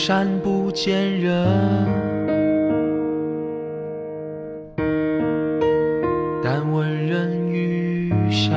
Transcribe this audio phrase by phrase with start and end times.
[0.00, 1.46] 空山不见人，
[6.42, 8.50] 但闻人语响。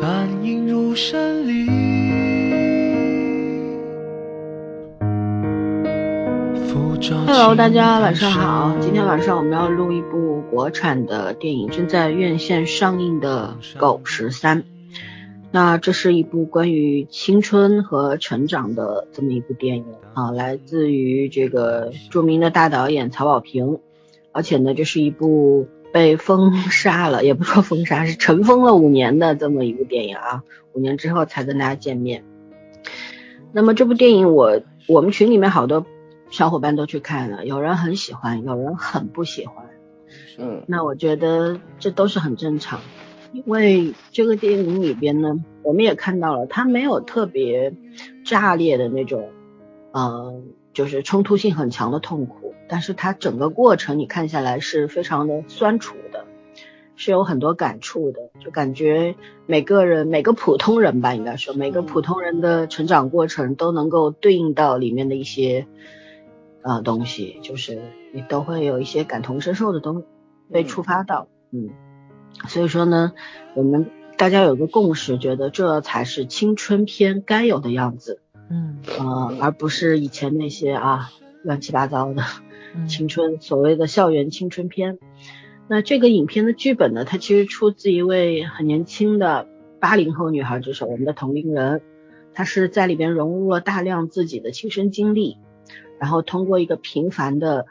[0.00, 1.68] 梵音如声里，
[6.66, 8.74] 浮照 Hello，大家晚上好。
[8.80, 14.62] 今天晚上我们要录一部国产的电影，正在院线上映的《狗十三》。
[15.52, 23.80] 那这是一部关于青春和成长的这么一部电影啊，来自于这个著名的大导演曹保平，
[24.30, 32.22] 而且呢，这是一部被封杀了，也不说封杀，是尘封了五年的这么一部电影啊，五年之后才跟大家见面。
[33.52, 35.84] 那么这部电影我我们群里面好多
[36.30, 39.66] 小伙伴都去看了，有人很喜欢，有人很不喜欢。
[40.38, 42.80] 嗯那我觉得这都是很正常，
[43.32, 47.74] 因为这个电影里边呢，我们也看到了，它没有特别
[48.24, 49.30] 炸裂的那种，
[49.92, 50.42] 呃，
[50.72, 56.24] 就是冲突性很强的痛苦，但是它整个过程你看下来是非常的酸楚的，
[56.96, 59.14] 是有很多感触的，就感觉
[59.46, 65.66] 每个人每个普通人吧，应该说每个普通人的成长过程都能够对应到里面的一些
[66.62, 67.80] 呃东西，就是
[68.12, 70.06] 你都会有一些感同身受的东西
[70.52, 71.70] 被触发到，嗯，
[72.48, 73.12] 所以说呢，
[73.54, 81.10] 我们大家有个共识，觉得这才是青春片该有的样子，嗯呃，而不是以前那些啊
[81.42, 82.22] 乱七八糟的
[82.74, 84.98] 嗯青春所谓的校园青春片。
[85.68, 89.46] 那这个影片的剧本呢，它其实出自一位很年轻的
[89.78, 91.80] 八零后女孩之手，我们的同龄人，
[92.34, 95.38] 她是在里边融入了大量自己的亲身经历，
[96.00, 97.66] 然后通过一个平凡的、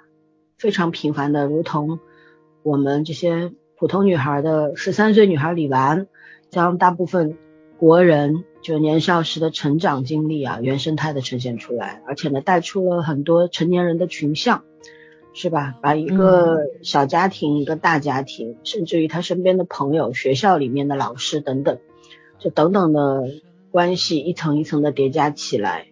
[0.58, 2.00] 非常平凡的，如同
[2.64, 6.08] 我们这些普通女孩的十三岁女孩李纨，
[6.50, 7.38] 将大部分
[7.78, 14.66] 国人就年少时的成长经历啊，原生态的呈现出来，而且呢，带出了很多成年人的群像，
[15.34, 15.76] 是吧？
[15.82, 21.80] 把一个小家庭、一个大家庭，甚至于他身边的朋友、学校里面的老师等等，
[22.38, 23.30] 就等等的
[23.72, 25.88] 关系一层一层的叠加起来，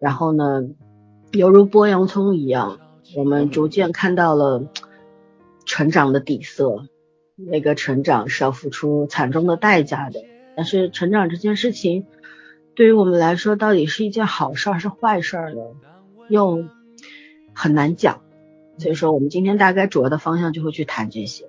[0.00, 0.62] 然后呢，
[1.30, 2.80] 犹如剥洋葱一样，
[3.16, 4.64] 我们逐渐看到了
[5.64, 6.86] 成长的底色。
[7.46, 10.24] 那个成长是要付出惨重的代价的，
[10.56, 12.06] 但是成长这件事情，
[12.74, 15.60] 对于我们来说，到底是一件好事儿是坏事儿呢？
[16.28, 16.64] 又
[17.54, 18.20] 很难讲。
[18.78, 21.44] 所以说，我们今天大概主要的方向就会去谈这些。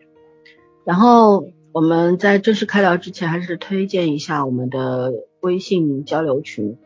[0.83, 6.77] 然后我们在正式开聊之前，还是推荐一下我们的微信交流群。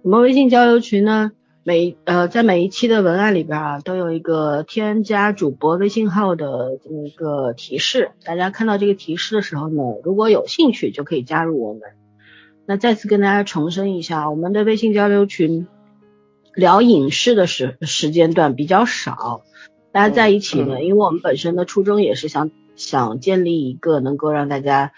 [0.00, 1.32] 我们微信交流群呢，
[1.66, 8.10] 每呃在每一期的文案里边啊，都有一个添加主播微信号的这么一个提示。
[8.22, 11.80] 大家看到这个提示的时候呢，如果有兴趣就可以加入我们。
[12.66, 15.66] 那再次跟大家重申一下，我们的微信交流群
[16.54, 19.40] 聊影视的时时间段比较少，
[19.90, 24.92] 大家在一起呢，因为我们本身的初衷也是想想建立一个能够让大家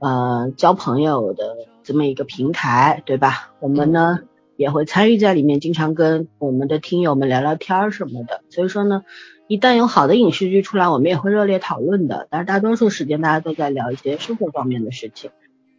[0.00, 3.54] 呃交朋友的这么一个平台，对吧？
[3.60, 4.20] 我们呢。
[4.56, 8.42] 也会参与在里面，经常跟我们的听友们聊聊天儿什么的。
[8.50, 9.04] 所以说呢，
[9.48, 12.28] 一旦有好的影视剧出来，我们也会热烈讨论的。
[12.30, 15.30] 但是大多数时间大家都在聊一些生活方面的事情。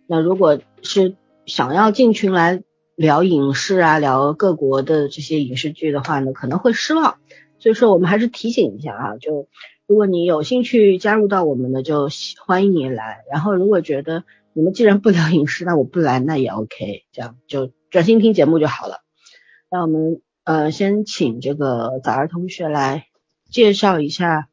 [0.08, 1.16] 那如果是
[1.46, 2.64] 想要进群来
[2.96, 7.16] 聊影视啊，聊各国的这些影视剧的话呢，可能会失望。
[7.60, 9.48] 所以说我们还是提醒一下啊，就
[9.88, 12.10] 如果你有兴趣加入到我们的，就
[12.46, 13.24] 欢迎你来。
[13.32, 17.72] 然后如果觉得你们既然不聊影视，那我不来那也 OK，这样就。
[17.96, 19.06] 专心听节目就好了。
[19.72, 23.08] 那我们呃先请这个早儿同学来
[23.50, 24.50] 介绍一下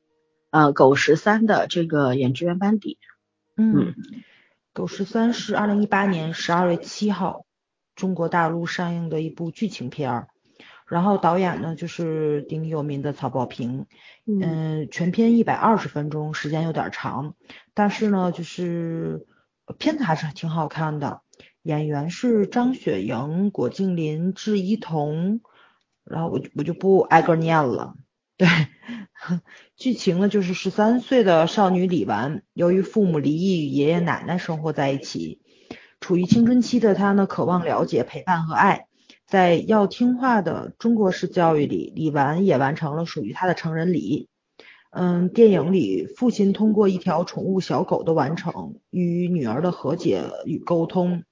[0.50, 2.98] 呃狗十三的这个演职员班底。
[3.56, 3.96] 嗯，
[4.72, 7.44] 狗十三是二零一八年十二月七号
[7.96, 10.28] 中国大陆上映的一部剧情片儿，
[10.86, 13.86] 然后导演呢就是鼎鼎有名的曹保平。
[14.24, 17.34] 嗯，全片一百二十分钟，时间有点长，
[17.74, 19.26] 但是呢就是
[19.80, 21.21] 片子还是挺好看的。
[21.62, 25.40] 演员是张雪迎、郭敬林、智一彤，
[26.04, 27.94] 然后我就我就不挨个念了。
[28.36, 28.48] 对，
[29.76, 35.40] 剧情呢就是十三岁的少女李纨，由于父母离异，与爷爷奶奶生活在一起，
[36.00, 38.86] 处于青春期的她呢，渴望了解、陪伴和爱。
[39.28, 44.28] 在要听话的中国式教育里，李纨也完成了属于她的成人礼。
[44.90, 51.22] 嗯，电影里父亲通过一条宠物小狗的完成，与女儿的和解与沟通。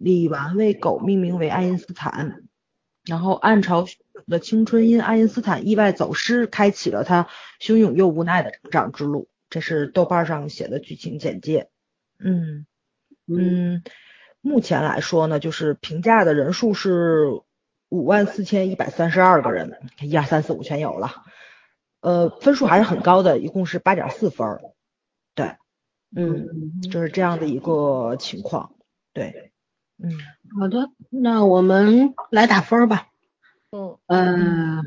[0.00, 2.42] 李纨为狗命名为爱因斯坦，
[3.04, 3.84] 然后暗潮
[4.26, 7.28] 的青春因爱因斯坦意外走失，开启了他
[7.60, 9.28] 汹涌又无奈的成长之路。
[9.50, 11.68] 这是豆瓣上写的剧情简介。
[12.18, 12.64] 嗯
[13.26, 13.82] 嗯，
[14.40, 17.26] 目前来说呢，就是评价的人数是
[17.90, 21.10] 五万四千一百三十二个人，一二三四五全有了，
[22.00, 24.62] 呃，分数还是很高的，一共是八点四分儿。
[25.34, 25.56] 对，
[26.16, 28.72] 嗯，就是这样的一个情况。
[29.12, 29.49] 对，
[30.02, 30.10] 嗯，
[30.58, 33.06] 好的，那我们来打分吧。
[33.70, 34.82] 嗯呃，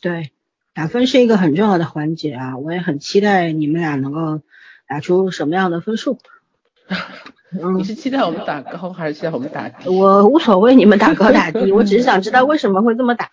[0.00, 0.32] 对，
[0.74, 4.40] 打分是一个很重要的环节啊，我也很期待你们俩能够
[4.88, 6.18] 打出什么样的分数。
[7.76, 9.88] 你是期待我们打高还是期待我们打低？
[9.88, 13.30] 我无所谓你们打高打低， 我只是想知道为什么会这么打。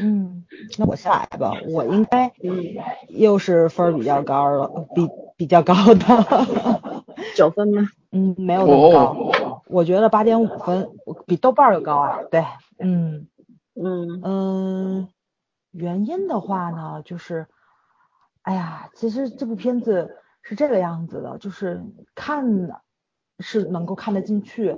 [0.00, 0.44] 嗯，
[0.78, 2.32] 那我下来吧，我应该
[3.08, 6.26] 又是分儿比较高了，比比较高的，
[7.36, 7.88] 九分吗？
[8.10, 10.88] 嗯，没有那么高，我觉得八点五分，
[11.26, 12.20] 比豆瓣儿要高啊。
[12.30, 12.44] 对，
[12.78, 13.28] 嗯
[13.74, 15.08] 嗯嗯，
[15.72, 17.46] 原因的话呢，就是，
[18.42, 21.82] 哎呀，其实这部片子是这个样子的，就是
[22.14, 22.44] 看
[23.38, 24.76] 是能够看得进去，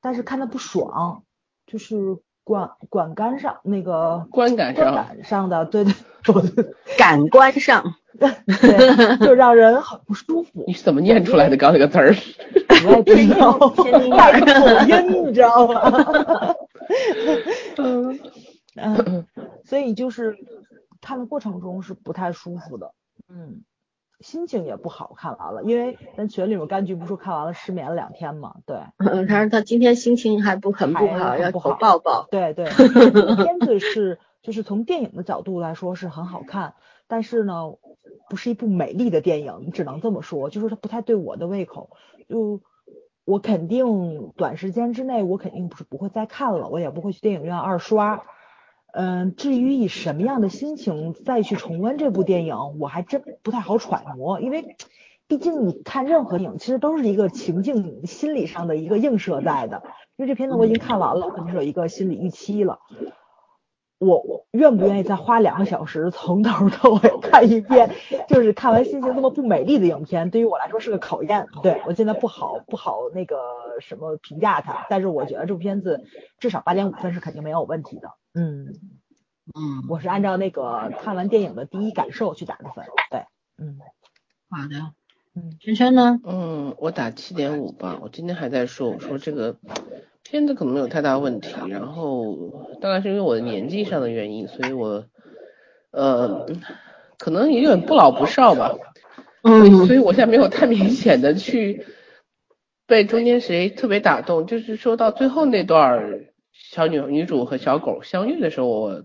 [0.00, 1.24] 但是看的不爽，
[1.66, 1.96] 就是
[2.44, 5.94] 管管杆上那个观感上观感上的，对对
[6.32, 10.64] 对感官上， 对，就让人很不舒服。
[10.66, 11.56] 你是怎么念出来的？
[11.56, 12.14] 刚那个词儿？
[12.86, 14.46] 我也不知道，天津带口
[14.88, 16.54] 音，你知道吗？
[17.76, 18.18] 嗯
[18.76, 19.26] 嗯，
[19.64, 20.36] 所以就是
[21.00, 22.92] 看的过程中是不太舒服的，
[23.28, 23.64] 嗯，
[24.20, 25.14] 心情也不好。
[25.16, 31.76] 看完了，因为咱群里面柑橘不是说看完了失眠了两天嘛，对，嗯，他说他今天心情还不很不好，要不好。
[31.78, 32.26] 抱抱。
[32.30, 36.74] 对对，片子是就是从电影的角度来说是很好看，
[37.06, 37.64] 但是呢，
[38.30, 41.16] 不是一部美丽的电影，只能这么说，就是它不太对。
[41.16, 41.90] 我的胃口。
[42.28, 42.60] 就
[43.28, 48.22] 我肯定短时间之内，我肯定不是不会再看了，我也不会去电影院二刷。
[48.94, 54.76] 嗯，至于以什么样的心情再去重温这部电影，我还真不太好揣摩，因为
[55.26, 59.82] 毕竟你看任何影，其实都是一个情境心理上的一个映射在的。
[60.16, 62.78] 因为这片子我已经看完了，我肯定是有一个心理预期了。
[63.98, 67.90] 我我愿不愿意再花两个小时从头到尾看一遍？
[68.28, 71.46] 就是看完心情这么不美丽的影片，对于我来说是个考验。
[71.62, 73.36] 对我现在不好不好那个
[73.80, 76.04] 什么评价它，但是我觉得这部片子
[76.38, 78.10] 至少八点五分是肯定没有问题的。
[78.34, 78.66] 嗯，
[79.54, 82.84] 嗯，我是按照那个看完电影的第一感受去打的分。
[83.10, 83.24] 对，
[83.58, 83.78] 嗯
[84.48, 84.92] 好的。
[85.34, 86.20] 嗯，圈圈呢？
[86.24, 87.98] 嗯，我打七点五吧。
[88.02, 89.56] 我今天还在说，我说这个
[90.30, 92.36] 片子可能没有太大问题，然后
[92.82, 95.06] 当然是因为我的年纪上的原因，所以我
[95.90, 96.46] 呃
[97.18, 98.76] 可能也有点不老不少吧。
[99.42, 101.86] 嗯所以我现在没有太明显的去
[102.86, 109.04] 被中间谁特别打动，就是说到最后那段儿小女女主和小狗相遇的时候，我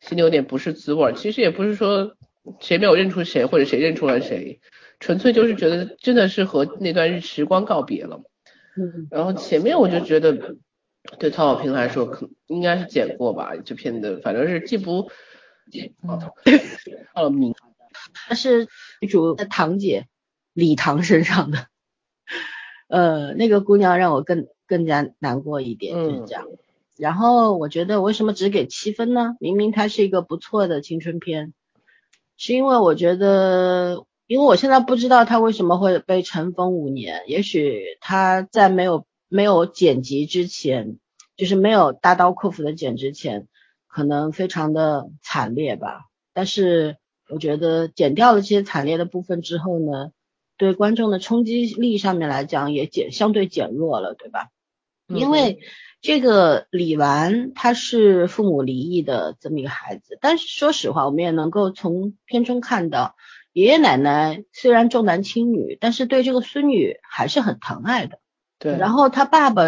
[0.00, 1.12] 心里有点不是滋味儿。
[1.12, 2.16] 其实也不是说
[2.58, 4.58] 谁没有认出谁，或者谁认出了谁，
[4.98, 8.20] 纯粹就是觉得真的是和那段日时光告别了。
[8.76, 10.56] 嗯然后前面我就觉得，
[11.18, 15.10] 对曹保平来说，可应该是剪过吧，这片子反正是既不，
[16.02, 16.20] 哦，
[17.14, 17.54] 到了名，
[18.12, 18.68] 她是
[19.00, 20.06] 女主的堂姐
[20.52, 21.66] 李唐身上的，
[22.88, 26.46] 呃，那个姑娘让我更更加难过一点，就是这样。
[26.98, 29.36] 然后我觉得为什么只给七分呢？
[29.38, 31.52] 明明它是一个不错的青春片，
[32.36, 40.98] 是因为我觉得，因为我现在不知道他为什么会被尘封五年，也许他在没有没有剪辑之前，
[41.36, 43.46] 就是没有大刀阔斧的剪之前，
[43.86, 46.06] 可能非常的惨烈吧。
[46.32, 46.96] 但是
[47.28, 50.10] 我觉得剪掉了这些惨烈的部分之后呢，
[50.56, 54.48] 对观众的冲击力上面来讲也减相对减弱了，对吧？
[55.08, 55.60] 因为
[56.00, 63.14] 这个李纨她是父母离异的这么一个孩子，但是说实话，我们也能够从片中看到，
[63.56, 68.18] 爷爷奶奶虽然重男轻女，但是对这个孙女还是很疼爱的。
[68.58, 69.62] 对，然后他爸爸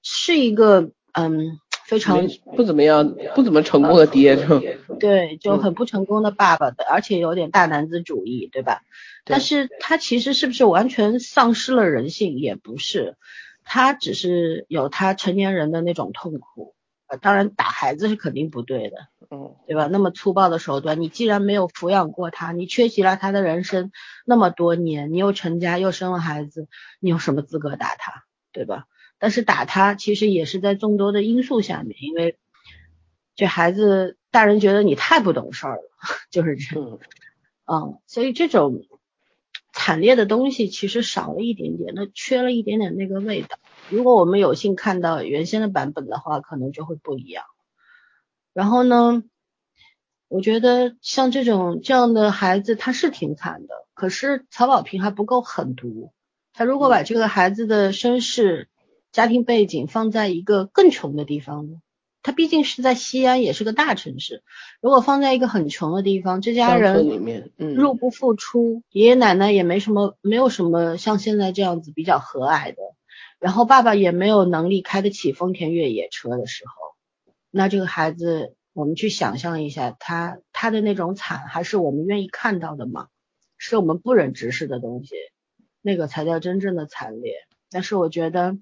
[0.00, 4.62] 是一个嗯非常不怎么样，不怎么成功的爹，就
[5.00, 8.82] 对就很不成功的爸爸的，而且有点大男子主义，对吧？
[9.24, 12.38] 对但是他其实是不是完全丧失了人性？
[12.38, 13.16] 也不是，
[13.64, 16.76] 他只是有他成年人的那种痛苦。
[17.12, 18.96] 呃，当然打孩子是肯定不对的，
[19.30, 19.86] 嗯，对吧？
[19.86, 23.92] 那么粗暴的手段，你既然没有抚养过他，你缺席了他的人生
[24.24, 26.68] 那么多年，你又成家又生了孩子，
[27.00, 28.86] 你有什么资格打他，对吧？
[29.18, 32.38] 但是打他其实也是在众多的因素下面，因为
[33.36, 35.82] 这孩子大人觉得你太不懂事儿了，
[36.32, 36.98] 就是这样。
[37.66, 38.86] 嗯，嗯，所以这种
[39.74, 43.58] 惨烈的东西其实少了一点点，那缺了一点点那个味道。
[43.92, 47.44] 如果我们有幸看到原先的版本的话，可能就会不一样。
[48.54, 49.22] 然后呢，
[50.28, 53.74] 我觉得像这种这样的孩子，他是挺惨的。
[53.92, 56.12] 可是曹保平还不够狠毒，
[56.54, 58.68] 他如果把这个孩子的身世
[59.12, 61.82] 家庭背景放在一个更穷的地方呢？
[62.24, 64.42] 他毕竟是在西安，也是个大城市。
[64.80, 72.76] 如果放在一个很穷的地方，这家人里面，嗯，入不敷出，爷爷奶奶也没什么，没有什么像现在这样子比较和蔼的。
[73.42, 83.08] 然后爸爸也没有能力开得起丰田越野车的时候，那这个孩子，我们去想象一下，他他的那种惨，还是我们愿意看到的吗？
[83.58, 85.16] 是我们不忍直视的东西，
[85.80, 87.34] 那个才叫真正的惨烈。
[87.68, 88.58] 但是我觉得，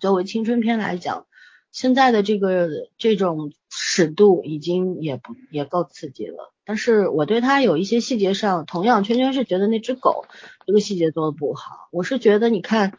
[0.00, 1.28] 作为青春片来讲，
[1.70, 2.68] 现在的这个
[2.98, 6.52] 这种尺度已经也不也够刺激了。
[6.64, 10.24] 但是我对他有一些细节上，同样圈圈是觉得那只狗
[10.66, 11.86] 这个细节做的不好。
[11.92, 12.98] 我是觉得你看。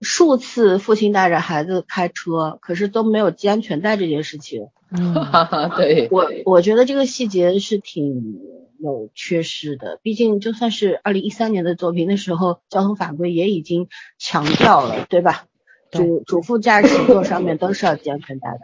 [0.00, 4.68] 数次父亲带着孩子开车，可是都没有系安全带这件事情。
[4.90, 5.14] 嗯，
[5.76, 8.38] 对我我觉得这个细节是挺
[8.78, 9.98] 有缺失的。
[10.02, 13.88] 毕竟就算是二零一三年的作品，那时候交通法规也已经
[14.18, 15.46] 强调了，对吧？
[15.90, 18.58] 主主副驾驶座上面都是要系安全带的。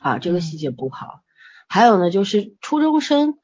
[0.00, 1.20] 啊，这个细节不好。
[1.68, 3.38] 还有呢，就是初中生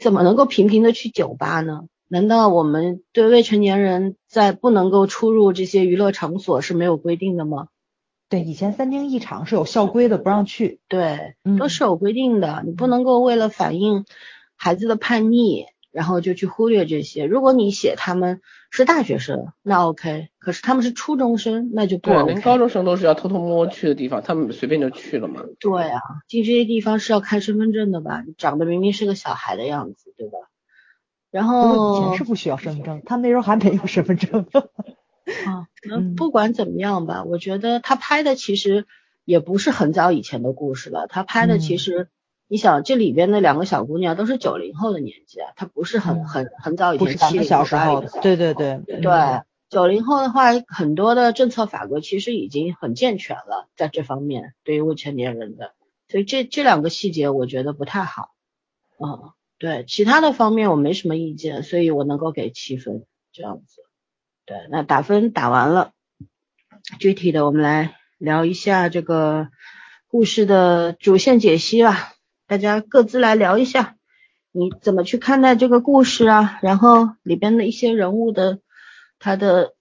[0.00, 1.82] 怎么能够频频的去酒吧呢？
[2.08, 7.68] 难道我们对未成年人在不能够出入这些娱乐场所是没有规定的吗？
[8.28, 10.80] 对，以前三厅一场是有校规的，不让去。
[10.88, 14.04] 对，都是有规定的，你不能够为了反映
[14.56, 17.24] 孩子的叛逆，然后就去忽略这些。
[17.24, 22.24] 如果你写他们是大学生，那 OK，可是他们是初中生，那就不 OK。
[22.32, 25.44] 连高中生都是要偷偷摸摸去的地方，他们随便就去了嘛。
[25.60, 28.24] 对啊，进这些地方是要看身份证的吧？
[28.38, 30.38] 长得明明是个小孩的样子，对吧？
[31.30, 34.46] 然后以前是不需要身份证，他那时候还没有身份证。
[35.44, 38.86] 啊，那不管怎么样吧，我觉得他拍的其实
[39.24, 41.08] 也不是很早以前的故事了。
[41.08, 42.08] 他拍的其实，
[42.46, 48.04] 你想这里边的两个小姑娘都是九零后的年纪啊，她不是很很很早以前七零小时候。
[48.22, 49.02] 对对对对，
[49.68, 55.72] 九零后的话，很多的政策法规其实已经很健全了，在这方面对于未成年人的，
[56.08, 58.30] 所以这这两个细节我觉得不太好。
[59.00, 59.32] 嗯。
[59.58, 63.82] 对其他的方面我没什么意见，所以我能够给七分这样子。
[64.44, 65.92] 对，那打分打完了，
[66.98, 69.48] 具体的我们来聊一下这个
[70.08, 72.12] 故事的主线解析吧。
[72.46, 73.96] 大家各自来聊一下，
[74.52, 76.58] 你怎么去看待这个故事啊？
[76.62, 78.60] 然后里边的一些人物的
[79.18, 79.74] 他的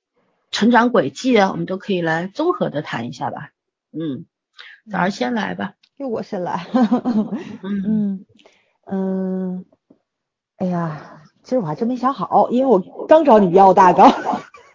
[0.51, 3.51] 成长轨迹啊，我们都可以来综合的谈一下吧。
[3.91, 4.25] 嗯，
[4.89, 6.65] 早上先来吧，就我先来。
[7.62, 7.84] 嗯。
[7.86, 8.25] 嗯，
[10.58, 14.10] 哎呀，其实我还真没想好，因为我刚找你要大纲。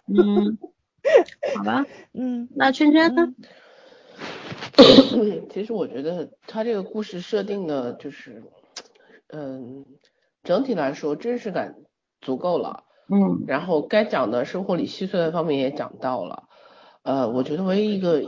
[0.07, 0.57] 嗯，
[1.55, 3.33] 好吧，嗯，那圈圈呢？
[5.49, 8.43] 其实我觉得他这个故事设定的，就是，
[9.29, 9.85] 嗯，
[10.43, 11.75] 整体来说真实感
[12.19, 12.83] 足够了。
[13.09, 16.43] 嗯，然后该讲的生活里细碎的方面也讲到了。
[17.03, 18.21] 呃，我觉得唯一一个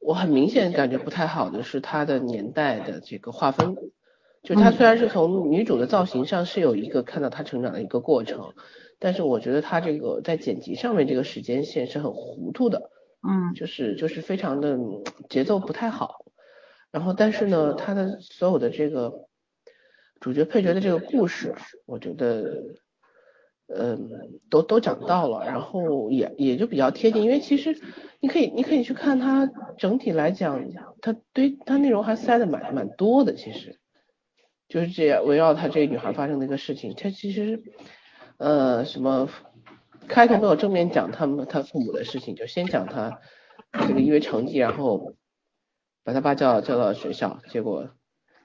[0.00, 3.76] 我很明显感觉不太好的是他的年代的这个划分。
[4.42, 8.54] 就她虽然是从女主的造型上是有一个看到她成长的一个过程，
[8.98, 12.90] 但是我觉得她这个在剪辑上面这个时间线是很糊涂的，
[13.22, 14.78] 嗯，就是就是非常的
[15.28, 16.24] 节奏不太好。
[16.90, 19.28] 然后但是呢，她的所有的这个
[20.20, 21.54] 主角配角的这个故事，
[21.86, 22.64] 我觉得，
[23.68, 24.10] 嗯，
[24.50, 27.78] 都都讲到了，然后也也就比较贴近，因为其实
[28.20, 30.64] 你可以你可以去看它整体来讲，
[31.00, 33.78] 它对它内容还塞的蛮蛮多的，其实。
[34.72, 37.62] 就是这样，围绕她这个女孩发生的一个事情，她其实，
[38.38, 39.28] 呃，什么
[40.08, 43.20] 开头没有正面讲他们他父母的事情，就先讲他
[43.86, 45.12] 这个因为成绩，然后
[46.04, 47.90] 把他爸叫叫到学校，结果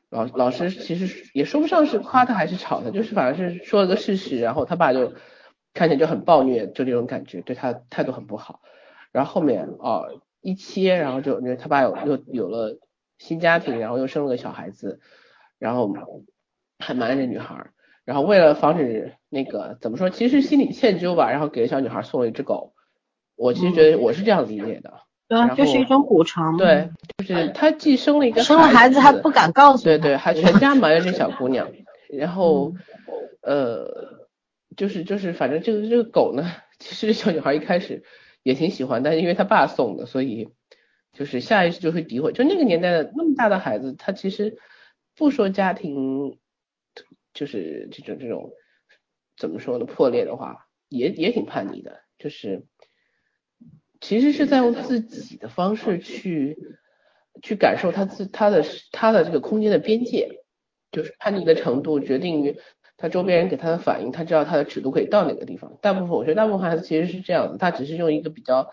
[0.10, 5.14] 老老师其实也说不上是夸他还是吵他，就是反正是说了个事实，然后他爸就
[5.74, 8.60] 看起来就很暴虐，就这种感觉，对他态度很不好。
[9.14, 12.78] 然后后面哦一切，然后就因为他爸有又有了
[13.18, 15.00] 新家庭，然后又生了个小孩子。
[15.60, 15.94] 然后
[16.80, 17.72] 还瞒着女孩，
[18.06, 22.74] 然后为了防止那个怎么说，其实心里歉疚吧，然后给小女孩送了一只狗。
[23.36, 24.94] 我其实觉得我是这样理解的，
[25.28, 26.58] 对啊，就是一种补偿。
[26.58, 31.70] 对，就是他既生了一个生了孩子还不敢告诉，对对，还全家瞒着这小姑娘。
[32.10, 32.74] 然后
[33.42, 34.30] 呃，
[34.76, 36.50] 就是就是反正这个这个狗呢，
[36.80, 38.04] 其实小女孩一开始
[38.44, 40.50] 也挺喜欢，但是因为他爸送的，所以
[41.14, 42.32] 就是下意识就会诋毁。
[42.32, 44.58] 就那个年代的那么大的孩子，他其实。
[45.18, 46.38] 不说家庭，
[47.34, 48.52] 就是这种这种
[49.36, 49.86] 怎么说呢？
[49.86, 52.00] 破裂的话，也也挺叛逆的。
[52.20, 52.66] 就是
[54.00, 56.58] 其实是在用自己的方式去
[57.42, 60.42] 去感受他自他的他的这个空间的边界，
[60.92, 62.58] 就是叛逆的程度决定于
[62.96, 65.78] 他周边人给他的反应，他知道他的尺度可以到哪个地方。
[65.82, 68.72] 大部分我觉得大部分孩子其实是这样的，他只是用一个比较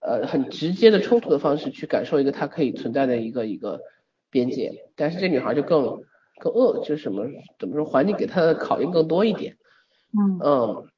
[0.00, 3.80] 呃很直接的冲突的方式去感受一个它可以存在的一个一个
[4.34, 6.02] 边界，但是这女孩就更
[6.40, 7.24] 更恶，就是什么
[7.60, 9.56] 怎么说，环境给她的考验更多一点，
[10.10, 10.88] 嗯嗯，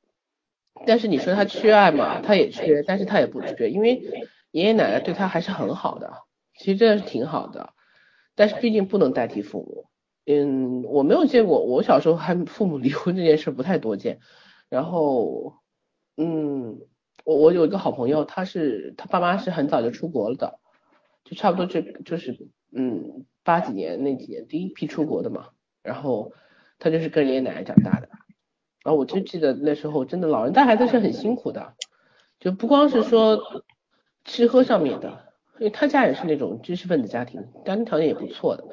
[0.86, 4.02] 但是你说她缺爱嘛，她也缺，但是她也不缺，因为
[4.52, 6.14] 爷爷奶奶对她还是很好的，
[6.58, 7.74] 其实真的是挺好的，
[8.34, 9.84] 但是毕竟不能代替父母。
[10.24, 14.18] 嗯，我没有见过，我小时候还父母离婚这件事不太多见。
[14.68, 15.54] 然后，
[16.16, 16.80] 嗯，
[17.24, 20.58] 我我有一个好朋友，他是他爸妈是很早就出国了的，
[21.22, 25.48] 就差不多就就是嗯八几年那几年第一批出国的嘛。
[25.82, 26.32] 然后
[26.78, 28.08] 他就是跟爷爷奶奶长大的。
[28.82, 31.74] 然后我就记得那时候真的老人带孩子是很辛苦的，
[32.38, 33.40] 就不光是说
[34.24, 38.64] 吃喝上面的，因为他家也是那种知识分子家庭，家庭条件也不错的。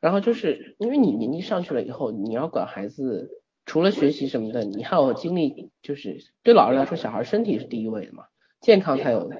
[0.00, 8.24] 然后就是因为你年纪上去了以后，你要管孩子，除了学习什么的，你还有精力，就是对老人来说，小孩身体是第一位的嘛，
[8.60, 9.30] 健康才有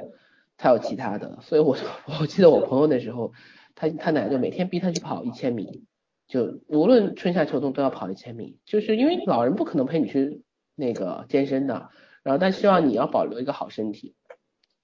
[0.56, 1.38] 才有其他的。
[1.42, 1.76] 所以我
[2.20, 3.32] 我记得我朋友那时候，
[3.74, 5.84] 他他奶奶就每天逼他去跑一千米，
[6.28, 10.42] 就无论春夏秋冬都要跑一千米，就是因为老人不可能陪你去
[10.74, 11.90] 那个健身的，
[12.22, 14.14] 然后但希望你要保留一个好身体。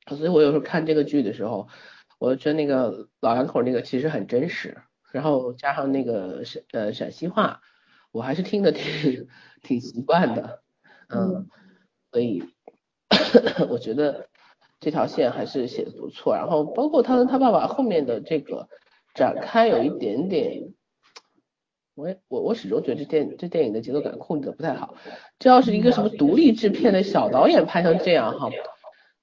[0.06, 1.68] 所以我有时候看这个剧的时候，
[2.18, 4.78] 我觉得那个老两口那个其实很真实。
[5.12, 7.62] 然后加上那个陕呃陕西话，
[8.12, 9.26] 我还是听的挺
[9.61, 10.62] 挺习惯的，
[11.09, 11.49] 嗯，
[12.12, 12.44] 所以
[13.68, 14.28] 我觉得
[14.81, 16.35] 这条线还是写的不错。
[16.35, 18.69] 然后包括他跟他爸爸后面的这个
[19.15, 20.73] 展开有一点点，
[21.95, 24.95] 我我我始终觉得这电这电影的节奏感控制的不太好。
[25.39, 28.51] 这要是一个什么独立制片的小导演拍成这样哈，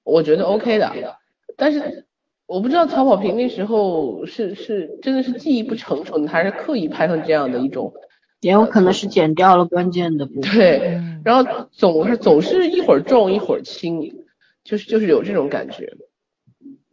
[0.04, 1.16] 我觉得 OK 的，
[1.56, 2.06] 但是。
[2.48, 7.92] 我不知道曹保平那时候是是真的是记忆不成熟呢，还是刻意拍成这样的一种，
[8.40, 10.54] 也有可能是剪掉了关键的部分。
[10.54, 14.24] 对，然后总是总是一会儿重一会儿轻，
[14.68, 15.96] 就是就是有这种感觉。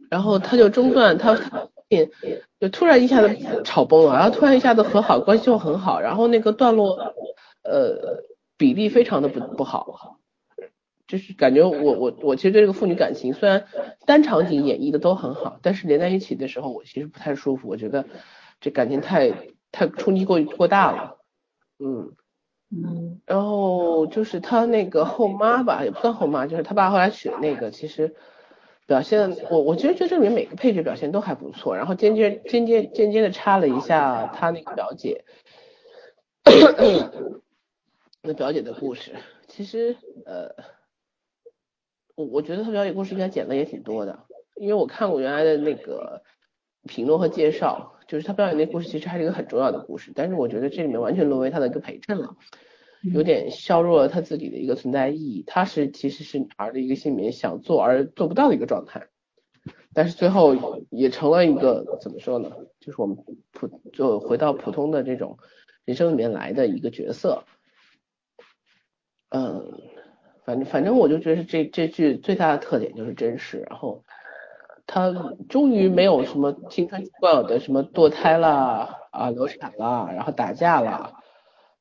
[0.08, 1.36] 然后他就中断，他
[2.58, 6.96] 就突然一下子吵崩了，然后突然一下子和好，关系又很好，然后那个段落
[7.62, 8.22] 呃
[8.56, 10.18] 比例非常的不不好。
[11.06, 13.66] 就是感觉我我我其实对这个父女感情虽然
[14.06, 18.06] 单场景演绎的都很好，但是连在一起的时候我其实不太舒服，我觉得
[18.60, 19.32] 这感情太
[19.70, 21.18] 太冲击过过大了，
[21.78, 22.14] 嗯
[22.70, 28.14] 嗯，然后就是他那个后妈吧，也不算后妈，就是他爸后来娶的那个，其实
[28.86, 35.24] 表现我我其实觉得这里面每个配角表现都还不错，然后间接间接间接的插了一下他那个表姐，
[38.22, 39.12] 那表姐的故事，
[39.48, 40.54] 其实呃。
[42.18, 44.20] 我我觉得他表姐故事应该剪的也挺多的，
[44.54, 46.22] 因为我看过原来的那个
[46.88, 52.36] 评论和介绍，就是他表演那故事其实还是一个很重要的故事，但是我觉得这里面完全沦为他的一个陪衬了，
[53.02, 55.44] 有点削弱了他自己的一个存在意义。
[55.46, 59.08] 他是其实是女孩的一个心里面想做而做不到的一个状态，
[59.92, 62.50] 但是最后也成了一个怎么说呢？
[62.80, 63.16] 就是我们
[63.52, 65.38] 普就回到普通的这种
[65.84, 67.44] 人生里面来的一个角色，
[69.30, 69.80] 嗯。
[70.44, 74.04] 反正反正我就觉得这这剧最大的特点就是真实，然后
[74.86, 75.12] 他
[75.48, 81.12] 终于没有什么青春期惯有的什么堕胎啦啊流产啦，然后打架啦，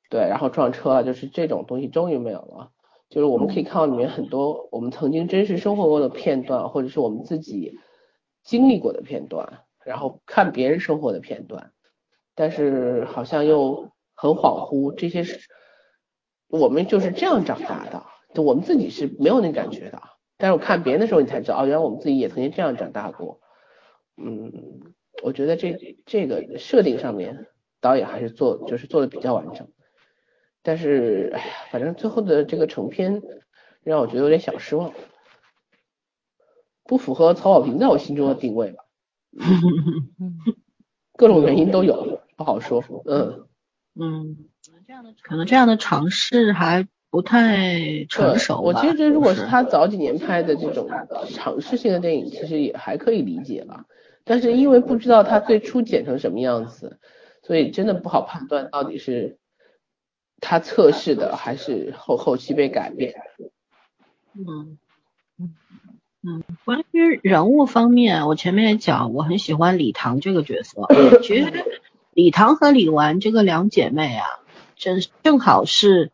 [0.09, 2.71] 对，然后撞车了，就是这种东西终于没有了。
[3.09, 7.77] 就是我们可以看到里面很多我们曾经真实生活过的片段，或者是我们自己
[8.43, 11.71] 经历过的片段，然后看别人生活的片段，
[12.33, 15.39] 但是好像又很恍惚，这些是
[16.49, 18.03] 我们就是这样长大的。
[18.33, 20.01] 就我们自己是没有那感觉的，
[20.37, 23.39] 但是我看别人的时候，你才知道哦，原来我们自己也曾经这样长大过。
[24.17, 24.51] 嗯，
[25.23, 27.47] 我觉得这这个设定上面
[27.81, 29.69] 导演还是做就是做的比较完整，
[30.61, 33.21] 但是哎呀，反正最后的这个成片
[33.83, 34.93] 让我觉得有点小失望，
[36.83, 38.83] 不符合曹保平在我心中的定位吧。
[41.17, 42.83] 各种原因都有，不好说。
[43.05, 43.47] 嗯
[43.95, 44.37] 嗯，
[45.23, 46.87] 可能这样的尝试还。
[47.15, 48.59] 不太成熟。
[48.59, 50.89] 我其实如果是他早几年拍的这种
[51.29, 53.85] 尝试性的电影，其实也还可以理解吧。
[54.25, 56.99] 但是因为不知道他最初剪成什么样子，
[57.41, 59.37] 所以真的不好判断到底是
[60.41, 63.13] 他测试的还是后后期被改变。
[64.33, 64.77] 嗯
[65.39, 65.55] 嗯
[66.21, 70.85] 嗯，关于人物方面，我前面也讲，我很喜欢李唐这个角色。
[71.23, 71.63] 其实
[72.13, 74.25] 李唐和李纨这个两姐妹啊，
[74.75, 76.11] 正正好是。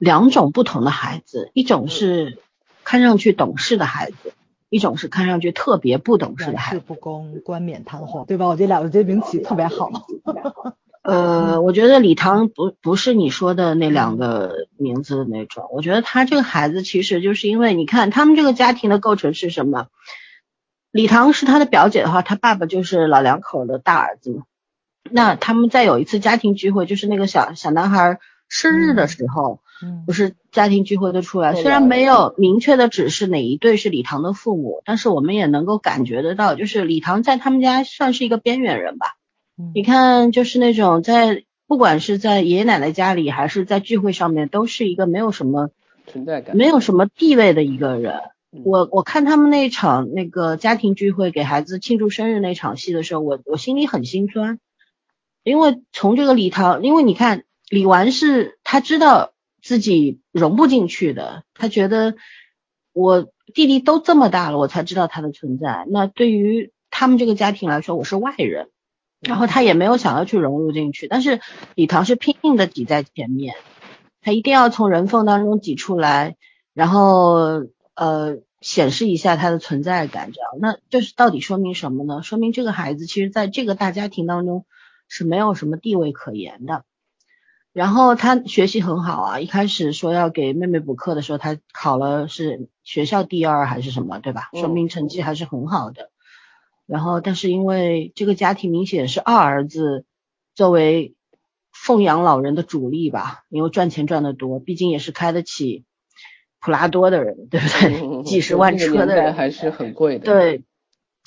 [0.00, 2.38] 两种不同的孩子，一种是
[2.82, 4.32] 看上去懂事的孩子，
[4.70, 6.82] 一种是看上去特别不懂事的孩子。
[6.84, 8.46] 不公，冠冕堂皇，对吧？
[8.46, 9.90] 我觉得两个这名起特别好。
[11.02, 15.68] 呃，我觉得李唐不不是你说的那两个名字的那种。
[15.72, 19.88] 我觉得他这个孩子其实就是因为你看他们这个家庭的构成是什么？
[20.90, 24.42] 李唐是他的表姐的话，他爸爸就是老两口的大儿子嘛。
[25.10, 29.58] 那他们在有一次家庭聚会，就是那个小小男孩生日的时候，嗯
[30.06, 39.16] 不是家庭聚会都出来，对虽然没有明确的指示哪一对是李唐的父母，但是我们也能够感觉得到，就是李唐在他们家算是一个边缘人吧。
[39.58, 45.70] 嗯你看，就是那种在不管是在爷爷奶奶家里，还是在聚会上面，都是一个没有什么
[46.06, 46.56] 存在感。
[46.56, 48.14] 没有什么地位的一个人。
[48.52, 54.58] 嗯我我看他们那场那个家庭聚会给孩子庆祝生日那场戏的时候，我我心里很心酸，
[55.44, 59.30] 因为从这个李唐，因为你看李纨是他知道
[59.62, 62.14] 自己融不进去的，他觉得
[62.92, 65.86] 我弟弟都这么大了，我才知道他的存在。
[65.88, 68.68] 那对于他们这个家庭来说，我是外人，
[69.20, 71.40] 然后他也没有想要去融入进去，但是
[71.74, 73.54] 李唐是拼命的挤在前面，
[74.20, 76.36] 他一定要从人缝当中挤出来，
[76.74, 82.22] 然后呃显示一下他的存在感，这样，那这是到底说明什么呢？
[82.22, 84.66] 说明这个孩子其实在这个大家庭当中
[85.08, 86.84] 是没有什么地位可言的。
[87.72, 94.50] 然后他学习很好啊，一开始说要给妹妹补课的时候，他考了是学校第二还是什么，对吧？
[94.52, 96.10] 嗯说明成绩还是很好的。
[96.86, 100.04] 然后，但是因为这个家庭明显是二儿子
[100.56, 101.14] 作为
[101.72, 105.84] 奉养老人的主力吧，因为赚钱赚得多，毕竟也是开得起
[106.60, 108.22] 普拉多的人，对不对？
[108.24, 110.64] 几十万车的人，还是很贵的。，对。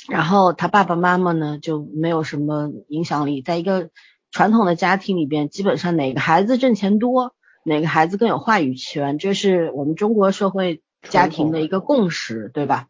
[0.09, 3.89] 然后他爸爸妈妈呢就没有什么影响力，在一个
[4.33, 12.87] 传统的家庭里边，基本上哪个孩子挣钱多，哪个孩子更有话语权，这是我们中国社会家庭的一个共识，对吧？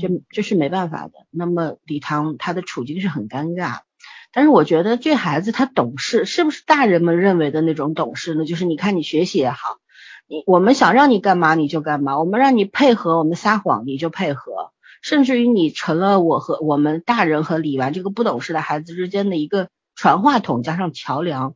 [0.00, 1.12] 这这是没办法的。
[1.30, 3.80] 那么李唐他的处境是很尴尬，
[4.32, 8.44] 但是我觉得这孩子他懂事，是不是大人们认为的那种懂事呢？
[8.44, 9.78] 就是你看你学习也好，
[10.28, 14.70] 你我们想让你干嘛你就干嘛，我们让你配合，我们撒谎你就配合，
[15.02, 19.70] 甚至于你成了我和我们大人和李纨这个不懂事的孩子之间的一个
[20.04, 21.54] 传话筒加上桥梁，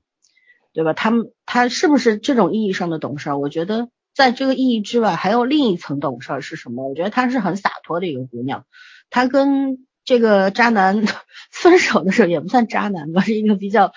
[0.73, 0.95] 对吧？
[0.95, 3.37] 他们他是不是这种意义上的懂事儿？
[3.37, 6.89] 我觉得在这个意义之外，还有另一层懂事儿是什么？
[6.89, 8.65] 我觉得她是很洒脱的一个姑娘，
[9.11, 11.05] 她跟这个渣男
[11.51, 13.93] 分手的时候也不算渣男吧，是一个比较，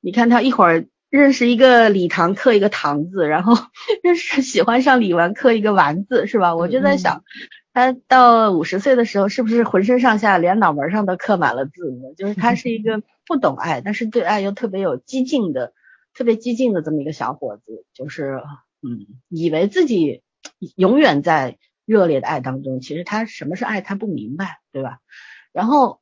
[0.00, 3.54] 你看她一会儿认识一个李唐刻一个唐字，然后
[4.04, 6.54] 认识喜欢上李纨刻一个纨字，是吧？
[6.54, 7.24] 我就在想。
[7.72, 12.14] 她到五十岁的时候，是不是浑身上下连脑门上都刻满了字呢？
[12.16, 15.72] 就是她是一个不懂爱，但是对爱又特别有激进的、
[16.14, 18.40] 特别激进的这么一个小伙子，就是
[18.82, 20.22] 嗯，以为自己
[20.76, 25.00] 永远在热烈的爱当中，其实他什么是爱，他不明白，对吧？
[25.52, 26.00] 然后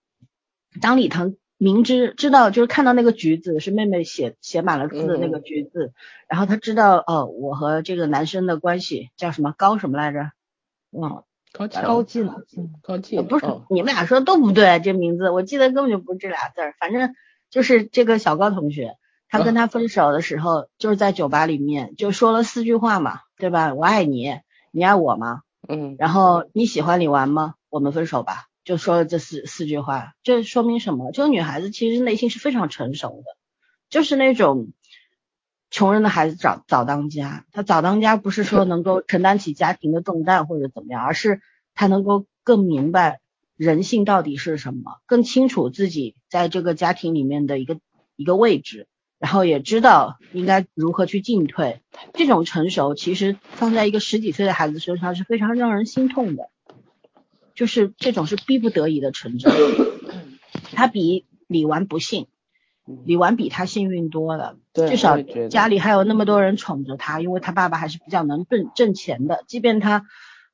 [0.81, 5.93] 当李唐明知知道，就是看到那个橘子是妹妹写写满了字的那个橘子，
[6.29, 10.33] 然后他知道哦，我和这个男生的关系叫什么高什么来着？
[10.91, 11.25] 忘了。
[11.57, 17.15] 高强高进，嗯高进呃不是哦，你们俩说都不对，这名字我记得根本就不是这俩字儿，反正
[17.49, 18.97] 就是这个小高同学，
[19.29, 23.73] 他跟他分手的时候，就是在酒吧里面就说了四句话嘛，对吧？
[23.73, 24.35] 我爱你，
[24.73, 25.43] 你爱我吗？
[25.69, 27.55] 嗯，然后你喜欢李纨吗？
[27.71, 31.13] 我们分手吧，就说了这四四句话，这说明什么？
[31.13, 33.37] 这个女孩子其实内心是非常成熟的，
[33.91, 34.73] 就是那种
[35.75, 37.45] 穷人的孩子早早当家。
[37.51, 41.41] 他早当家不是说能够承担起家庭的重担或者怎么样，而是
[41.75, 43.19] 他能够更明白
[43.57, 47.81] 人性到底是什么，更清楚自己在这个家庭里面的一个
[48.15, 48.87] 一个位置，
[49.19, 51.81] 然后也知道应该如何去进退。
[52.13, 56.51] 这种成熟其实放在一个十几岁的孩子身上是非常让人心痛的，
[57.57, 59.53] 就是这种是逼不得已的成长。
[60.71, 62.29] 他比李纨不幸，
[63.05, 65.21] 李纨比他幸运多了，对至少
[65.51, 70.05] 家里还有那么多人宠着他，因为他爸爸还是比较能挣挣钱的，即便他。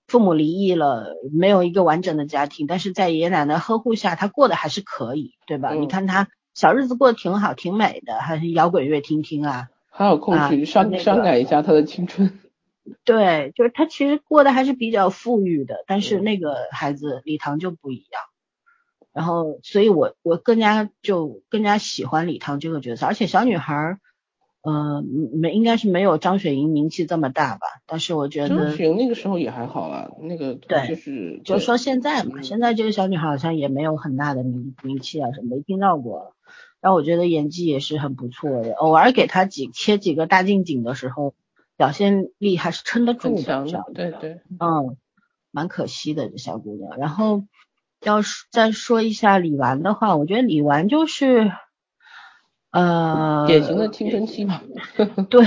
[0.06, 5.68] 父母离异了，没有一个完整的家庭，但是在爷爷奶奶呵护下，他过得还是可以，对吧？
[5.72, 12.40] 嗯你看他小日子过得挺好，挺美的，还是摇滚乐听听啊，还有空啊去伤那个伤感一下他的青春。
[13.04, 18.20] 对，就是他其实过得还是比较富裕的，但是嗯那个孩子李唐就不一样。
[19.12, 24.00] 然后，所以我我更加就更加喜欢李唐这个角色，而且小女孩儿，
[24.62, 27.66] 呃，没应该是没有张雪迎名气这么大吧？
[27.86, 36.34] 但是我觉张得，雪那个时候也还好啊，那个对就是就说现在嘛，嗯现在这个小女孩好像也没有很大的名名气啊，什么没听到过。
[36.80, 41.34] 然后我觉得演技也是很不错的，偶尔给她几切几个大近景的时候，
[41.76, 43.34] 表现力还是撑得住
[43.70, 44.96] 的，对对，嗯，
[45.50, 46.96] 蛮可惜的这小姑娘。
[46.96, 47.44] 然后
[48.02, 51.52] 要是再说一下李纨的话，我觉得李纨就是，
[52.70, 54.62] 呃，典型的青春期嘛。
[55.28, 55.46] 对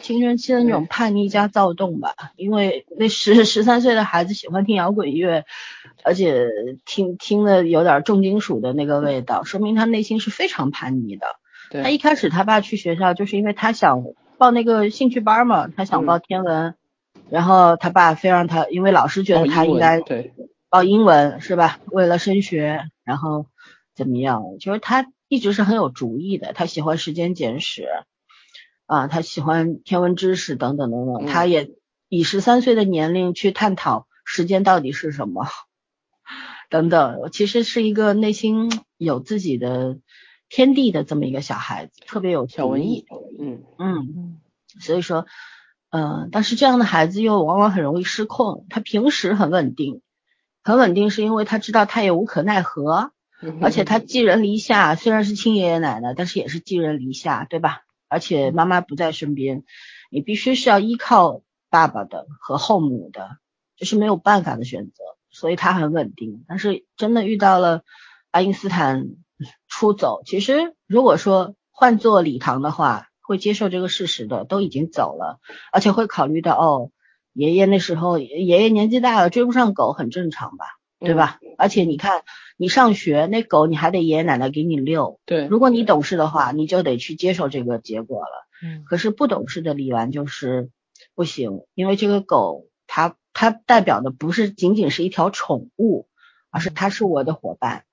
[0.00, 2.14] 青春期的那种叛逆加躁动吧。
[2.36, 5.44] 因为那十十三岁的孩子喜欢听摇滚乐，
[6.02, 6.48] 而且
[6.84, 11.26] 听听的有点重金属的那个味道，说明他内心是非常叛逆的。
[11.82, 14.04] 他一开始他爸去学校，就是因为他想
[14.38, 16.74] 报那个兴趣班嘛，他想报天文，
[17.28, 20.32] 然后他爸非让他，因为老师觉得他应该对
[20.76, 21.80] 报英文是吧？
[21.86, 23.46] 为了升学，然后
[23.94, 24.58] 怎么样？
[24.60, 27.88] 就是他一直是很有主意的，他喜欢时间简史
[28.84, 31.70] 啊，他喜欢天文知识等等等等，嗯他也
[32.10, 35.46] 以十三岁的年龄去探讨时间到底是什么
[36.68, 39.96] 等等，其实是一个内心有自己的
[40.50, 43.06] 天地的这么一个小孩子，特别有小文艺，
[43.40, 43.96] 嗯嗯。
[44.14, 44.40] 嗯
[44.78, 45.24] 所以说，
[45.88, 48.66] 嗯，但是这样的孩子又往往很容易失控。
[48.68, 50.02] 他平时很稳定，
[50.66, 57.82] 很稳定是因为他知道他也无可奈何，嗯而且他寄人篱下，虽然是亲爷爷奶奶，但是也是寄人篱下，对吧？
[58.08, 59.62] 而且妈妈不在身边，
[60.10, 63.38] 你必须是要依靠爸爸的和后母的，
[63.76, 65.04] 这是没有办法的选择。
[65.30, 67.82] 所以他很稳定，但是真的遇到了
[68.32, 69.06] 爱因斯坦
[69.68, 75.38] 出走，其实如果说换做礼堂的话，会接受这个事实的，都已经走了，
[75.72, 76.90] 而且会考虑到哦，
[77.36, 80.64] 爷爷那时候爷爷年纪大了，追不上狗很正常吧，
[80.98, 81.38] 对吧？
[81.58, 82.22] 而且你看，
[82.56, 88.46] 你上学那狗你还得爷爷奶奶给你遛，对，如果你懂事的话，你就得去接受这个结果了。
[88.62, 90.70] 嗯可是不懂事的李纨就是
[91.14, 96.08] 不行，因为这个狗它它代表的不是仅仅是一条宠物，
[96.50, 97.84] 而是它是我的伙伴。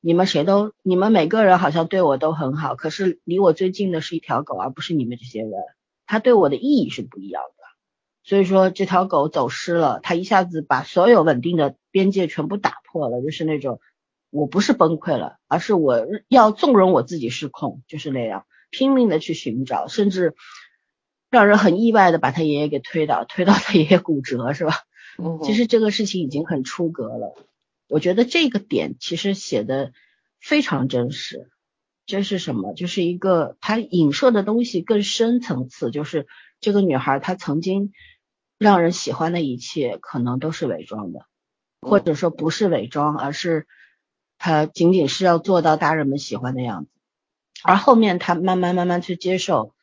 [0.00, 5.52] 你们谁都，你们每个人好像对我都很好，可是离我最近的是一条狗，而不是你们这些人。
[6.06, 7.57] 它对我的意义是不一样的。
[8.28, 13.80] 所以说这条狗走失了，它一下子把所有稳定的边界全部打破了，就是那种
[14.28, 20.34] 我不是崩溃了，而是我要纵容我自己失控，就是那样拼命的去寻找，甚至
[21.30, 24.74] 让人很意外的把他爷爷给推倒，推到他爷爷骨折，是吧？
[25.16, 27.34] 嗯其实这个事情已经很出格了。
[27.88, 29.92] 我觉得这个点其实写的
[30.38, 31.48] 非常真实。
[32.04, 32.74] 这是什么？
[32.74, 36.26] 就是一个它影射的东西更深层次，就是
[36.60, 37.92] 这个女孩她曾经
[38.58, 41.26] 让人喜欢的一切，可能都是伪装的，
[41.80, 43.66] 或者说不是伪装，而是
[44.38, 46.90] 他仅仅是要做到大人们喜欢的样子。
[47.62, 49.74] 而后面他慢慢慢慢去接受，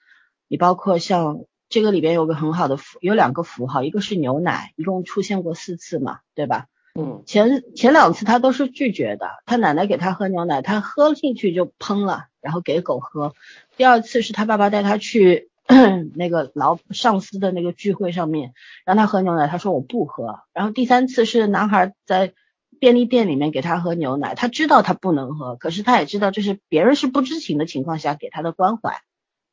[0.47, 6.67] 你包括像这个里边有个很好的符，有两个符号，一个是牛奶，一共出现过四次嘛，对吧？
[6.97, 13.33] 嗯前前两次他都是拒绝的，他奶奶给他喝牛奶，他喝进去就喷了，然后给狗喝。
[13.75, 15.49] 第二次是他爸爸带他去
[16.15, 18.53] 那个老上司的那个聚会上面，
[18.85, 20.41] 让他喝牛奶，他说我不喝。
[20.53, 22.33] 然后第三次是男孩在
[22.79, 29.01] 便利店里面给他喝牛奶，他知道他不能喝，可是他也知道这是别人是不知情的情况下给他的关怀，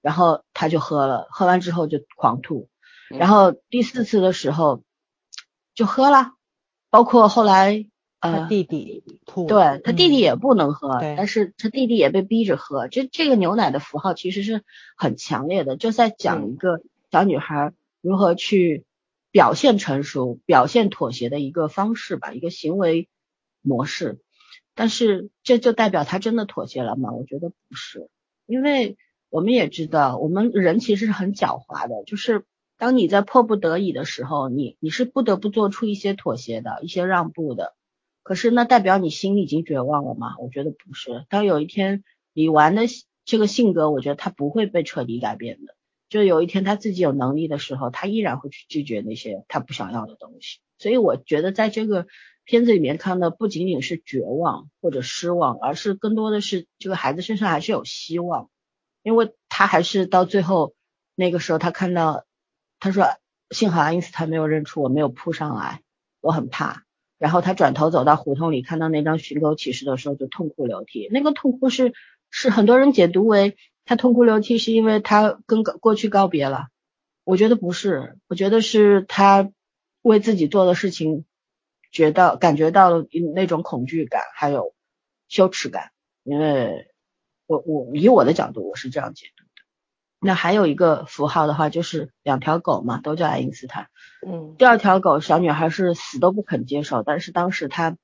[0.00, 2.68] 然后他就喝了，喝完之后就狂吐。
[3.08, 4.82] 然后第四次的时候
[5.74, 6.32] 就喝了。
[6.90, 7.86] 包括后来，
[8.22, 12.88] 他呃，弟弟吐，对他弟弟也不能喝，对但是他弟弟也被逼着喝。
[12.88, 14.62] 这这个牛奶的符号其实是
[14.96, 16.80] 很强烈的，就在讲一个
[17.10, 18.84] 小女孩如何去
[19.32, 23.08] 表现成熟、表现妥协的一个方式吧，一个行为
[23.60, 24.20] 模式。
[24.74, 27.12] 但是这就代表她真的妥协了吗？
[27.12, 28.08] 我觉得不是，
[28.46, 28.96] 因为
[29.30, 32.44] 我们也知道，我们人其实是很狡猾的，就是。
[32.78, 37.76] 当你在迫不得已的时候，你你是不得不做出一些妥协的、一些让步的。
[38.22, 40.36] 可是那代表你心里已经绝望了吗？
[40.38, 41.26] 我觉得不是。
[41.28, 42.82] 当有一天李纨的
[43.24, 45.74] 这个性格，我觉得他不会被彻底改变的。
[46.08, 50.60] 就有一天他自己有能力的时候，他依然会去拒绝那些他不想要的东西。
[50.78, 52.06] 所以我觉得在这个
[52.44, 58.50] 片子里面看的不仅仅是绝望或者失望，而是更多的是这个孩子身上还是有希望，
[59.02, 60.74] 因为他还是到最后
[61.14, 62.24] 那个时候他看到。
[62.84, 63.06] 他说
[63.54, 65.82] ：“幸好爱因斯坦没有认出我，没有扑上来，
[66.20, 66.82] 我很怕。”
[67.22, 71.06] 然后他转头走到胡同里，看到那张寻狗启事的时候，就痛哭流涕。
[71.12, 71.94] 那个痛哭是
[72.32, 76.66] 是很多人解读为他痛哭流涕是因为他跟过去告别了。
[77.22, 79.52] 我觉得不是，我觉得是他
[80.02, 81.24] 为自己做的事情
[81.92, 83.06] 觉得感觉到了
[83.36, 84.74] 那种恐惧感，还有
[85.28, 85.92] 羞耻感。
[86.24, 86.88] 因为
[87.46, 89.41] 我我以我的角度，我是这样解读。
[90.24, 93.88] 那还有一个符号的话，就是两条狗嘛，都叫爱因斯坦。
[94.26, 97.96] 嗯，第二条狗小女孩是死都不肯接受，但是当时她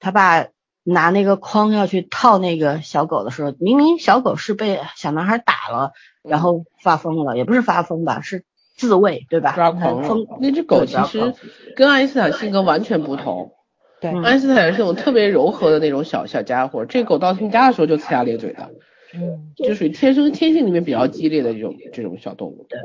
[0.00, 0.46] 她爸
[0.82, 9.52] 拿那个筐要去套那个小狗的时候，明明小狗是被小男孩打了，然后发疯了，也不是发疯吧，是自卫，对吧？
[9.54, 10.38] 抓狂了。
[10.40, 11.34] 那只狗其实
[11.76, 13.52] 跟爱因斯坦性格完全不同。
[14.00, 18.70] 对，嗯爱因斯坦是那种特别柔和的那种小小家伙，这狗到他们家的时候就呲牙咧嘴的。
[19.14, 22.66] 嗯，就属于天生天性里面比较激烈的这种这种小动物。
[22.68, 22.78] 对，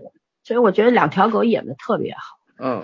[0.44, 2.82] 所以我觉得两条狗演的特别好，嗯，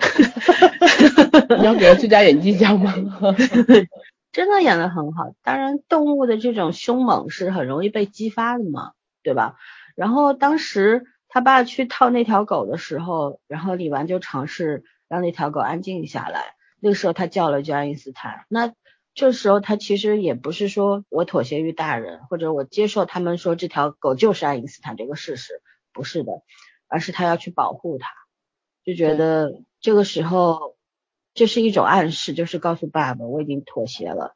[1.59, 2.93] 你要给人最佳演技奖吗？
[4.31, 5.33] 真的演的很好。
[5.43, 8.91] 当然，动物的这种凶猛是很容易被激发的嘛，
[9.23, 9.57] 对吧？
[9.95, 16.55] 然后当时他爸去套那条狗的时候，然后李纨就尝试让那条狗安静下来。
[16.79, 18.71] 那个时候他叫了句爱因斯坦，那
[19.13, 26.31] 这时候他其实也不是说我妥协于大人，或者我接受他们说这条狗就是爱因斯坦这个事实，不是的，
[26.87, 28.07] 而是他要去保护它，
[28.85, 30.77] 就觉得这个时候
[31.33, 34.35] 这是一种暗示，就是告诉爸爸我已经妥协了，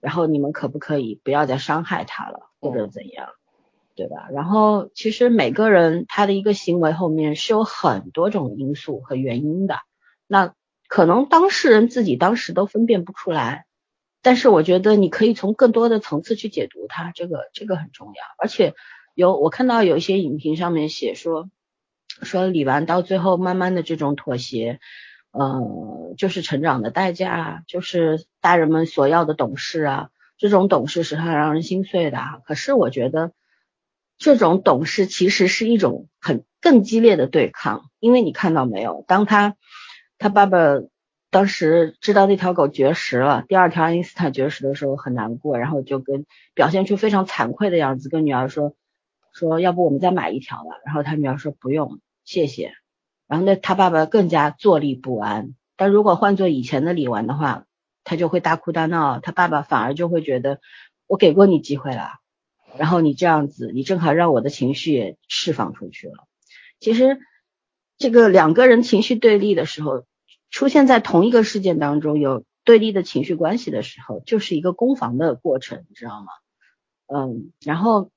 [0.00, 3.28] 然后你们可不可以不要再伤害他了，或者怎样，
[3.94, 4.28] 对吧？
[4.32, 9.78] 然后其实每个人他的一个行为后面是有很多种因素和原因的，
[10.26, 10.54] 那。
[10.86, 13.66] 可能当事人自己当时都分辨不出来，
[14.24, 18.22] 但是我觉得你可以从更多的层次去解读它，这个这个很重要。
[18.38, 18.74] 而且
[19.14, 21.50] 有我看到有一些影评上面写说，
[22.22, 24.80] 说李纨到最后慢慢的这种妥协，
[25.30, 30.08] 呃，就是成长的代价，就是大人们所要的懂事啊，
[30.38, 32.18] 这种懂事是很让人心碎的。
[32.46, 33.32] 可是我觉得
[34.16, 39.56] 这种懂事其实是一种很更激烈的对抗，因为你看到没有，当他。
[40.16, 40.58] 他爸爸
[41.34, 48.76] 当时知道那条狗绝食了，第二条爱因斯坦绝食的时候很难过，然后就跟表现出非常惭愧的样子，跟女儿说
[49.32, 50.76] 说要不我们再买一条吧。
[50.86, 52.74] 然后他女儿说不用，谢谢。
[53.26, 55.56] 然后那他爸爸更加坐立不安。
[55.74, 57.64] 但如果换做以前的李纨的话，
[58.04, 60.60] 他就会大哭大闹，他爸爸反而就会觉得
[61.08, 62.10] 我给过你机会了，
[62.78, 66.28] 然后你这样子，你正好让我的情绪也释放出去了。
[66.78, 67.18] 其实。
[67.96, 70.04] 这个两个人情绪对立的时候，
[70.54, 76.28] 出现在同一个事件当中有对立的情绪关系的时候，就是一个攻防的过程，你知道吗？
[77.12, 78.12] 嗯，然后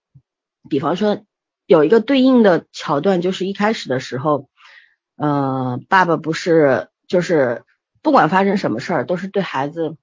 [0.69, 1.23] 比方说
[1.65, 4.49] 有一个对应的桥段，就是一开始的时候，
[5.15, 7.63] 嗯，爸爸不是就是
[8.03, 9.97] 不管发生什么事儿，都是对孩子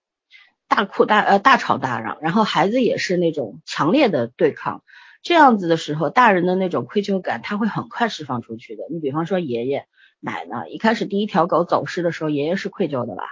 [0.66, 4.82] 大哭大呃大吵大嚷，然后孩子也是那种强烈的对抗。
[5.22, 8.82] 这样子的时候，大人的那种愧疚感，他会很快释放出去的。
[8.90, 9.86] 你比方说爷爷
[10.24, 13.24] 奶奶，一开始第一条狗走失的时候，爷爷是愧疚的吧，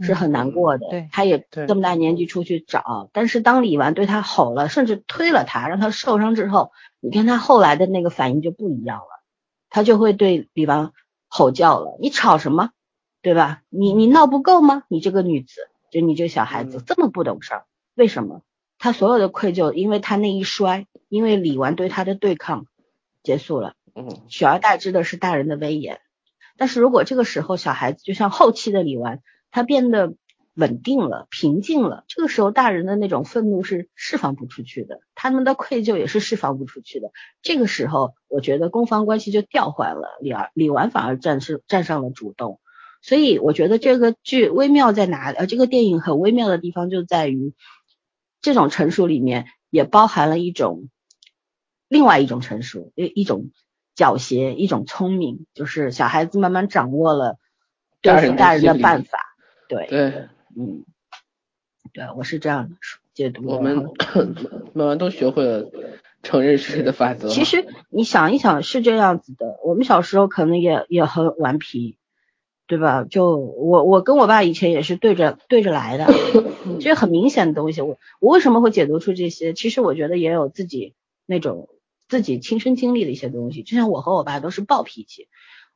[0.00, 0.88] 是很难过的。
[0.88, 9.22] 对，他也这么大年纪出去找，但是当李纨对他吼了，甚至推了他，让他受伤之后，你看他后来的那个反应就不一样了，
[9.68, 10.92] 他就会对李纨
[11.28, 12.70] 吼叫了：“你吵什么？
[13.20, 13.62] 对吧？
[13.68, 14.84] 你你闹不够吗？
[14.88, 17.64] 你这个女子，就你这小孩子这么不懂事儿，
[17.94, 18.40] 为什么？”
[18.80, 22.66] 他所有的愧疚，因为他那一摔，因为李纨对他的对抗
[23.22, 26.00] 结束了，嗯，取而代之的是大人的威严。
[26.56, 30.14] 但是如果这个时候小孩子就像后期的李纨，他变得
[30.54, 37.10] 稳定了、平静了，这个时候大人的那种愤怒是释放不出去的，他们的愧疚也是释放不出去的。
[37.42, 42.60] 这个时候，我觉得攻防关系就调换了，李儿李纨反而战是站上了主动。
[43.00, 45.30] 所以我觉得这个剧微妙在哪？
[45.32, 47.54] 呃，这个电影很微妙的地方就在于。
[48.44, 50.88] 这种成熟里面也包含了一种
[51.86, 53.52] 另外一种成熟，一一种
[53.96, 57.38] 狡黠，一种聪明，就是小孩子慢慢掌握了
[58.00, 59.18] 对付大人的办法。
[59.68, 60.84] 对对，嗯，
[61.92, 62.76] 对我是这样的
[63.14, 63.46] 解读。
[63.46, 63.90] 我 们
[64.74, 65.70] 慢慢都学会了
[66.22, 67.28] 承认事实的法则。
[67.28, 69.58] 其实你想一想，是这样子的。
[69.64, 71.98] 我们小时候可能也也很顽皮。
[72.68, 73.04] 对吧？
[73.04, 76.06] 就我我跟我爸以前也是对着对着来的，
[76.80, 77.82] 这些很明显的东西。
[77.82, 79.52] 我我为什么会解读出这些？
[79.52, 80.94] 其实我觉得也有自己
[81.26, 81.68] 那种
[82.12, 83.62] 自己亲身经历的一些东西。
[83.62, 85.28] 就像我和我爸都是暴脾气，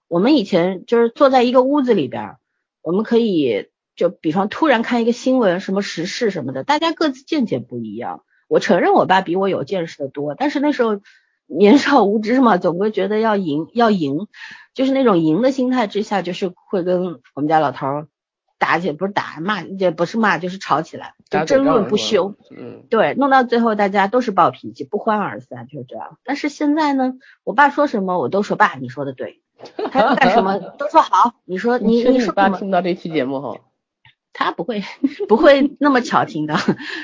[0.06, 2.36] 我们以前就是坐在一个屋子里边，
[2.82, 8.22] 我们可以就比方突然看一个新闻，什么时事什么的，大家各自见解不一样。
[8.48, 11.00] 我承认我爸比我有见识的多，但是那时候。
[11.48, 14.26] 年少无知嘛，总归觉得要赢，要赢，
[14.74, 17.86] 就是那种赢的心态之下，就是会跟我们家老头
[18.58, 22.34] 打起来，不是打骂，也不是骂，就是吵起来，就争论不休。
[22.50, 26.18] 嗯，对，弄到最后大家都是暴脾气，不欢而散，就是这样。
[26.24, 27.14] 但是现在呢，
[27.44, 29.40] 我爸说什么我都说爸，你说的对，
[29.90, 33.58] 他要干什么 都说好，你说你你说爸听到这期节目后。
[34.38, 34.82] 他不会
[35.28, 36.56] 不会那么巧听到，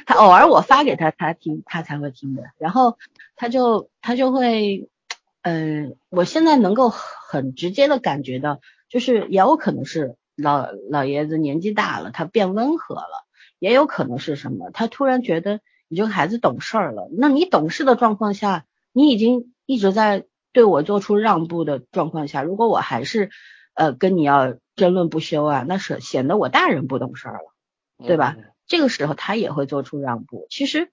[0.05, 2.43] 他偶尔我发给他，他听他才会听的。
[2.59, 2.99] 然后
[3.37, 4.91] 他就他就会，
[5.41, 8.61] 嗯，我现在能够很直接的感觉到，
[8.91, 13.25] 就是也有可能是老老爷子年纪大了，他变温和了，
[13.63, 17.09] 也有可能是什么，他突然觉得你这个孩子懂事了。
[17.17, 23.31] 那你懂事的状况下，你已经一直在对我做出让步的状况下，如果我还是
[23.75, 24.57] 呃跟你要。
[24.75, 28.37] 争论不休啊，那是显得我大人不懂事儿了，对吧？
[28.67, 30.47] 这个时候他也会做出让步。
[30.49, 30.91] 其实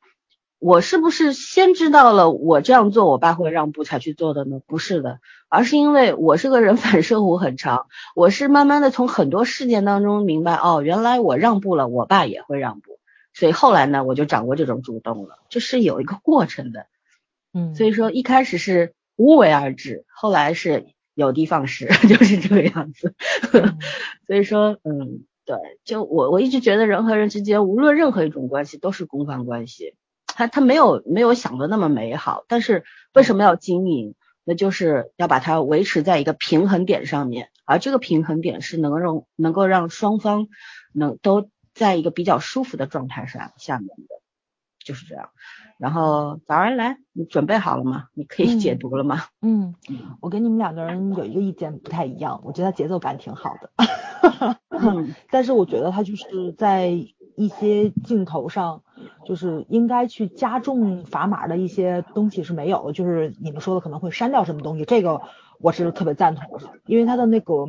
[0.59, 4.59] 我是不是先知道了我这样做我爸会让步才去做的呢？
[4.67, 12.99] 不是的，而是因为我是个人反射弧很长，我是慢慢的从很多事件当中明白，哦，原来我让步了，我爸也会让步，
[13.33, 16.87] 所以后来呢，我就掌握这种主动了，这是有一个过程的，
[17.53, 23.15] 嗯，所以说一开始是无为而治，后来是有的放矢， 就是这个样子，
[24.27, 25.55] 所以说，嗯，对，
[25.85, 29.95] 就我我一直觉得人和人之间无论任何一种关系都是攻防关系。
[30.39, 34.15] 他他没有没有想的那么美好，但是为什么要经营？
[34.45, 40.47] 那就是要把它维持在一个平衡点上面，而这个平衡点是能让能够让双方
[40.93, 44.15] 能都在一个比较舒服的状态上下面的，
[44.81, 45.29] 就是这样。
[45.77, 48.05] 然后早上来，你准备好了吗？
[48.13, 49.25] 你可以解读了吗？
[49.41, 49.75] 嗯，
[50.21, 54.57] 我跟你们两个人有一个意见不太一样，我觉得节奏感挺好的，
[55.29, 56.93] 但是我觉得他就是在。
[57.35, 58.83] 一些镜头上，
[59.29, 65.21] 就是应该去加重砝码的一些东西是没有，就是你们说的可能会删掉什么东西，这个
[65.61, 67.67] 我是特别赞同的，因为它的那个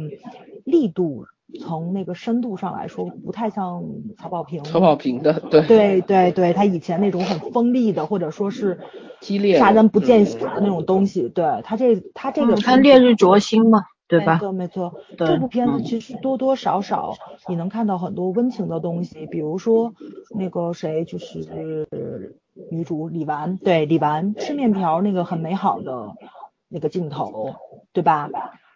[0.64, 1.26] 力度
[1.60, 3.84] 从那个深度上来说，不太像
[4.16, 4.64] 曹保平。
[4.64, 8.80] 曹保平的，对对对对，他以前那种很锋利的，或者说是
[9.20, 13.84] 激烈、杀人不见血的那种东西，对他这他这个，他烈日灼心嘛。
[14.10, 14.34] 对吧？
[14.34, 17.14] 没错没错，这部片子其实多多少少
[17.46, 19.94] 你能看到很多温情的东西，比如说
[20.30, 22.36] 那个谁就是
[22.70, 26.14] 女主李纨，对李纨吃面条那个很美好的
[26.68, 27.54] 那个镜头，
[27.92, 28.28] 对吧？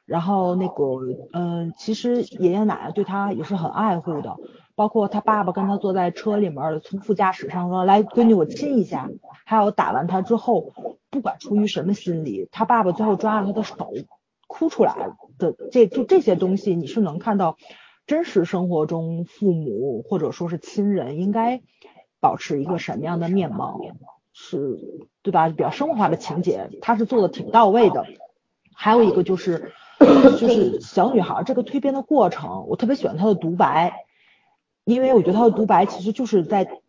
[0.07, 0.85] 然后那个
[1.33, 4.37] 嗯，其实爷爷奶奶对他也是很爱护的，
[4.77, 9.11] 包括他爸爸跟他坐在车里面，从副驾驶上说来闺女我亲一下，
[9.47, 10.73] 还有打完他之后，
[11.11, 13.75] 不管出于什么心理，他爸爸最后抓了他的手。
[14.57, 14.95] 哭出来
[15.37, 17.57] 的这就这些东西，你是能看到
[18.07, 21.61] 真实生活中父母或者说是亲人应该
[22.21, 23.81] 保持一个什么样的面貌，
[24.33, 24.79] 是
[25.23, 25.49] 对吧？
[25.49, 28.07] 比较生活化的情节，他是做的挺到位的。
[28.73, 29.73] 还有一个就是
[30.39, 34.05] 就是小女孩这个蜕变的过程，我特别喜欢她的独白，
[34.85, 36.81] 因为我觉得她的独白其实就是在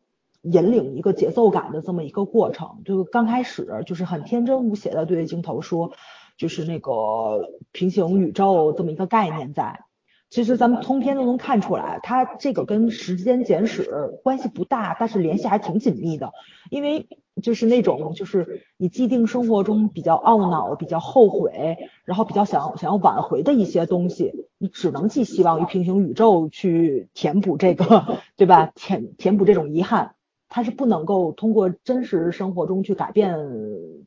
[0.44, 2.84] 引领一个节奏感的这么一个过程。
[2.86, 5.94] 就刚开始就是很天真无邪的对着镜头说。
[6.38, 9.82] 就是那个平行宇宙这么一个概念在，
[10.30, 16.34] 其实咱们通篇都能看出来，它这个跟时间简史关系不大，但是联系还挺紧密的。
[16.70, 17.08] 因为
[17.42, 28.72] 就是那种就是你既定生活中比较懊恼、比较后悔，然后比较想想要挽回的一些东西，你只能寄希望于平行宇宙去填补这个，对吧？
[28.74, 30.16] 填填补这种遗憾。
[30.48, 33.38] 它是不能够通过真实生活中去改变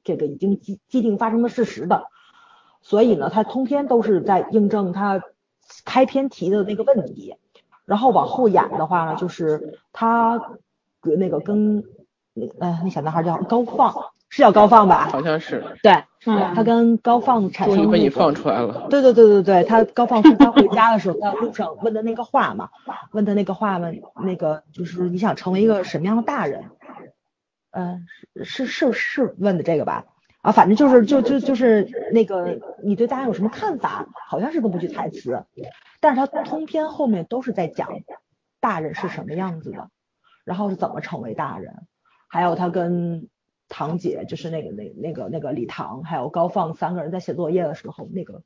[0.03, 2.05] 这个已经既既定发生的事实的。
[2.81, 5.23] 所以呢，他通篇都是在印证他
[5.85, 7.35] 开篇提的那个问题，
[7.85, 10.41] 然后往后演的话呢，就是他
[11.03, 11.85] 那个跟
[12.59, 13.95] 呃那小男孩叫高放，
[14.29, 15.09] 是叫高放吧？
[15.11, 15.65] 好像是。
[15.83, 16.05] 对，
[16.55, 17.77] 他跟高放产生。
[17.77, 18.87] 终于被你放出来了。
[18.91, 22.71] 对对对对对，他高放送他回家的时候，在路上问的那个话嘛，
[23.13, 23.89] 问的那个话嘛，
[24.23, 26.71] 那个就是你想成为一个什么样的大人？
[27.71, 28.07] 嗯，
[28.45, 30.05] 是是是问的这个吧？
[30.49, 34.09] 啊，反正就是就就就是那个，你对大家有什么看法？
[34.31, 35.45] 好像是这么句台词，
[36.01, 37.91] 但是他通篇后面都是在讲
[38.59, 39.91] 大人是什么样子的，
[40.47, 41.87] 然后是怎么成为大人，
[42.31, 43.29] 还有他跟
[43.69, 48.41] 堂姐，就是那个那那个那个李唐还有高放三个人在写作业的时候，那个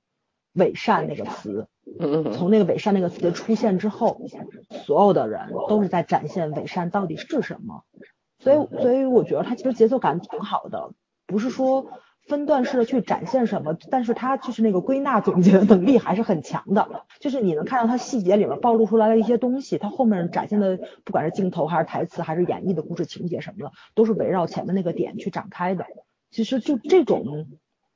[0.55, 1.69] 伪善那个词，
[2.33, 4.21] 从那个伪善那个词出现之后，
[4.85, 7.85] 所有的人都是在展现伪善到底是什么，
[8.41, 10.91] 所以所以我觉得他其实节奏感挺好的。
[11.33, 11.91] 不是说
[12.29, 17.07] 分段式的去展现什么，但是他就是那个归纳总结的能力还是很强的。
[17.19, 25.87] 就是你能看到他细节里面暴露出来的一些东西，他后面展现的不管是镜头还是台词还是演绎的故事情节什么的，都是围绕前面那个点去展开的。
[26.31, 27.49] 其实就这种，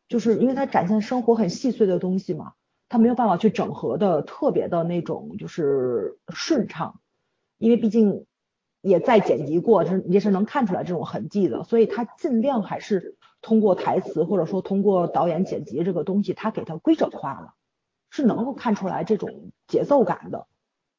[0.08, 2.54] 就是因为他展现生活很细碎的东西嘛，
[2.88, 6.98] 他没有办法去整合的特别的那种就是顺畅，
[7.58, 8.24] 因为毕竟。
[8.86, 17.54] 也在剪辑过，是也是能看出来这种痕迹的，所以他尽量还是通过台词或者说通过导演剪辑这个东西，他给它规整化了，
[18.10, 20.46] 是能够看出来这种节奏感的。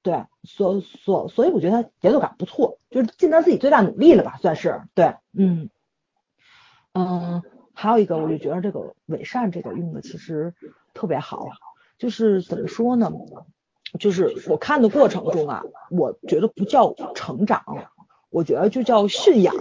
[0.03, 5.69] 对，所所所以我觉得他节奏感不错，就是尽他自己最大努力了吧，算是对，嗯
[6.93, 7.41] 嗯，
[7.73, 10.53] 还有一个我就觉得这个伪善这个用的其实
[10.93, 11.47] 特别好，
[11.97, 13.11] 就是怎么说呢？
[13.99, 17.63] 就是我看的过程中啊，我觉得不叫成长，
[18.29, 19.55] 我觉得就叫驯养。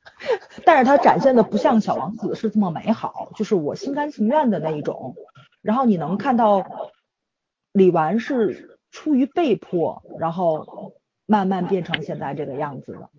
[0.64, 5.16] 但是它展现的不像小王子是这么美好，就是我心甘情愿的那一种。
[5.62, 6.92] 然后你能看到
[7.72, 10.94] 李纨是出于被迫，然后
[11.26, 13.10] 慢慢变成现在这个样子的。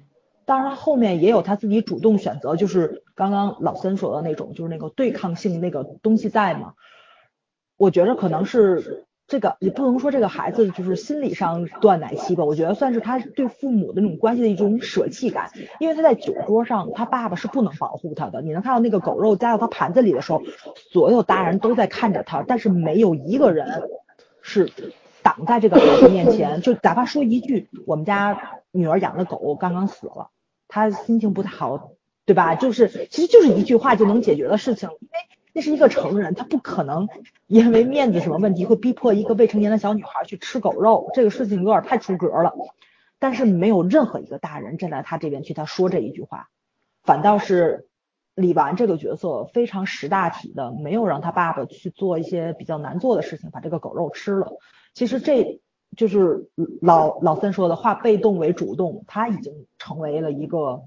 [0.46, 6.74] 当然，后面也有他自己主动选择，就是刚刚老森说的那种，就是那个对抗性那个东西在嘛。
[7.78, 12.44] 我觉得可能是这个，也不能说这个孩子就是心理上断奶期吧。
[12.44, 15.50] 我觉得算是他对父母的那种关系的一种舍弃感，
[15.80, 18.42] 因为他在酒桌上，他爸爸是不能保护他的。
[18.42, 20.44] 你能看到那个狗肉加到他盘子里的时候，
[20.92, 23.90] 所有大人都在看着他，但是没有一个人
[24.42, 24.70] 是
[25.24, 30.32] 挡在这个孩子面前，就哪怕说一句：“我们家女儿养的狗刚刚死了，
[30.68, 31.92] 他心情不太好，
[32.26, 35.33] 对吧？”就是其实就是一句话就能解决的事情，因为。
[35.54, 37.08] 那是一个成人，他不可能
[37.46, 42.54] 因为面子什么问题会逼迫一个未成年的小女孩去吃狗肉，这个事情有点太出格了。
[43.20, 46.50] 但是没有任何一个大人站在他这边去他说这一句话，
[47.04, 47.88] 反倒是
[48.36, 54.58] 李纨这个角色非常识大体的，没有让他爸爸去做一些比较难做的事情，把这个狗肉吃了。
[54.96, 55.62] 其实这
[55.96, 56.50] 就是
[56.82, 60.82] 老老三说的化被动为主动，他已经成为了一个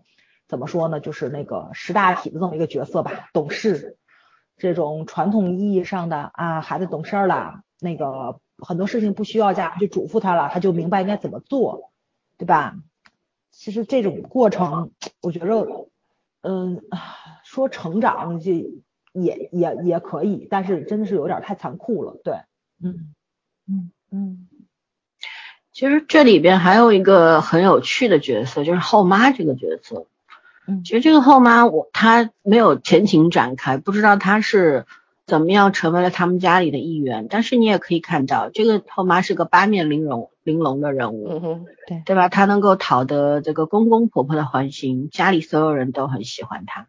[0.49, 3.97] 怎么说呢，就是那个识大体的这么一个角色吧，懂事。
[4.57, 11.93] 这种传统意义上的啊，孩子懂事了，那个很多事情不需要家长去嘱咐他了，他就明白应该怎么做，
[12.39, 12.77] 对吧？
[13.53, 14.91] 其实这种过程，
[15.23, 15.89] 我觉得，
[16.43, 16.83] 嗯，
[17.45, 18.53] 说成长就
[19.13, 22.41] 也也也可以，但是真的是有点太残酷了，对，
[22.83, 23.15] 嗯
[23.67, 24.49] 嗯嗯。
[25.73, 30.07] 其实这里边还有一个很有趣的角色，就是后妈这个角色。
[30.69, 34.87] 嗯，其实这个后妈我她没有前情展开，不知道她是
[35.27, 37.27] 怎么样成为了他们家里的一员。
[37.29, 42.29] 但是你也可以看到，这个后妈是个八面玲珑玲珑的人物，嗯，对对吧？
[42.29, 46.87] 她能够讨得这个公公婆婆的欢心，家里所有人都很喜欢她，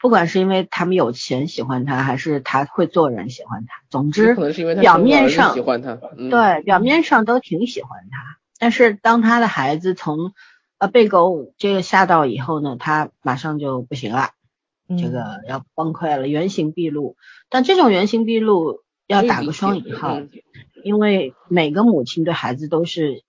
[0.00, 3.74] 不管是因为他们有钱喜欢她，还是她会做人喜欢她。
[3.90, 4.34] 总之，
[4.80, 5.98] 表面上喜欢她，
[6.30, 8.36] 对，表面上都挺喜欢她。
[8.58, 10.32] 但是当她的孩子从
[10.78, 14.30] 呃，被狗这个吓到以后呢，他马上就不行了，
[14.98, 17.16] 这个要崩溃了，原形毕露。
[17.48, 20.20] 但这种原形毕露要打个双引号，
[20.84, 23.22] 因为每个母亲对孩子都是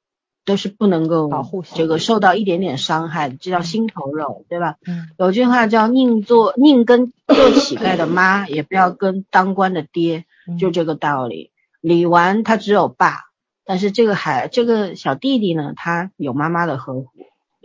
[0.43, 4.75] 都是不能够保护这个受到一点点伤害的，这叫心头肉，对吧？
[4.85, 5.07] 嗯。
[5.17, 10.25] 有句话叫宁做宁跟做乞丐的妈，也不要跟当官的爹，
[10.59, 11.51] 就这个道理。
[11.79, 13.25] 李纨他只有爸，
[13.63, 17.07] 但是这个孩这个小弟弟呢，他有妈妈的呵护。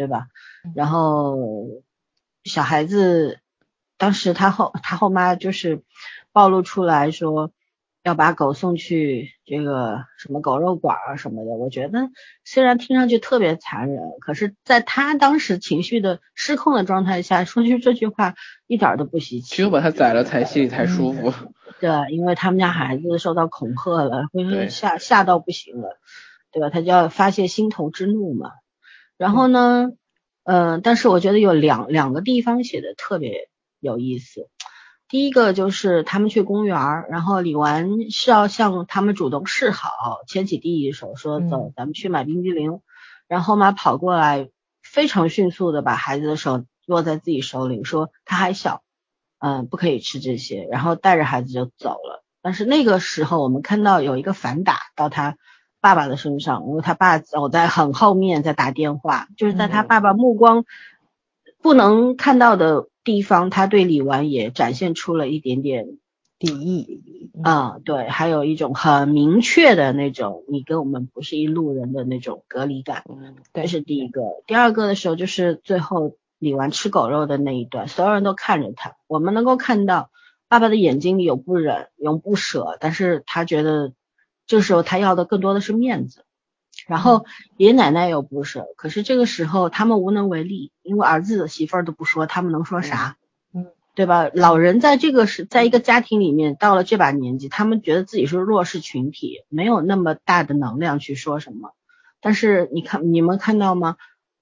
[0.02, 0.26] 对吧？
[0.74, 1.38] 然后
[2.42, 3.38] 小孩子
[3.96, 5.82] 当时他后他后妈就是
[6.32, 7.52] 暴露出来说
[8.02, 11.52] 要把狗送去这个什么狗肉馆啊什么的。
[11.52, 12.10] 我觉得
[12.44, 18.34] 虽然听上去特别残忍，可是在他当时情绪的失控的状态下说句 这句话
[18.66, 19.54] 一点都不稀奇。
[19.54, 21.32] 只有把他宰了才心里才舒服。
[21.78, 25.96] 对，因为他们家孩子受到恐吓了，或者吓吓到不行了，
[26.50, 26.70] 对吧？
[26.70, 28.50] 他就要发泄心头之怒嘛。
[29.22, 29.92] 然后呢，
[30.42, 33.48] 呃，但是我觉得有两两个地方写的特别
[33.78, 34.48] 有意思。
[35.08, 42.80] 第一个就是他们去公园，然后李纨是要向他们主动示好，牵起第一手说走，咱们去买冰激凌。
[43.28, 44.50] 然后妈跑过来，
[44.82, 48.82] 非常迅速的把孩子的手握在自己手里，说他还小，
[49.38, 52.24] 嗯，不可以吃这些，然后带着孩子就走了。
[52.42, 55.36] 但是那个时候我们看到有一个反打到他。
[55.82, 60.64] 爸爸的身上，因为他爸走在很后面在打电话，就是在他爸爸目光
[61.60, 65.98] 不能看到的地方，他对李纨也展现出了一点点
[66.38, 67.02] 敌意。
[67.42, 73.02] 啊，对，还有一种很明确的那种你跟我们不是一路人的那种隔离感。
[73.08, 74.22] 嗯，这是第一个。
[74.46, 80.10] 第二个的时候就是最后李纨吃狗肉的那一段，所有人都看着他，我们能够看到
[80.46, 83.92] 爸爸的眼睛里有不忍，有不舍，但是他觉得。
[84.46, 86.24] 这时候他要的更多的是面子，
[86.86, 87.24] 然后
[87.56, 93.16] 爷爷奶奶又不是，可是这个时候他们无能为力，因为儿子媳妇儿都不说，他们能说啥？
[93.54, 94.28] 嗯，对吧？
[94.34, 101.72] 老人在这个是在一个家庭里面到了这把年纪，他们觉得自己是弱势群体，没有那么大的能量去说什么。
[102.20, 103.96] 但是你看，你们看到吗？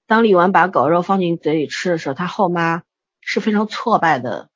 [0.07, 2.83] 当李纨把狗肉放进嘴里吃的时候，他后妈
[3.21, 4.49] 是非常挫败的，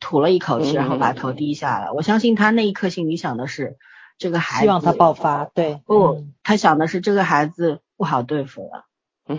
[0.00, 1.92] 吐了一口气，然后把头低下了。
[1.92, 3.76] 我相信他那一刻心里想的是。
[4.16, 8.84] 这个孩子希望他爆发，对，不，他想的是这个孩子不好对付了，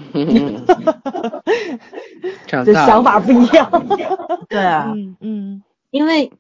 [2.46, 3.88] 这想法不一样，
[4.50, 6.34] 对啊，嗯嗯，因为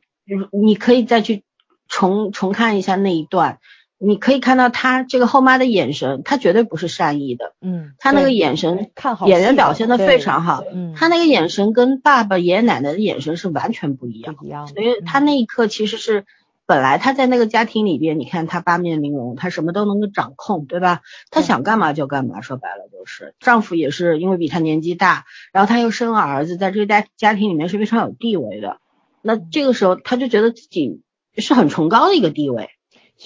[0.51, 1.43] 你可以再去
[1.87, 3.59] 重重看一下那一段，
[3.97, 16.25] 你可以看到他这个后妈的眼神，他绝对不是善意的，嗯，他那个眼神，看好演员表现的非常好，嗯，他那个眼神跟爸爸爷爷奶奶的眼神是完全不一样，不一样，所以他那一刻其实是。
[16.65, 21.01] 本来她在那个家庭里边，你看她八面玲珑，她什么都能够掌控，对吧？
[21.29, 28.79] 她想干嘛就干嘛，说白了就是，丈夫也是因为比她年纪大，然后她又生了儿子，在这个家家庭里面是非常有地位的。
[29.21, 31.01] 那这个时候，她就觉得自己
[31.37, 32.69] 是很崇高的一个地位。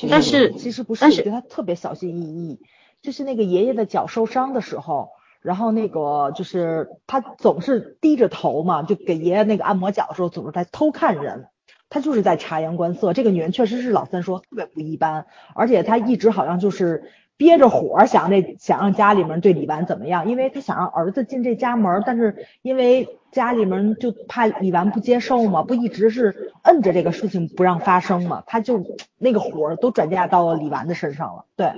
[0.09, 2.59] 但是其实不是，我觉得她特别小心翼翼。
[3.01, 5.09] 就是那个爷爷的脚受伤的时候，
[5.41, 11.47] 然后那个就是她总是低着头嘛，就给爷爷那个按摩脚的时候，总是在偷看人。
[11.89, 13.13] 他就是在察言观色。
[13.13, 15.25] 这个女人确实是老三说特别不一般，
[15.55, 28.83] 而且她一直好像就是憋着火，想那想让家里面对李纨怎么样，因为她想让儿子进这家门，但是因为家里面就怕李纨不接受嘛，不一直是摁着这个事情不让发生嘛，她就
[29.17, 31.45] 那个火都转嫁到了李纨的身上了。
[31.55, 31.71] 对，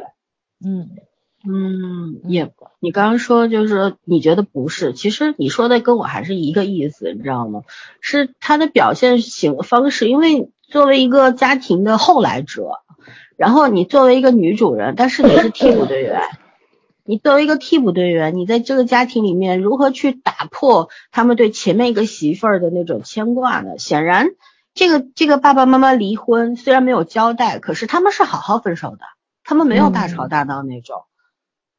[0.65, 0.89] 嗯。
[1.43, 7.63] 嗯，也，你刚刚说就是你觉得不是，其实你说的跟我还是一个意思，你知道吗？
[7.99, 12.79] 是他的表现形方式，因为作为一个家庭的后来者，
[13.37, 16.21] 然后你作为一个女主人，但是你是替补队员，
[17.05, 23.79] 你作为一个替补队员，你在这个家庭里面如何去打破他们对前面一个媳妇儿的那种牵挂呢？
[23.79, 24.27] 显然，
[24.75, 28.99] 这个这个爸爸妈妈离婚虽然没有交代，可是他们是好好分手的，
[29.43, 31.01] 他们没有大吵大闹那种。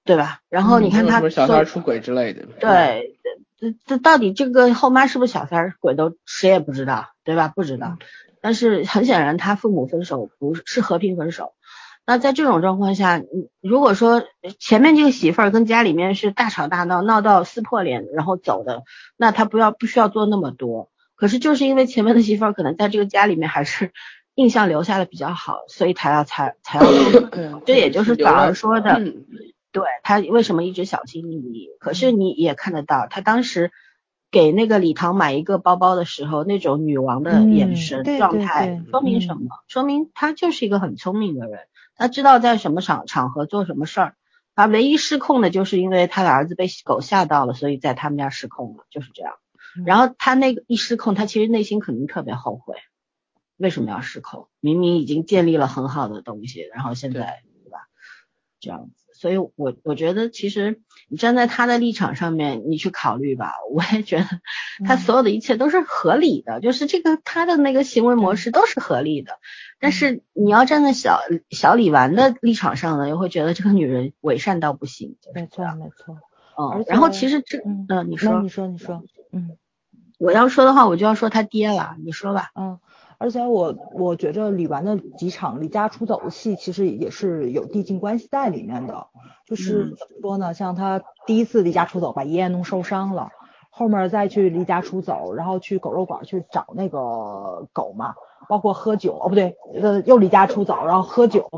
[0.05, 0.41] 对吧？
[0.49, 2.47] 然后你看他小三出轨之类的。
[2.59, 3.17] 对，
[3.59, 7.49] 这这到底这个后妈是不是小三鬼都谁也不知道，对吧？
[7.49, 7.99] 不知道。
[8.41, 11.53] 但是很显然，他父母分手不是和平分手。
[12.05, 14.25] 那在这种状况下，你如果说
[14.59, 18.83] 前面这个媳妇儿跟家里面是大吵大闹，闹到撕破脸然后走的，
[19.17, 20.91] 那他不要不需要做那么多。
[21.15, 23.93] 可是就是因为前面的媳妇儿可能在这个家里面还是
[24.35, 26.85] 印象留下的比较好，所以才要才才要。
[27.65, 29.01] 这也就是早儿说的。
[29.73, 31.71] 对他为什么一直小心翼翼？
[31.81, 33.73] 可是你也看得到，他当时
[34.31, 39.49] 给那个李唐买一个包包的时候，那种女王的眼神状态，说明什么？
[39.69, 41.59] 说明他就是一个很聪明的人，
[41.97, 44.17] 他知道在什么场场合做什么事儿。
[44.55, 49.33] 他唯一失控的就是因为他的儿子被狗吓到了，所以在他们家失控了，就是这样。
[49.87, 52.75] 然后他那个一失控，他其实内心肯定特别后悔，
[53.57, 54.49] 为什么要失控？
[54.61, 57.79] 明明已经建立了很好的东西，然后现在对吧？
[58.61, 59.02] 这样子。
[59.23, 63.53] 所以，我我觉得其实你站在他的立场上面，你去考虑吧。
[63.71, 64.27] 我也觉得
[64.85, 69.39] 他所有的一切都是合理的，就是这个他的那个行为模式都是合理的。
[69.79, 71.21] 但是你要站在小
[71.51, 75.15] 小李纨的立场上呢，又会觉得这个女人伪善到不行。
[75.33, 76.19] 没错，没错。
[76.59, 79.57] 嗯，然后其实这，嗯，你说，你说，你说，嗯，
[80.19, 81.95] 我要说的话，我就要说他爹了。
[82.05, 82.51] 你说吧。
[82.57, 82.81] 嗯。
[83.23, 89.07] 而且我我觉着李纨的几场离家出走的戏，其实也是有递进关系在里面的。
[89.47, 90.53] 就是怎么说呢？
[90.55, 93.29] 像他第一次离家出走，把爷爷弄受伤了，
[93.71, 98.15] 后面再去离家出走，然后去狗肉馆去找那个狗嘛，
[98.49, 101.49] 包括喝酒哦不对，呃又离家出走，然后喝酒，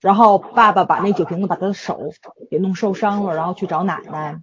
[0.00, 2.00] 然后爸爸把那酒瓶子把他的手
[2.50, 4.40] 给弄受伤了，然后去找奶奶，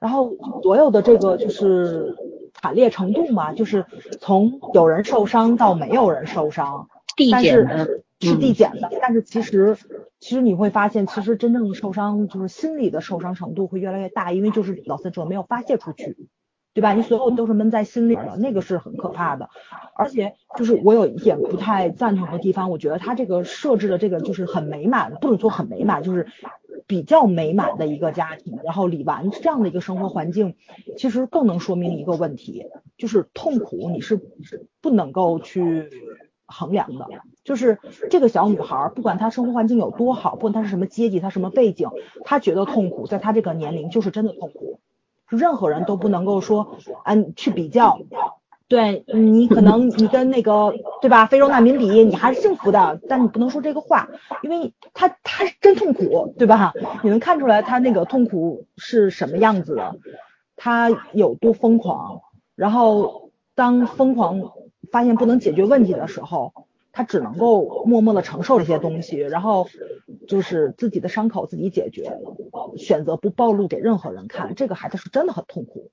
[0.00, 2.16] 然后所有的这个就是。
[2.64, 3.84] 惨烈程度嘛，就是
[4.22, 6.88] 从有人受伤到没有人受伤，
[7.30, 8.90] 但是是递减的。
[9.02, 9.76] 但是其实，
[10.18, 16.16] 其实你会发现，其实真正的受伤就是心理的受伤程度会越来越大，因为就是老三者没有发泄出去，
[16.72, 16.94] 对吧？
[16.94, 19.50] 你所有都是闷在心里的，那个是很可怕的。
[19.94, 26.26] 而且就是我有一点不太赞同的地方，我觉得他这个设置的这个就是很美满，不能说很美满，就是。
[26.86, 30.54] 比较美满的一个家庭，然后李纨这样的一个生活环境，
[30.96, 32.66] 其实更能说明一个问题，
[32.96, 34.20] 就是痛苦你是
[34.80, 35.88] 不能够去
[36.46, 37.06] 衡量的。
[37.42, 37.78] 就是
[38.10, 41.88] 这个小女孩，不管她生活环境有多好，不管她是什么阶级，她什么背景，
[42.24, 44.80] 她觉得痛苦，在她这个年龄就是真的痛苦，
[45.28, 48.00] 任何人都不能够说，嗯，去比较。
[48.66, 54.08] 对你可能你跟那个对吧非洲难民比，你还是幸福的，但你不能说这个话，
[54.42, 56.72] 因为他他真痛苦，对吧？
[57.02, 59.96] 你能看出来他那个痛苦是什么样子的，
[60.56, 62.22] 他有多疯狂。
[62.56, 64.52] 然后当疯狂
[64.90, 66.52] 发现不能解决问题的时候，
[66.90, 69.68] 他只能够默默的承受这些东西，然后
[70.26, 72.18] 就是自己的伤口自己解决，
[72.78, 74.54] 选择不暴露给任何人看。
[74.54, 75.90] 这个孩子是真的很痛苦。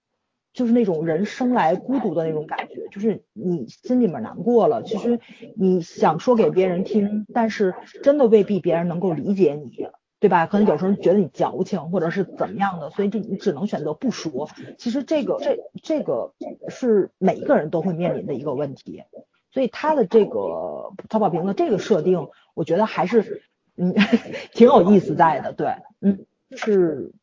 [0.54, 5.20] 就是那种人生来孤独的那种感觉，就是你心里面难过了，其实
[5.56, 7.74] 你想说给别人听，但是
[8.04, 9.88] 真的未必别人能够理解你，
[10.20, 10.48] 对吧？
[10.48, 14.50] 可能有时候觉得你矫情或者是怎么样的，所以就你只能选择不说。
[14.78, 16.34] 其实这个这这个
[16.68, 19.04] 是每一个人都会面临的一个问题，
[19.52, 23.44] 所以他的这个曹宝平的这个设定，我觉得还是
[23.78, 23.96] 嗯
[24.54, 27.14] 挺有意思在的，对，嗯，是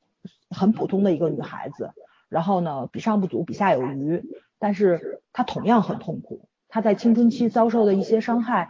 [0.48, 1.90] 很普通的一个女孩子。
[2.28, 4.24] 然后呢，比上不足，比下有余，
[4.58, 6.48] 但是他同样很痛苦。
[6.68, 8.68] 他在青春期遭受的一些伤害，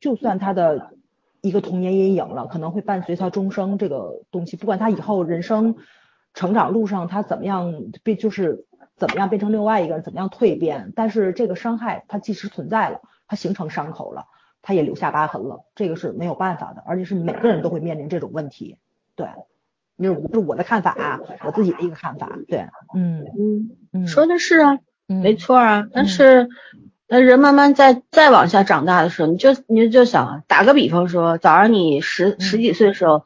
[0.00, 0.92] 就算他的
[1.42, 5.76] 一个童年阴影了，可能会伴随他终生这个东西，不管他以后人生
[6.32, 8.64] 成长路上他怎么样变，就是
[8.96, 14.24] 怎么样变成另外一个人，怎么样蜕变，但是这个伤害它即使存在了，它形成伤口了，
[14.62, 18.78] 它也留下疤痕了，这个是没有办法的，而且是每个人都会面临这种问题，
[19.14, 19.28] 对。
[20.02, 22.38] 就是是我的看法啊，我自己的一个看法。
[22.48, 24.78] 对，嗯嗯嗯，说的是啊，
[25.08, 25.86] 嗯没错啊。
[25.92, 26.48] 但是，
[27.08, 33.24] 那人慢慢再再往下长大的时候，你就你就想打个比方说，早上你十嗯十几岁的时候，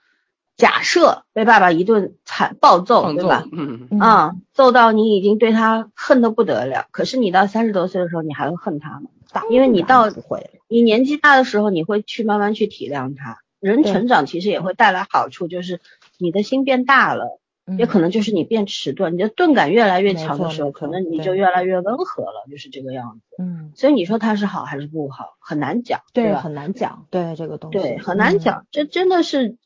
[0.57, 6.87] 假设被爸爸一顿惨暴揍，对吧？，嗯，嗯啊，揍到你已经对他恨得不得了。
[6.91, 9.11] 可是你到三十多岁的时候，你还会恨他吗？
[9.33, 13.39] 当因为你到不会，你年纪大的时候，你会去慢慢去体谅他。
[13.61, 15.81] 人成长其实也会带来好处，就是
[16.23, 17.39] 你的心变大了。
[17.79, 23.37] 也可能就是你变迟钝，你的钝感越来越强的时候，可能你就越来越温和了，就是这个样子。
[23.41, 26.41] 嗯，所以你说它是好还是不好，很难讲，对，吧？
[26.41, 28.39] 很难讲，对这个东西，对，很难嗯。
[28.41, 29.57] 讲，这真的是，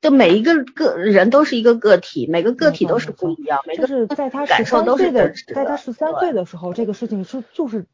[0.00, 7.84] 就每一个个人都是一个个体，每个个体都是不一样，每就个是在他感受都是在他的十三岁的时候，这个事情是就是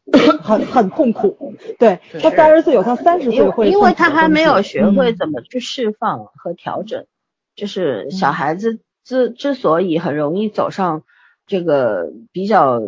[0.40, 1.54] 很很痛苦。
[1.76, 7.06] 对对他三十岁有他三十岁会因为他还没有学会嗯怎么去释放和调整，
[7.60, 11.02] 就是小嗯孩子之之所以很容易走上
[11.46, 12.80] 这个比较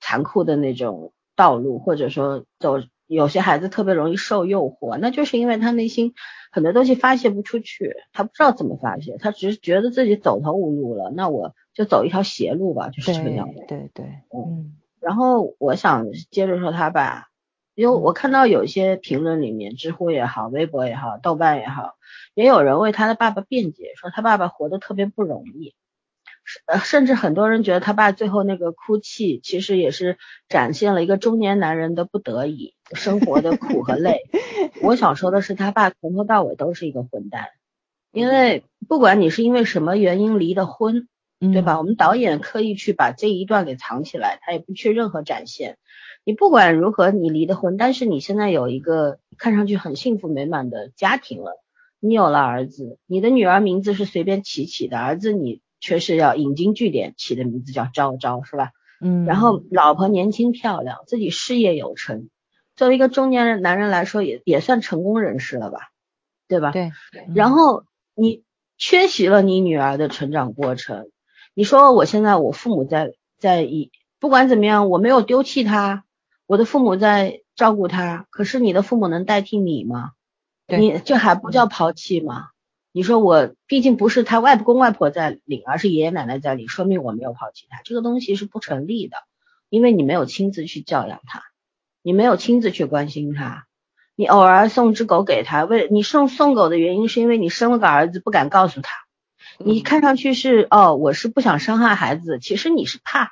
[0.00, 6.14] 残酷的那种道路，或者说走有些孩子特别容易受诱惑，那就是因为他内心
[6.50, 13.64] 很多东西发泄不出去，他不知道怎么发泄，他只是觉得自己走投无路了，那我就走一条邪路吧，就是这个样子。
[13.68, 17.28] 对对对，嗯然后我想接着说他吧，
[17.74, 21.94] 因为我看到有一些评论里面，知乎也好，微博也好，豆瓣也好，
[22.34, 25.74] 也有人为他的爸爸辩解，说他爸爸活得特别不容易，
[26.44, 30.18] 是呃甚至很多人觉得他爸最后那个哭泣，其实也是
[30.48, 34.20] 展现了一个中年男人的不得已，生活的苦和累。
[34.82, 37.48] 我想说的是，他爸从头到尾都是一个混蛋，
[38.12, 41.08] 因为不管你是因为什么原因离的婚，嗯，
[41.50, 41.76] 对吧？
[41.78, 45.76] 我们导演刻意去把这一段给藏起来，他也不去任何展现。
[46.24, 51.60] 你不管如何，你离的婚，但是你现在有一个看上去很幸福美满的家庭了，
[51.98, 58.70] 你有了儿子，你的女儿名字是随便起起的，儿子你却是要引经据典起的名字叫昭昭，是吧？
[59.00, 62.28] 嗯，然后老婆年轻漂亮，自己事业有成，
[62.76, 65.90] 作为一个中年人男人来说也也算成功人士了吧，
[66.46, 66.70] 对吧？
[66.70, 66.92] 对，
[67.34, 67.82] 然后
[68.14, 68.44] 你
[68.78, 71.10] 缺席了你女儿的成长过程，
[71.54, 76.04] 你说我现在我父母在在一不管怎么样，我没有丢弃他，
[76.46, 80.12] 我的父母在照顾他，可是你的父母能代替你吗？
[80.66, 82.48] 你这还不叫抛弃吗？
[82.92, 89.16] 你说我毕竟不是他外公外婆在领，而是爷爷奶奶在领，说明我没有抛弃他，这个东西是不成立的，
[89.68, 91.42] 因为你没有亲自去教养他，
[92.02, 93.66] 你没有亲自去关心他，
[94.14, 99.01] 你偶尔送只狗给他，为你送送狗的原因是因为你生了个儿子不敢告诉他，
[99.64, 103.30] 你看上去是哦，我是不想伤害孩子，其实你是怕，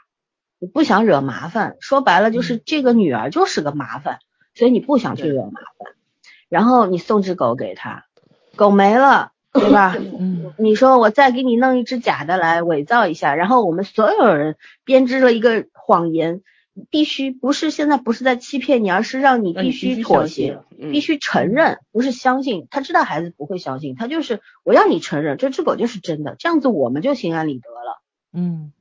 [0.58, 4.18] 你不想惹麻烦，说白了就是这个女儿就是个麻烦，
[4.54, 5.94] 所以你不想去惹麻烦，
[6.48, 8.04] 然后你送只狗给他，
[8.56, 9.96] 狗没了，对吧？
[9.96, 10.52] 嗯。
[10.58, 16.42] 你说我再给你弄一只假的来伪造一下，然后我们所有人编织了一个谎言，
[16.90, 22.68] 必须不是现在不是在欺骗你，而是让你必须须妥协，，嗯必须承认，不是相信。
[22.70, 28.02] 他知道孩子不会相信，他就是我要你承认这只狗就是真的，这样子我们就心安理得了，
[28.32, 28.72] 嗯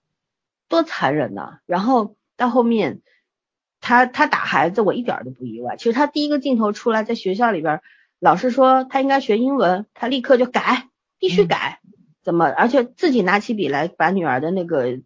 [0.68, 3.02] 多残忍呐、然后到后面，
[3.82, 5.76] 他他打孩子，我一点儿都不意外。
[5.78, 7.82] 其实他第一个镜头出来，在学校里边儿，
[8.20, 10.88] 老师说他应该学英文，他立刻就改，
[11.18, 11.80] 必须嗯改。
[12.22, 12.46] 怎么？
[12.46, 15.00] 而且自己拿起笔来把女儿的那个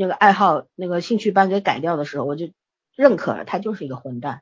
[0.00, 2.48] 那个爱好、那个兴趣班给改掉的时候，我就
[2.96, 4.40] 认可了，他就是一个混蛋。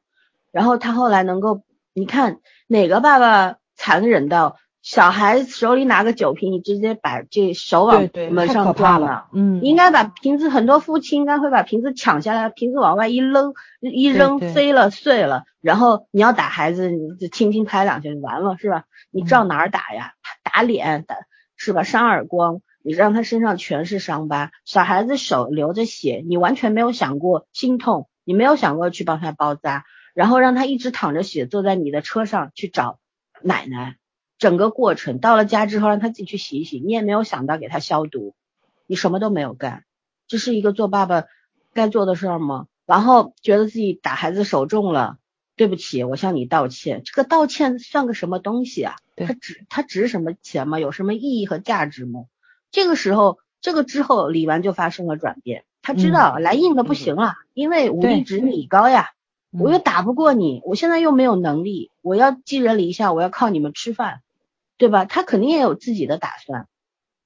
[0.53, 2.39] 然后他后来能够，你看
[2.69, 18.85] 哪个爸爸残忍到小孩手里拿个酒瓶，你直接把这手往门上撞了，嗯，应该把瓶子，很多父亲应该会把瓶子抢下来，瓶子往外一扔，一扔飞了碎了，然后你要打孩子，你就轻轻拍两下就完了，是吧？
[19.11, 20.13] 你照哪儿打呀？
[20.45, 21.17] 打脸，打
[21.57, 21.83] 是吧？
[21.83, 29.84] 扇耳光，你让他身上全是伤疤，小孩子手流着血，你完全没有想过心痛，你没有想过去帮他包扎，
[30.14, 32.99] 然后让他一直淌着血坐在你的车上去找
[33.43, 33.99] 奶奶。
[34.39, 38.34] 整个过程到了家之后，让他自己去洗一洗，你也没有想到给他消毒，
[38.86, 39.84] 你什么都没有干，
[40.26, 41.24] 这是一个做爸爸
[41.74, 42.68] 该做的事儿吗？
[42.86, 45.18] 然后觉得自己打孩子手重了，
[45.57, 47.03] 对不起，我向你道歉。
[47.05, 48.95] 这个道歉算个什么东西啊？
[49.14, 50.80] 对它值它值什么钱吗？
[50.80, 52.24] 有什么意义和价值吗？
[52.71, 59.11] 这个时候，这个之后，李纨就发生了转变，他知道来硬的不行了，因为武力对值你高呀，
[59.51, 64.21] 我又打不过你，我现在又没有能力，我要寄人篱下，我要靠你们吃饭，
[64.77, 65.05] 对吧？
[65.05, 66.66] 他肯定也有自己的打算，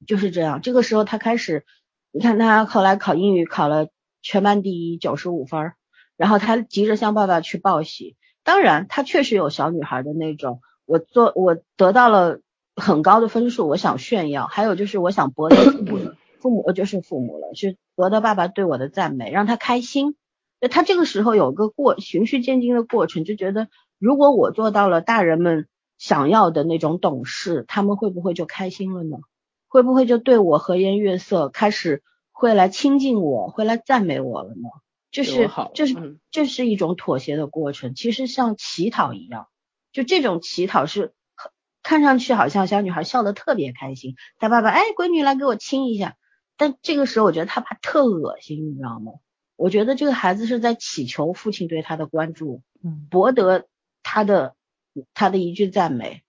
[0.06, 0.62] 就是这样。
[0.62, 1.64] 这个时候他开始，
[2.12, 3.88] 你看他后来考英语考了
[4.22, 5.72] 全班第一，九十五分，
[6.16, 8.16] 然后他急着向爸爸去报喜。
[8.44, 12.40] 当然，他确实有小女孩的那种，我做我得到了
[12.76, 14.46] 很高的分数，我想炫耀。
[14.46, 15.98] 还有就是我想博得父母，
[16.40, 20.16] 父母就是父母了，是博得爸爸对我的赞美，让他开心。
[20.70, 23.68] 他这个时候有个过循序渐进的过程，就觉得
[23.98, 25.66] 如果我做到了大人们
[25.98, 29.18] 想要的那种懂事，他们会不会就开心了呢？
[29.66, 34.68] 会不会就对我和颜悦色，开始会来亲近我，会来赞美我了呢？
[35.10, 39.48] 就是就是这是一种妥协的过程，其实像乞讨一样，
[39.92, 41.12] 就这种乞讨是
[41.82, 46.16] 看上去好像小女孩笑得特别开心，她爸爸哎闺女来给我亲一下，
[46.56, 49.12] 但这个时候我觉得他爸特恶心，你知道吗？
[49.56, 53.66] 我觉得这个孩子是在祈求父亲对他的关注，嗯，博得
[54.02, 54.54] 他的
[55.14, 56.22] 他的一句赞美，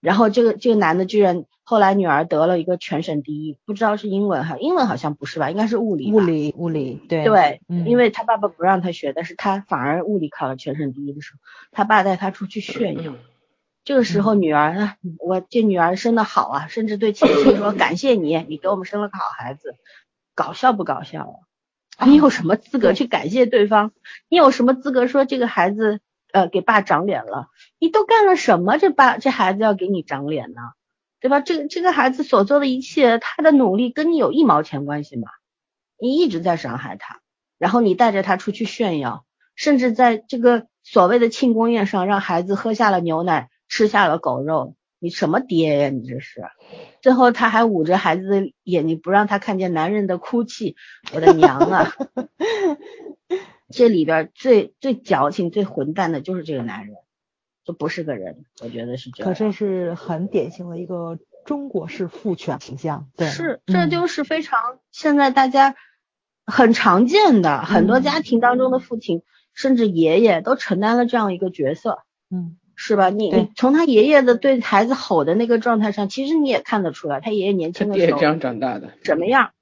[0.00, 7.24] 然后这个这个男的居然后来女儿得了一个全省第一，不知道是英文哈，英文好像不是吧，应该是物理，物理物理，对。
[7.24, 11.40] 对，因为他爸爸不让他学，但是他反而物理考了全省第一的时候，
[11.72, 13.14] 他爸带他出去炫耀，
[13.86, 19.76] 这个时候女儿啊，我这女儿生的好啊，甚至对亲戚说感谢你，你给我们生了个好孩子，
[20.34, 21.40] 搞笑不搞笑
[21.96, 22.04] 啊？
[22.04, 23.92] 你有什么资格去感谢对方？
[24.28, 26.00] 你有什么资格说这个孩子
[26.32, 27.46] 呃给爸长脸了？
[27.78, 28.76] 你都干了什么？
[28.76, 30.62] 这爸这孩子要给你长脸呢？
[31.20, 31.38] 对吧？
[31.38, 35.28] 这个这个孩子所做的一切，他的努力跟你有一毛钱关系吗？
[35.96, 37.20] 你一直在伤害他，
[37.56, 39.24] 然后你带着他出去炫耀，
[39.54, 44.74] 甚至在这个所谓的庆功宴上，让孩子喝下了牛奶，吃下了狗肉。
[44.98, 45.88] 你什么爹呀？
[45.90, 46.40] 你这是，
[47.02, 50.74] 最后他还捂着孩子的眼睛，不让他看见男人的哭泣。
[51.12, 51.92] 我的娘啊！
[53.68, 56.96] 这里边最最矫情、最混蛋的就是这个男人，
[57.62, 58.46] 就不是个人。
[58.62, 59.30] 我觉得是这样。
[59.30, 63.10] 可这是很典型的一个中国式父权形象。
[63.18, 65.76] 对，是，这就是非常现在大家
[66.46, 71.98] 很常见的，很多家庭当中的父亲甚至爷爷都承担了这样一个角色。
[72.30, 72.56] 嗯。
[72.76, 73.08] 是吧？
[73.08, 79.52] 你你从他爷爷的对孩子吼的那个状态上，其实你也看得出来，他爷爷年轻的时候也这样长大的，什么样，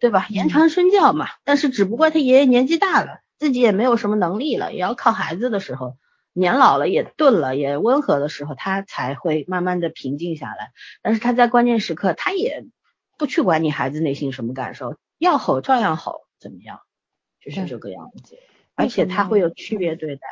[0.00, 0.26] 对吧？
[0.30, 1.26] 言传身教嘛。
[1.44, 5.96] 但是只不过他爷爷年纪大了，自己也没有什么能力了，也要靠孩子的时候，
[6.32, 10.70] 年老了也钝了，也温和的时候，他才会慢慢的平静下来。
[11.02, 12.64] 但是他在关键时刻，他也
[13.18, 16.78] 不去管你孩子内心什么感受，要吼照样吼，怎么样？
[17.44, 18.38] 就是这个样子。
[18.76, 20.22] 而且他会有区别对待。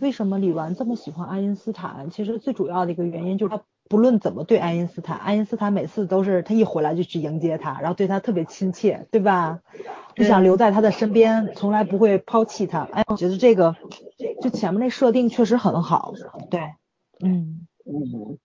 [0.00, 2.10] 为什么李纨这么喜欢爱因斯坦？
[2.10, 9.60] 其实最主要的一个原因就是他不论怎么对爱因斯坦，爱因斯坦每次都是他一回来就去迎接他，然后对他特别亲切，对吧？
[10.14, 12.88] 就想留在他的身边，从来不会抛弃他。
[12.92, 13.76] 哎，我觉得这个
[14.42, 16.14] 就前面那设定确实很好。
[16.50, 16.60] 对，
[17.20, 18.38] 嗯嗯。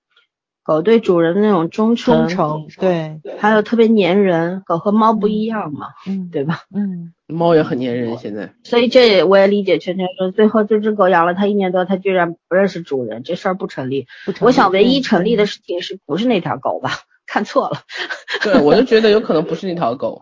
[0.64, 6.62] 狗对主人的那种忠诚，忠诚对，还有特别粘人，狗和猫不一样嘛，嗯，对吧？
[6.74, 8.54] 嗯，猫也很粘人现在。
[8.64, 14.06] 所以这我也理解圈圈说，最后这只狗养了它一年多，它居然不认识主人，这事儿不成立。
[14.40, 16.92] 我想唯一成立的事情是不是那条狗吧？
[17.26, 17.82] 看错了。
[18.44, 20.22] 对，我就觉得有可能不是那条狗。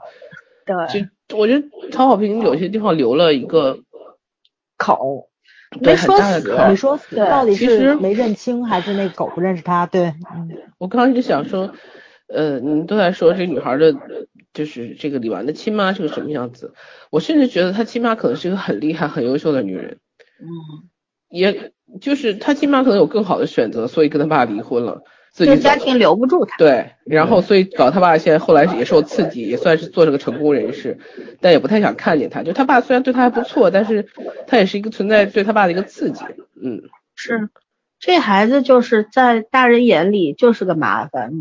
[0.66, 1.08] 对。
[1.28, 3.80] 就我觉得曹保平有些地方留了一个
[4.78, 5.29] 口。
[5.82, 9.86] 没说死，你说死到底是没认清还是那狗不认识他？
[9.86, 10.49] 对，嗯，
[10.80, 11.72] 我刚刚就想说，
[12.28, 13.93] 呃，你都在说这女孩的，
[14.51, 16.74] 就是这个李纨的亲妈是个什么样子？
[17.11, 19.99] 我甚至觉得她亲妈可能是一个很厉害、很优秀的女人，
[20.41, 20.89] 嗯，
[21.30, 25.03] 也就是她亲妈可能有更好的选择，所以跟她爸离婚了。
[25.46, 30.98] 这家庭留不住他，对，然后所以搞他爸现在后来也受刺激，也算是做这个成功人士，
[31.42, 32.44] 但也不太想看见他。
[32.44, 34.08] 就他爸虽然对他还不错，但是
[34.48, 36.24] 他也是一个存在对他爸的一个刺激。
[36.62, 36.82] 嗯，
[37.16, 37.50] 是，
[38.00, 41.32] 这孩子就是在大人眼里就是个麻烦。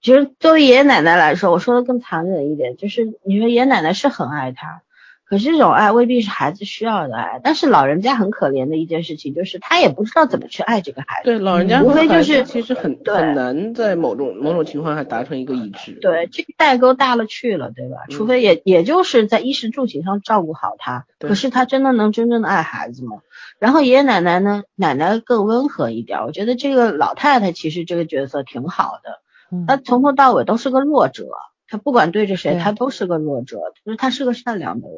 [0.00, 4.82] 其实作为爷爷奶奶来说，我说的更残忍一点，就是你说爷爷奶奶是很爱他。
[5.28, 11.24] 可是这种爱未必是孩子需要的爱，但是老人家很可怜的一件事情就是他也不知道怎么去爱这个孩子。
[11.24, 15.98] 对，老人家无非就是其实很很难在某种某种情况下达成一个一致。
[16.00, 17.96] 对，这个代沟大了去了，对吧？
[18.08, 23.18] 除非也也就是在衣食住行上照顾好他，可是他真的能真正的爱孩子吗？
[23.58, 24.62] 然后爷爷奶奶呢？
[24.76, 31.28] 奶奶更温和一点，我觉得这个老太太其实这个角色挺好的，她从头到尾都是个弱者，
[31.68, 34.96] 她不管对着谁，她都是个弱者，就是她是个善良的人。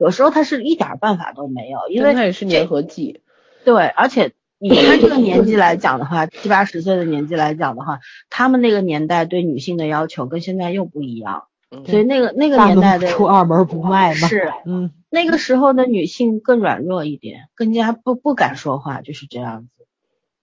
[0.00, 3.20] 有时候他是一点办法都没有，因为他也是粘合剂。
[3.64, 11.44] 对，而且以他 这个年纪来讲的话，七八十岁的年纪来讲的话，他们那个年代对女性的要求跟现在又不一样，
[11.86, 14.26] 所以那个那个年代的出二门不迈嘛。
[14.26, 19.86] 是，嗯，那个时候的女性更软弱一点，更加不不敢说话，就是这样子，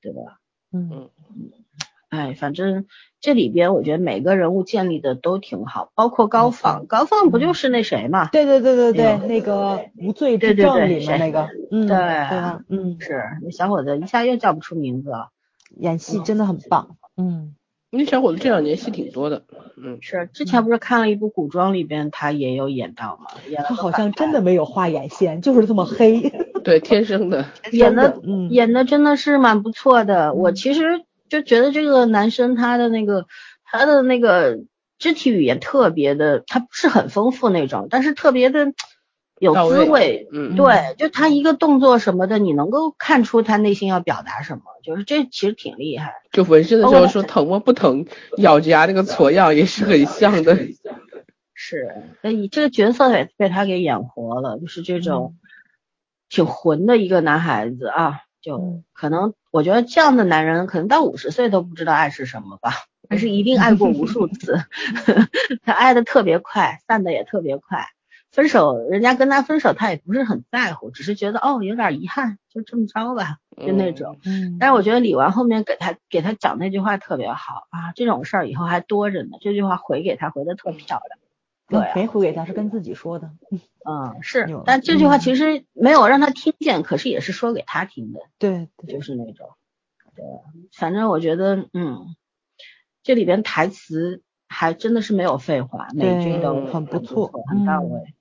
[0.04, 0.40] 对吧？
[0.72, 1.10] 嗯
[2.10, 2.86] 哎，反正
[3.20, 8.30] 这里边我觉得每个人物建立的都挺好，包括高仿，高仿不就是那谁嘛？
[8.32, 11.98] 对对对对对，那个无罪之证里面那个，嗯，对？
[12.70, 15.30] 嗯，是那小伙子一下又叫不出名字了。
[15.76, 17.54] 演戏真的很棒，嗯，
[17.92, 19.44] 那小伙子这两年戏挺多的，
[19.76, 23.32] 嗯，是之前不是看了一部古装里边他也有演到嘛？
[23.50, 26.32] 演他好像真的没有画眼线，就是这么黑，
[26.64, 30.34] 对，天生的，演的嗯演的真的是蛮不错的。
[30.34, 33.26] 我嗯其实就觉得这个男生他的那个
[33.64, 34.60] 他的那个
[35.00, 38.74] 肢体语言特别的，他不是很丰富那种，但是特别的
[39.40, 40.28] 有滋味。
[40.32, 46.16] 嗯，对，就他一个动作什么的，你能够看出他内心要表达什么，就是这其实挺厉害。
[46.32, 47.60] 就纹身的时候说疼吗？
[47.60, 48.06] 不疼，
[48.38, 50.58] 咬着牙那个挫样也是很像的，
[51.54, 55.36] 是，所以这个角色也被他给演活了，就是这种
[56.30, 62.72] 挺混的一个男孩子啊，就嗯可能我觉得这样的男人可能到五十岁都不知道爱是什么吧，
[63.10, 64.58] 但是一定爱过无数次，
[65.64, 67.86] 他爱的特别快，散的也特别快。
[68.32, 74.18] 分手，人家跟他分手，他也不是很在乎，只是觉得哦有点遗憾，就这么着吧，就那种。
[74.26, 79.38] 嗯，但是我觉得李纨后面给他给他讲那句话特别好啊，这种事儿以后还多着呢。
[79.42, 81.20] 这句话回给他回的特漂亮。
[81.68, 81.94] 对啊。
[81.96, 83.32] 没回给他是跟自己说的，
[83.86, 85.20] 嗯，是，但这句话嗯。
[85.20, 89.50] 其实没有让他听见，可是也是说给他听的，对对，就是那种，
[90.16, 90.26] 对，
[90.74, 92.16] 反正我觉得，嗯，
[93.04, 97.90] 这里边台词还真的是没有废话，每句都很很不错很到嗯。
[97.92, 98.14] 位。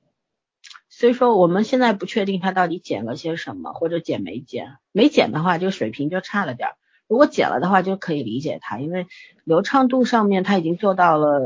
[0.89, 4.79] 所以说我们现在不确定他到底剪了些什么，或者剪没剪。
[4.93, 6.73] 没剪的话，这个水平就差了点儿；
[7.07, 9.07] 如果剪了的话，就可以理解他，因为
[9.45, 11.43] 流畅度上面他已经做到了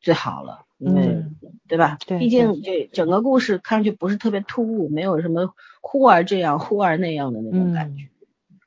[0.00, 1.36] 最好了，因为、嗯
[1.68, 1.98] 对吧？
[2.06, 5.52] 对毕竟这整个故事看上去不是特别突兀，没有什么
[5.82, 8.04] 忽而这样忽而那样的那种感觉。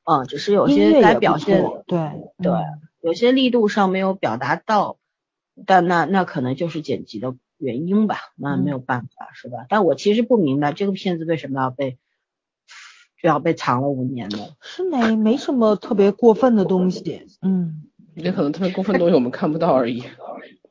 [0.04, 1.98] 嗯，只是有些该乐也不表现，错对
[2.38, 4.98] 对嗯有些力度上没有表达到，
[5.66, 9.66] 但那那可能就是剪辑的原因吧，那没有办法，是吧？
[9.68, 11.98] 但我其实不明白这个片子为什么要被
[13.20, 14.38] 就要被藏了五年呢？
[14.60, 17.82] 是没没什么特别过分的东西，嗯
[18.14, 20.04] 也可能特别过分的东西我们看不到而已。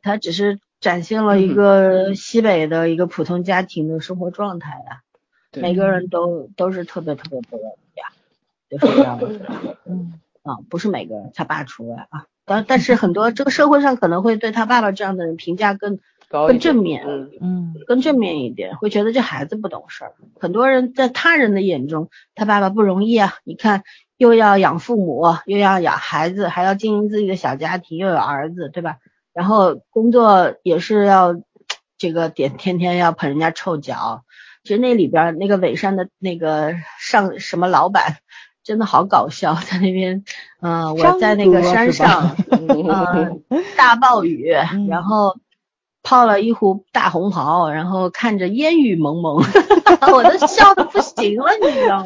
[0.02, 5.02] 他只是展现了一个西北的一个普通家庭的生活状态呀、
[5.52, 7.66] 对每个人都都是特别特别不容
[7.96, 8.08] 易呀，
[8.70, 9.78] 就是这样的。
[9.86, 12.26] 嗯啊，不是每个人，他爸除外啊。
[12.46, 20.14] 但但是很多这个社会上可能会对他爸爸这样的人评价更更正面，嗯，嗯更正面一点，会觉得这孩子不懂事儿。
[20.40, 23.84] 很多人在他人的眼中，他爸爸不容易啊，你看
[24.18, 28.98] 又要养父母，又要养孩子，还要经营自己的小家庭，又有儿子，对吧？
[29.34, 31.36] 然后工作也是要
[31.98, 34.24] 这个点天天要捧人家臭脚。
[34.64, 38.18] 其实那里边儿那个伪善的那个上什么老板，
[38.64, 40.24] 真的好搞笑，在那边，
[40.62, 43.44] 嗯、我在那个山上， 嗯，
[43.76, 45.38] 大暴雨，嗯然后
[46.04, 49.38] 泡了一壶大红袍，然后看着烟雨蒙蒙，
[50.14, 52.04] 我都笑的不行了，你知道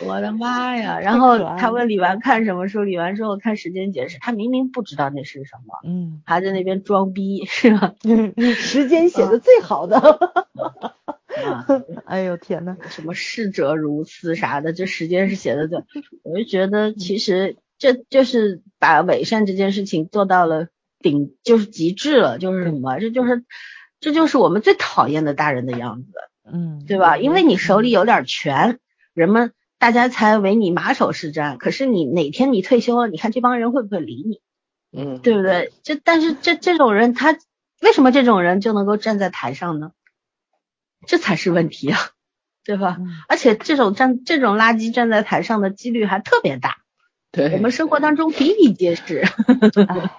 [0.00, 0.98] 我的妈呀！
[1.00, 7.94] 然后他问李纨看什么书，李纨说我看时间简史，他明明不知道那是什么，嗯，还在那边装逼，是吧？
[8.56, 11.66] 时间写的最好的，啊，
[12.06, 15.80] 哎呦天呐，什么逝者如斯啥的，这时间是写的对，
[16.22, 20.68] 我就觉得其实这就是把伪善这件事情做到了
[21.00, 22.98] 顶，就是极致了，就是什么？
[23.00, 23.44] 这就是
[24.00, 26.08] 这就是我们最讨厌的大人的样子，
[26.50, 27.16] 嗯，对吧？
[27.18, 28.78] 因为你手里有点权，
[29.12, 31.56] 人们大家才为你马首是瞻。
[31.56, 34.40] 可是你哪天你退休了，你看这帮人会不会理你？
[34.90, 35.72] 嗯，对不对？
[35.82, 37.36] 这但是这这种人他
[37.80, 39.92] 为什么这种人就能够站在台上呢？
[41.06, 41.98] 这才是问题啊，
[42.64, 42.96] 对吧？
[42.98, 46.78] 嗯而且这种站这种垃圾站在台上的几率还特别大，
[47.30, 49.20] 对，我们生活当中比比皆是，
[49.86, 50.10] 哎，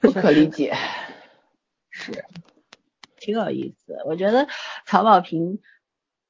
[0.00, 0.76] 不可理解。
[1.88, 2.24] 是
[3.18, 3.96] 挺有意思。
[4.04, 4.46] 我觉得
[4.84, 5.60] 曹保平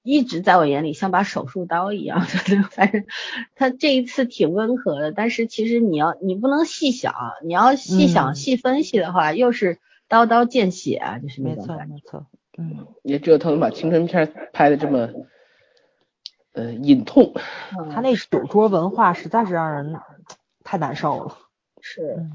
[0.07, 3.05] 一直在我眼里像把手术刀一样的， 反正
[3.57, 7.13] 他这一次挺温和的，但是其实你要你不能细想，
[7.45, 9.79] 你要细想嗯细分析的话，又是
[10.09, 11.95] 刀刀见血啊，就是那没错种感觉。
[11.95, 12.27] 没错，
[12.57, 15.11] 嗯也只有他能把青春片拍的这么，
[16.53, 17.33] 呃，隐痛。
[17.79, 19.95] 嗯他那酒桌文化实在是让人
[20.65, 21.37] 太难受了，
[21.83, 22.33] 是嗯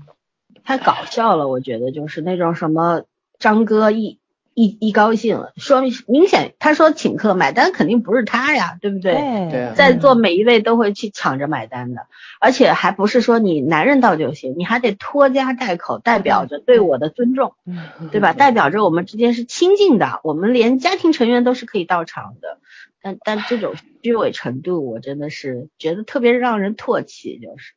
[0.64, 3.04] 太搞笑了，我觉得就是那种什么
[3.40, 4.20] 张哥一
[4.54, 9.14] 一一高兴了，说明明显他说请客买单肯定不是他呀，对不对？
[9.50, 12.08] 对啊在座每一位都会去抢着买单的，
[12.40, 18.34] 而且还不是说你男人到就行，你还得拖家带口，代表着对我的尊重，嗯对吧？
[18.34, 22.60] 代表着我们之间是亲近的，我们连家庭成员都是可以到场的。
[23.04, 23.74] 但但这种
[24.04, 27.74] 虚伪程度，我真的是觉得特别让人唾弃，就是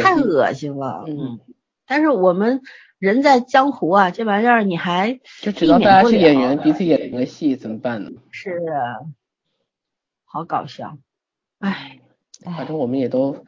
[0.00, 1.04] 太恶心了。
[1.06, 1.40] 嗯，
[1.86, 2.62] 但是我们
[3.00, 8.10] 人在江湖啊，这玩意儿你还就知道大家是演员，彼此演个戏，怎么办呢？
[8.30, 9.00] 是啊，
[10.24, 10.98] 好搞笑，
[11.58, 11.96] 唉。
[12.44, 13.44] 反正我们也都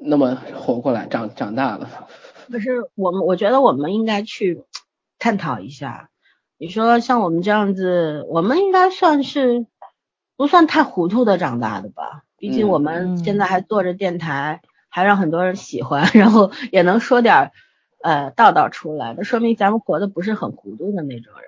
[0.00, 2.08] 那么活过来，长长大了。
[2.50, 4.64] 可是我们，我觉得我们应该去
[5.18, 6.10] 探讨一下。
[6.58, 9.66] 你说像我们这样子，我们应该算是
[10.36, 12.22] 不算太糊涂的长大的吧？
[12.36, 17.52] 毕竟嗯我们现在还做着电台，还让很多人喜欢， 然后也能说点儿
[18.02, 21.44] 呃道道出来，那说明咱们活的不是很糊涂的那种人。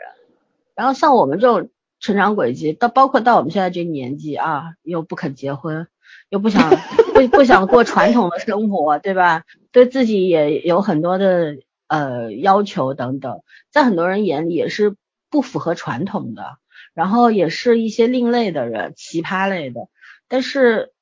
[0.74, 5.86] 然后像我们这种成长轨迹，到包括到我们现在这年纪啊，又不肯结婚，
[6.28, 6.70] 又不想
[7.14, 9.44] 不不想过传统的生活，对吧？
[9.70, 14.96] 对自己也有很多的呃要求等等，在很多人眼里也是
[15.30, 16.58] 不符合传统的，
[16.92, 19.88] 然后也是一些另类的人，奇葩类的。
[20.28, 20.92] 但是，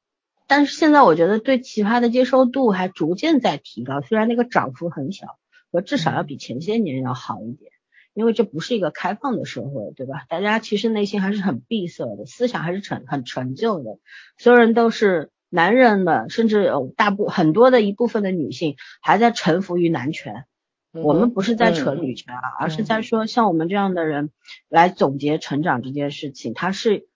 [0.47, 5.39] 但是现在我觉得对奇葩的接受度还逐渐在提高，虽然那个涨幅很小，
[5.73, 7.73] 可至少要比前些年要好一点。
[8.13, 10.25] 因为这不是一个开放的社会，对吧？
[10.29, 13.99] 大家其实内心还是很闭塞的，思想还是陈很陈旧的，
[14.37, 20.45] 所有人都是男人们，甚至有大部很多的一部分的女性还在臣服于男权。
[20.91, 24.33] 我们不是在扯女权啊，而是在说像我们这样的人
[24.69, 27.07] 来总结成长这件事情，它是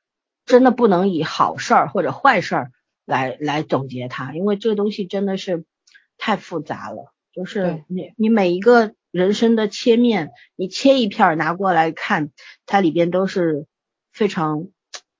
[0.46, 2.72] 真的不能以好事儿或者坏事儿
[3.04, 5.64] 来来总结它，因为这个东西真的是
[6.18, 7.12] 太复杂了。
[7.34, 12.30] 就是你你每一个人生的切面，你切一片儿拿过来看，
[12.66, 13.66] 它里边都是
[14.12, 14.68] 非常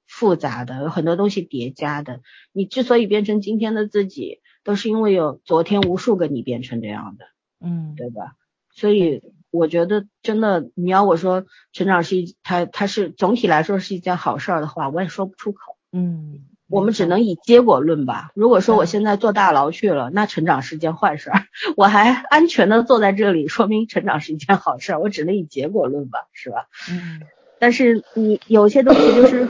[0.07, 2.21] 复杂的，有很多东西叠加的。
[2.53, 7.27] 你之所以变成今天的自己，都是因为有昨天无数个你变成这样的。
[7.61, 8.37] 嗯对吧？
[8.71, 15.79] 所以我觉得真的，你要我说成长是一，它它是总体来说是一件好事儿的话，我也说不出口。
[15.93, 18.31] 嗯，我们只能以结果论吧。
[18.35, 21.41] 如果说我现在坐大牢去了，那成长是件坏事儿；
[21.77, 25.01] 我还安全的坐在这里，说明成长是一件好事儿。
[25.01, 26.69] 我只能以结果论吧，是吧？
[26.91, 27.21] 嗯
[27.61, 29.49] 但是你有些东西就是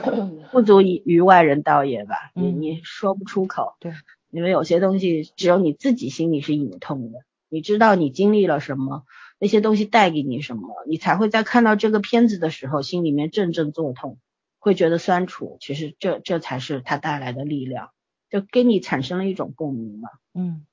[0.53, 3.75] 不足以于外人道也吧，你嗯你说不出口。
[3.81, 3.93] 对，
[4.31, 9.03] 因为有些东西只有你自己心里是隐痛的，你知道你经历了什么，
[9.41, 14.19] 那些东西带给你什么，你才会在看到这个片子的时候，心里面阵阵作痛，
[14.65, 15.59] 会觉得酸楚。
[15.61, 17.91] 其实这这才是它带来的力量，
[18.31, 20.09] 就跟你产生了一种共鸣嘛。
[20.33, 20.65] 嗯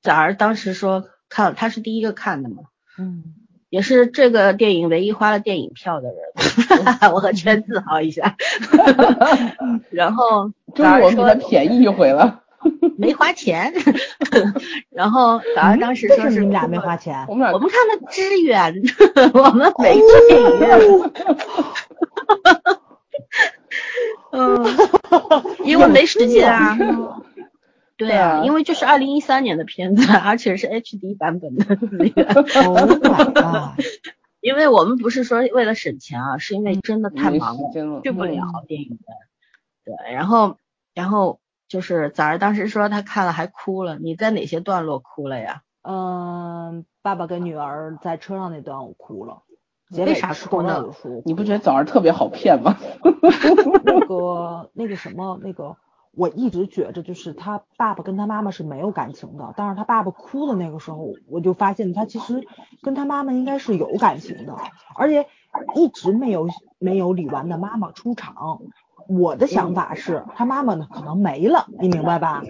[0.00, 2.62] 早儿当时说看，他是第一个看的嘛，
[2.96, 3.34] 嗯
[3.70, 6.16] 也是这个电影唯一花了电影票的人，
[7.12, 8.36] 我和圈自豪一下。
[9.90, 12.41] 然后终于我们比早儿说他便宜一回了。
[12.98, 13.72] 没花钱，
[14.90, 17.24] 然后早儿当时说是你们俩没花钱？
[17.28, 18.82] 我们俩我们看的支援，
[19.34, 20.80] 我们没去电影院。
[24.32, 24.64] 嗯，
[25.64, 26.76] 因为没时间啊。
[27.96, 31.64] 对对啊啊，因为这是二零一三年的片子，而且是 HD 版本的。
[32.64, 32.90] Oh！
[34.40, 37.70] 因为我们不是说为了省钱啊，是因为真的太忙了
[38.02, 38.98] 去不了电影院。
[39.84, 40.56] 对，然后
[40.94, 41.38] 然后
[41.72, 45.62] 就是早儿当时说他看了还哭了，你在哪些段落哭了呀？
[45.80, 49.38] 嗯，爸爸跟女儿在车上那段我哭了，
[49.88, 52.76] 结为啥尾吃豆哭呢豆的时候，你不觉得早上特别好骗吗？
[53.84, 55.74] 那 个那个什么那个，
[56.14, 62.46] 我一直觉着就是他爸爸跟他妈妈是没有感情的，但是他爸爸哭的那个时候，我就发现他其实
[62.82, 64.54] 跟他妈妈应该是有感情的，
[64.94, 65.26] 而且
[65.74, 66.48] 一直没有
[66.78, 68.60] 没有李纨的妈妈出场。
[69.18, 72.42] 我的想法是，他妈妈呢可能没了，你明白吧？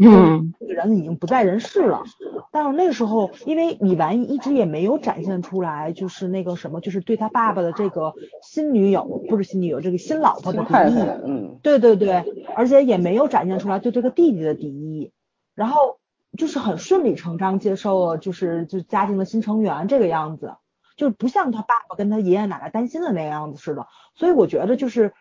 [0.00, 2.04] 嗯这个人已经不在人世了。
[2.52, 11.00] 但是那时候，因为李纨一直也没有展现出来，就是那个什么，就是对他爸爸的这个新女友，不是新女友，这个新老婆的敌意。
[11.24, 12.24] 嗯，对对对，
[12.54, 15.10] 而且也没有展现出来对这个弟弟的敌意，
[15.54, 15.98] 然后
[16.36, 20.54] 就是很顺理成章接受了，就是就家庭的新成员这个样子，
[20.96, 23.86] 就不像他爸爸跟他爷爷奶奶担心的那个样子似的。
[24.14, 25.12] 所以我觉得就是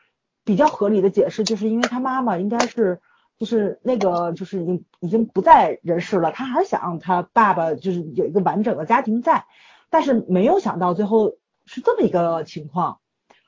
[0.48, 3.02] 比较合理的解释，就是因为他妈妈应该是
[3.38, 9.45] 就是那个就是已经已经不在人世了，他还是想让他爸爸就是有一个完整的家庭在，
[9.90, 11.34] 但是没有想到最后
[11.65, 12.99] 是这么一个情况。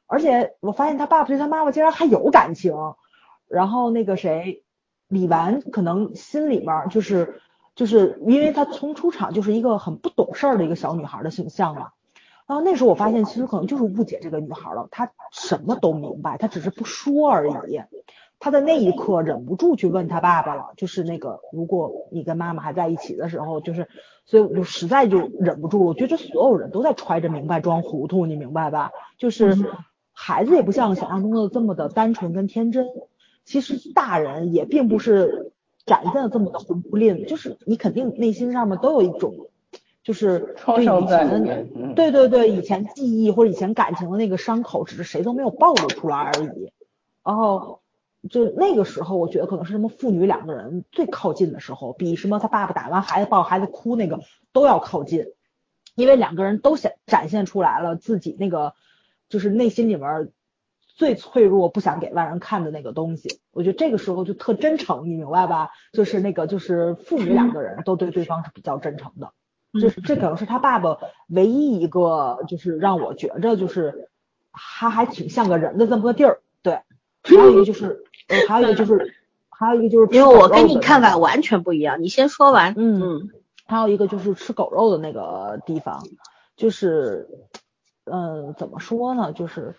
[0.08, 2.76] 而且我发现他爸爸对他妈妈竟然还有感情，
[3.48, 4.64] 然后那个谁，
[5.08, 7.42] 李纨可能心里面就是
[7.76, 11.92] 就是因为她从出场就是一个很不懂事儿的一个小女孩的形象嘛，
[12.50, 17.80] 然后那时候我发现，其实可能就是误解这个女孩了，她什么都明白，她只是不说而已。
[18.40, 23.88] 她在那一刻忍不住去问她爸爸了，就是那个如果你跟妈妈还在一起的时候，就是，
[24.26, 25.86] 所以我就实在就忍不住了。
[25.86, 28.90] 我觉得所有人都在揣着明白装糊涂，你明白吧？
[29.20, 29.56] 就是
[30.12, 32.88] 孩子也不像想象中的这么的单纯跟天真，
[33.46, 35.52] 其实大人也并不是
[35.86, 39.36] 展现的这么的混不吝，就是你肯定内心上面都有一种。
[40.10, 46.74] 就是对以前，对对对，以前记忆或者以前感情的那个伤口，只是谁都没有暴露出来而已。
[47.24, 47.82] 然后
[48.28, 54.22] 就那个时候，我觉得可能是什么父女两个人最靠近的时候，比什么他爸爸打完孩子抱孩子哭那个
[54.52, 55.28] 都要靠近，
[55.94, 58.74] 因为两个人都显展现出来了自己那个
[59.30, 60.32] 就是内心里面
[60.88, 63.42] 最脆弱、不想给外人看的那个东西。
[63.52, 65.70] 我觉得这个时候就特真诚，你明白吧？
[65.94, 69.34] 就是那个就是父女两个人都对对方是比较真诚的。
[69.74, 70.98] 就是这可能是他爸爸
[71.28, 74.10] 唯一一个，就是让我觉着就是
[74.52, 76.42] 他还挺像个人的这么个地儿。
[76.62, 76.82] 对，
[77.24, 78.04] 还有一个就是，
[78.48, 79.14] 还有一个就是，
[79.50, 82.74] 还有一个就是，因为我跟你看法完全不一样，你先说完。
[82.78, 83.30] 嗯嗯。
[83.66, 86.04] 还有一个就是吃狗肉的那个地方，
[86.56, 87.28] 就是，
[88.06, 89.32] 嗯，怎么说呢？
[89.34, 89.76] 就是，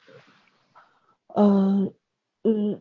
[1.34, 1.92] 嗯
[2.44, 2.80] 嗯。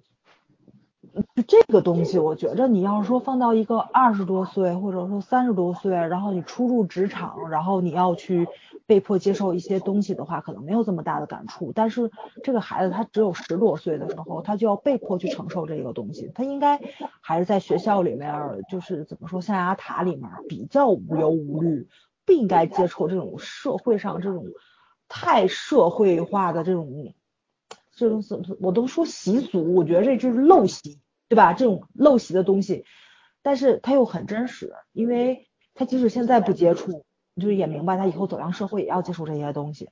[1.35, 8.47] 就这个东西，我觉着你要是说放到一个二十多岁或者说三十多岁，然后你初入职场，然后你要去
[8.85, 11.71] 被迫接受一些东西的话，可能没有这么大的感触。
[11.73, 12.11] 但是
[12.43, 16.79] 这个孩子他只有十多岁的时候，他就要被迫去承受这个东西，他应该
[17.21, 18.33] 还是在学校里面，
[18.69, 21.87] 就是怎么说象牙塔里面比较无忧无虑，
[22.25, 24.45] 不应该接触这种社会上这种
[25.07, 27.13] 太社会化的这种。
[27.99, 31.51] 这种怎么我都说习俗，我觉得这就是陋习，对吧？
[31.51, 32.85] 这种陋习的东西，
[33.41, 37.03] 但是他又很真实，因为他即使现在不接触，
[37.35, 39.89] 就是也明白他以后走向社会也要接触这些东西。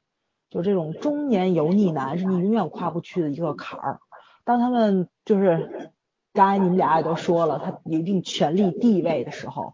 [0.50, 4.00] 就这种中年油腻男是你永远跨不去的一个坎儿。
[4.46, 5.92] 当他们就是
[6.32, 9.74] 刚才你们俩也都说了，他有一定权力地位的时候，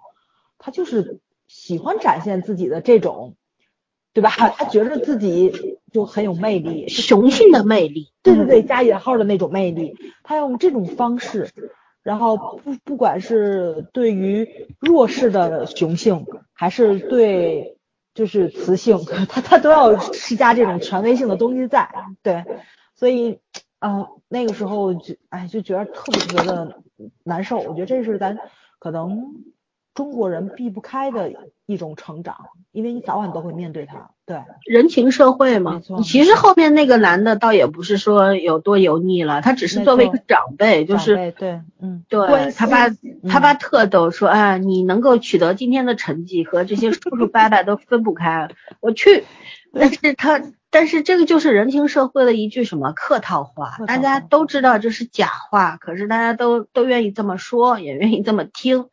[0.58, 3.36] 他就是喜欢展现自己的这种，
[4.12, 4.32] 对吧？
[4.32, 5.73] 他觉得自己。
[5.94, 9.96] 就很有魅力，雄性的魅力，对对对，加引号的那种魅力。
[10.24, 11.50] 他用这种方式，
[12.02, 17.78] 然后不不管是对于弱势的雄性，还是对
[18.14, 18.98] 就是雌性，
[19.30, 21.90] 他他都要施加这种权威性的东西在。
[22.22, 22.44] 对，
[22.96, 23.40] 所以
[23.80, 26.82] 啊，那个时候就哎就觉得特别特别的
[27.24, 27.60] 难受。
[27.60, 28.38] 我觉得这是咱
[28.80, 29.44] 可能。
[29.94, 31.32] 中国人避不开的
[31.66, 32.36] 一种成长，
[32.72, 34.10] 因为你早晚都会面对他。
[34.26, 35.82] 对，人情社会嘛。
[36.04, 42.90] 其实后面那个男的倒也不是说有多油腻了，他只是作为一个长辈，就是对，嗯，对他爸
[43.30, 48.50] 他爸特逗说，哎，你能够取得今天的成绩和这些叔叔伯伯都分不开。
[48.80, 49.26] 我去，
[49.74, 58.86] 但是他但是这个就是人情社会的一句什么客套话，大家都知道这是假话，可是大家都都愿意这么说，也愿意这么听。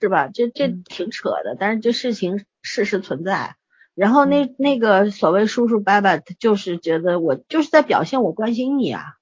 [0.00, 0.28] 是吧？
[0.32, 3.56] 这这挺扯的，但是这事情事实存在。
[3.94, 9.14] 然后那那个所谓叔叔伯伯，他就是觉得我就是在表现我关心你啊。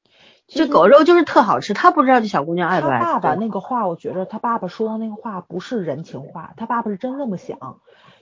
[0.49, 2.99] 这狗肉就是特好吃，他不知道这小姑娘爱不爱。
[2.99, 7.59] 他爸爸那个话，我觉着他爸爸说的那个话不是人情话，他爸爸是真那么想。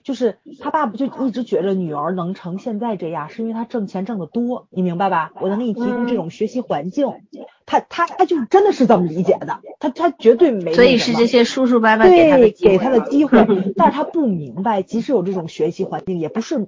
[0.03, 5.31] 就是他爸爸就一直觉着女儿能成现在这样，是因为他挣钱挣得多，你明白吧？
[5.41, 7.07] 我能给你提供这种学习环境，
[7.65, 13.45] 他他他就真的是这么理解的，他他绝对没所以是这些叔叔伯伯对给他的机会，
[13.75, 16.67] 但是他不明白，即使有这种学习环境，也不是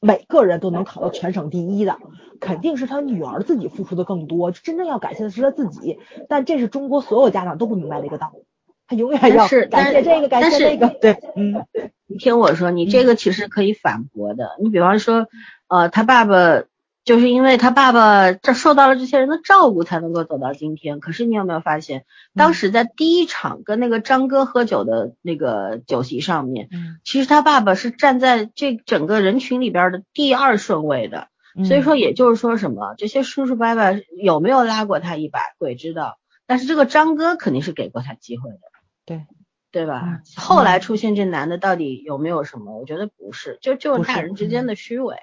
[0.00, 1.98] 每个人都能考到全省第一的，
[2.40, 5.98] 肯定是他女儿自己付出的更多，真正要感谢的是他自己，
[6.28, 8.42] 但这是中国所有家长都不明白的一个道理。
[8.86, 10.88] 他永远要感谢这个，感谢那个。
[11.00, 11.66] 对，嗯，
[12.06, 14.56] 你听我说，你这个其实可以反驳的。
[14.62, 15.26] 你比方说，
[15.68, 16.64] 呃，他爸爸
[17.04, 21.00] 就是因为他爸爸这受到了这些人的照顾，才能够走到今天。
[21.00, 22.04] 可是你有没有发现，
[22.34, 26.68] 当时在第一场跟那个张哥喝酒的那个酒席上面，
[27.04, 31.28] 其实他爸爸是站在这整个人群里边的第二顺位的。
[31.68, 36.18] 所以说，也就是说什么，这些叔叔伯伯有没有拉过他一把，鬼知道。
[36.46, 38.58] 但是这个张哥肯定是给过他机会的。
[39.04, 39.26] 对，
[39.70, 40.20] 对吧？
[40.36, 42.78] 后来出现这男的到底有没有什么？
[42.78, 45.16] 我觉得不是，就就是大人之间的虚伪。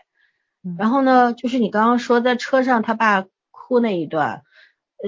[0.78, 4.44] 然后呢，就是你刚刚说在车上他爸哭那一段，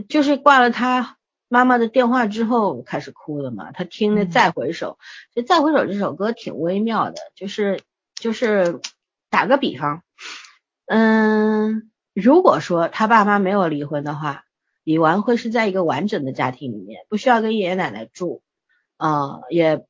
[0.09, 1.17] 就是挂了他
[1.47, 3.71] 妈妈的电话之后开始哭的嘛。
[3.71, 4.97] 他听那再回首，
[5.35, 7.81] 这再回首这首歌挺微妙的，就是
[8.15, 8.79] 就是
[9.29, 10.01] 打个比方，
[10.87, 14.45] 嗯，如果说他爸妈没有离婚的话，
[14.83, 18.41] 李纨会是在一个完整的家庭里面，不需要跟爷爷奶奶住。
[18.97, 19.85] 啊，也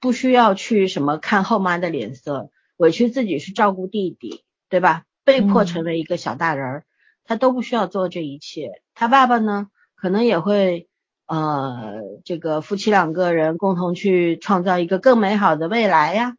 [0.00, 5.04] 不需要去什么看后妈的脸色，委屈自己去照顾弟弟，对吧？
[5.24, 6.84] 被迫嗯成为一个小大人儿，
[7.24, 8.82] 他都不需要做这一切。
[8.94, 10.88] 他爸爸呢，可能也会
[11.26, 16.36] 呃，这个夫妻两个人共同去创造一个更美好的未来呀。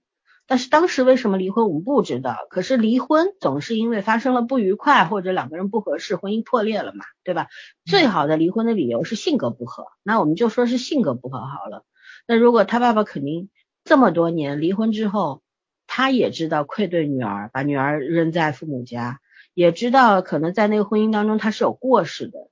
[0.48, 2.36] 但是当时为什么离婚，我们不知道。
[2.50, 7.48] 可是离婚总是因为发生了不愉快，或者两个人不合适，婚姻破裂了嘛，对吧？
[7.86, 11.86] 最好的离婚的理由是性格不合，那我们就说是性格不合好了。
[12.28, 13.50] 那如果他爸爸肯定
[13.84, 15.42] 这么多年离婚之后，
[15.88, 19.20] 他也知道愧对女儿，把女儿扔在父母家，
[19.54, 22.50] 也知道可能在那个婚姻当中他是有过失的，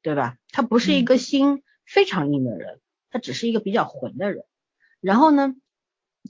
[0.00, 0.36] 对吧？
[0.50, 2.80] 他不是一个心非常硬的人，
[3.10, 4.44] 他只是一个比较混的人。
[5.00, 5.54] 然后呢，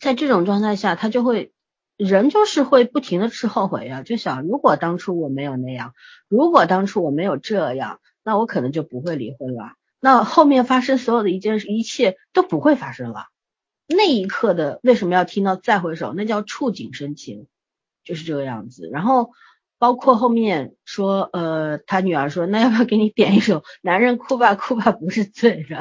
[0.00, 1.52] 在这种状态下，他就会
[1.96, 5.94] 人就是会不停的吃后悔呀、就想如果当初我没有那样，
[6.28, 9.74] 如果当初我没有这样，那我可能就不会离婚了。
[10.04, 13.28] 那后面发生所有的一件事，一切都不会发生了。
[13.88, 16.12] 那一刻的为什么要听到再回首？
[16.12, 17.46] 那叫触景生情，
[18.04, 18.90] 就是这个样子。
[18.92, 19.30] 然后
[19.78, 25.80] 包括后面说，呃，他女儿说，那要不要给你点一首《男人哭吧哭吧不是罪人》？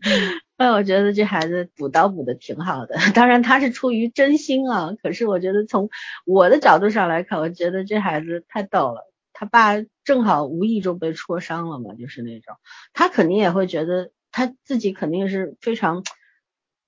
[0.56, 4.94] 那我觉得这孩子补刀补的挺好的，当然他是出于真心啊。
[5.02, 5.90] 可是我觉得从
[6.24, 9.11] 我的角度上来看，我觉得这孩子太逗了。
[9.32, 12.56] 他爸正好无意中被戳伤了嘛，就是那种，
[12.92, 16.02] 他肯定也会觉得他自己肯定是非常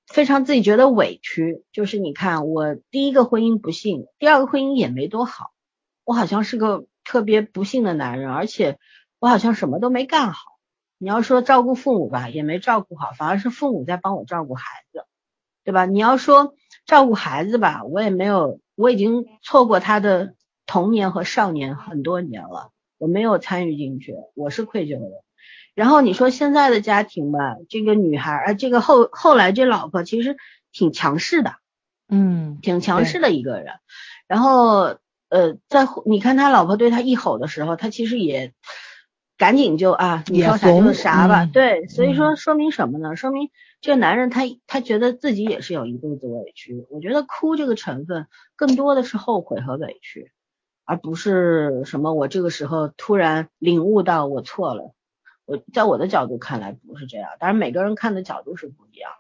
[0.07, 1.65] 非常自己觉得委屈。
[1.73, 5.53] 就是你看，我第一个婚姻不幸，第二个婚姻也没多好，
[6.05, 8.79] 我好像是个特别不幸的男人，而且
[9.19, 10.53] 我好像什么都没干好。
[10.99, 15.05] 你要说照顾父母吧，也没照顾好，反而是父母在帮我照顾孩子，
[15.65, 15.87] 对吧？
[15.87, 16.55] 你要说
[16.87, 20.35] 照顾孩子吧，我也没有，我已经错过他的
[20.67, 25.23] 童年和少年很多年了，我没有参与进去，我是愧疚的。
[25.75, 30.37] 然后你说现在的家庭吧，这个女孩，呃，这个后后来这老婆其实
[30.73, 31.57] 挺强势的，
[32.09, 33.75] 嗯挺强势的一个人。
[34.29, 34.97] 然后
[35.29, 38.53] 呃，在你看他老婆对他一吼的时候，他其实也
[39.37, 41.45] 赶紧就啊，你也说啥就是啥吧。
[41.45, 43.17] 嗯对，所以说嗯说明什么呢？
[43.17, 43.51] 说明
[43.81, 46.87] 这个男人他他觉得自己也是有一肚子委屈。
[46.89, 50.31] 我觉得哭这个成分更多的是后悔和委屈，
[50.85, 54.95] 而不是什么我这个时候突然领悟到我错了。
[55.47, 59.11] 我在我的角度看来不是这样，当然每个人看的角度是不一样。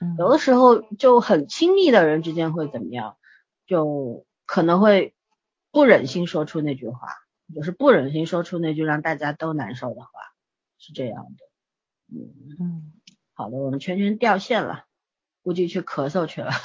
[0.00, 3.16] 嗯有的时候就很亲密的人之间会怎么样，
[3.66, 5.14] 就可能会
[5.70, 7.08] 不忍心说出那句话，
[7.54, 10.08] 就是不忍心说出那句让大家都难受的话，
[10.78, 11.44] 是这样的。
[12.12, 12.92] 嗯，嗯，
[13.34, 14.84] 好的，我们圈圈掉线了，
[15.42, 16.50] 估计去咳嗽去了。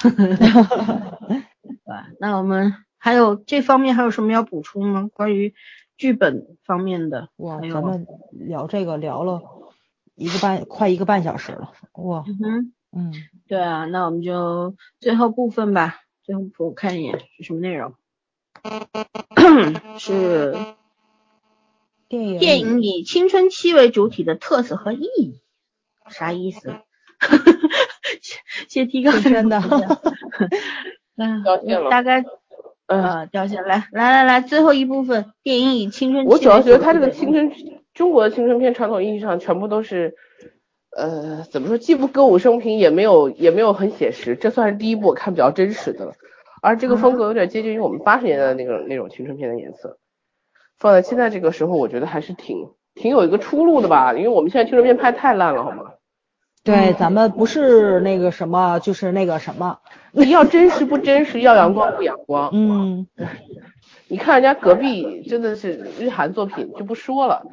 [1.62, 2.08] 对吧？
[2.18, 5.08] 那我们还有这方面还有什么要补充吗？
[5.12, 5.54] 关于
[5.96, 9.42] 剧本方面的，哇，咱们聊这个聊了
[10.14, 12.72] 一个半快一个半小时了，哇，嗯哼。
[12.92, 13.12] 嗯，
[13.48, 16.00] 对啊，那我们就最后部分吧。
[16.24, 17.94] 最后部分我看一眼是什么内容，
[19.98, 20.56] 是
[22.08, 25.40] 电影电影以青春期为主体的特色和意义，
[26.08, 26.76] 啥意思？
[28.68, 29.60] 先提个是真的
[31.16, 31.44] 嗯
[31.90, 32.24] 大概嗯，
[32.90, 37.52] 呃掉下来，来来来，最后一部分，电影以青春我主要觉得他这个青春
[37.94, 40.16] 中国的青春片传统意义上全部都是，
[40.96, 46.14] 呃，怎么说，既不歌舞升平，也没有也没有很写实，这算是第一部我看比较真实的了。
[46.62, 49.98] 而这个风格有点接近于我们八十年代的那个那种青春片的颜色，
[50.76, 55.92] 放在现在这个时候，我觉得还是挺挺有一个出路的吧，因为我们现在青春片拍太烂了，好吗？
[56.62, 59.78] 对，咱们不是那个什么，就是那个什么，
[60.12, 62.50] 你要真实不真实，要阳光不阳光。
[62.52, 63.06] 嗯，
[64.08, 67.46] 你看人家隔壁真的是日韩作品就不说了，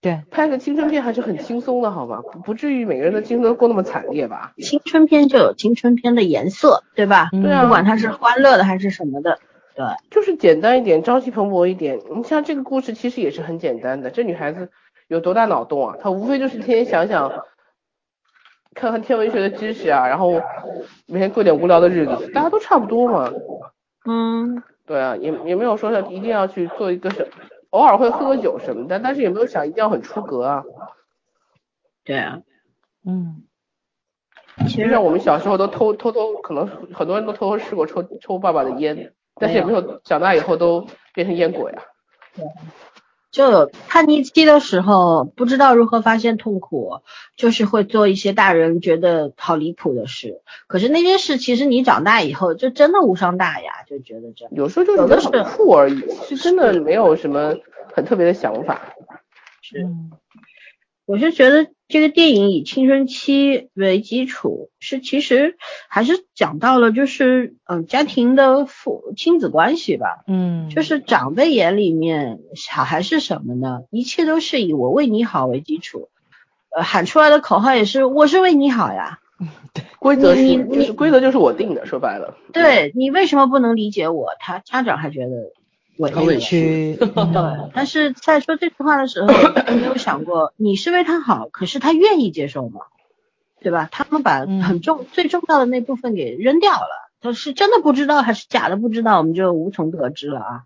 [0.00, 2.20] 对，拍个青春片还是很轻松的，好吧？
[2.32, 4.52] 不不至于每个人的青春过那么惨烈吧？
[4.58, 7.30] 青春片就有青春片的颜色，对吧？
[7.32, 9.40] 嗯对啊不管它是欢乐的还是什么的，
[9.74, 9.84] 对。
[10.10, 11.98] 就是简单一点，朝气蓬勃一点。
[12.14, 14.70] 你像这个故事其实也是很简单的，这女孩子
[15.12, 15.96] 有多大脑洞啊？
[16.00, 17.30] 他无非就是天天想想，
[18.74, 20.40] 看看天文学的知识啊，然后
[21.06, 23.30] 每天过点无聊的日子，大家都差不多嘛。
[24.06, 27.28] 嗯，对啊，也也没有说要一定要去做一个什，
[27.68, 30.64] 偶尔会喝个酒什么的，但是也没有想一定要很出格啊。
[32.04, 32.40] 对啊，
[33.06, 33.42] 嗯，
[34.66, 41.82] 其实像我们小时候都偷偷偷，可能很多人都偷偷试过抽抽爸爸的烟，但是也没有长大以后都变成烟鬼啊。
[43.32, 47.00] 就有叛逆期的时候，不知道如何发现痛苦，
[47.34, 50.42] 就是会做一些大人觉得好离谱的事。
[50.66, 54.52] 可是那些事，其实你长大以后就真的无伤大雅，就觉得这样。
[54.54, 57.56] 有时候就是觉得很酷而已，是真的没有什么
[57.94, 58.94] 很特别的想法。
[59.62, 59.88] 是，
[61.06, 65.58] 我是觉得这个电影以青春期为基础，是其实
[65.90, 73.82] 还是讲到了就是嗯家庭的父亲子关系吧，嗯，就是长辈眼里面小孩是什么呢？
[73.90, 76.08] 一切都是以我为你好为基础，
[76.74, 79.18] 呃喊出来的口号也是我是为你好呀，
[79.98, 82.38] 规则是规则就是我定的，说白了。
[82.54, 84.28] 对你为什么不能理解我？
[84.40, 85.52] 他家长还觉得
[86.02, 86.94] 委很委屈。
[86.96, 87.08] 对，
[87.74, 89.32] 但是在说这句话的时候，
[89.72, 92.82] 有没有想过你是为他好，可是他愿意接受吗？
[93.60, 93.88] 对吧？
[93.90, 100.62] 他们把嗯很重、最重要的那部分给扔掉了，他是真的不知道还是假的不知道，我们就无从得知了啊。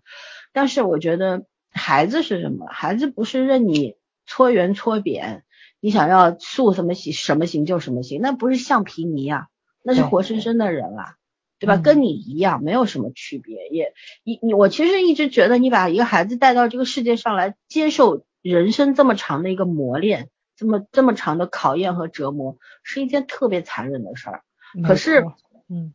[0.51, 2.65] 但是我觉得孩子是什么？
[2.71, 3.95] 孩子不是任你
[4.25, 5.43] 搓圆搓扁，
[5.79, 9.45] 你想要塑什么形什么形就什么形，那不是橡皮泥啊，
[9.83, 11.16] 那是活生生的人啊。
[11.59, 11.75] 对吧？
[11.75, 13.67] 嗯跟你一样，没有什么区别。
[13.69, 13.93] 也，
[14.23, 24.43] 你你我其实一直觉得，你把一个孩子带到这个世界上来，接受人生这么长的一个磨练，这么这么长的考验和折磨，是一件特别残忍的事儿。
[24.85, 25.25] 可是，
[25.69, 25.93] 嗯，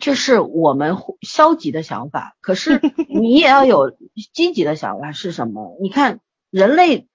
[0.00, 3.96] 这是我们消极的想法，可是 你也要有
[4.32, 5.76] 积极的想法是什么？
[5.80, 6.20] 你看
[6.50, 7.06] 人类，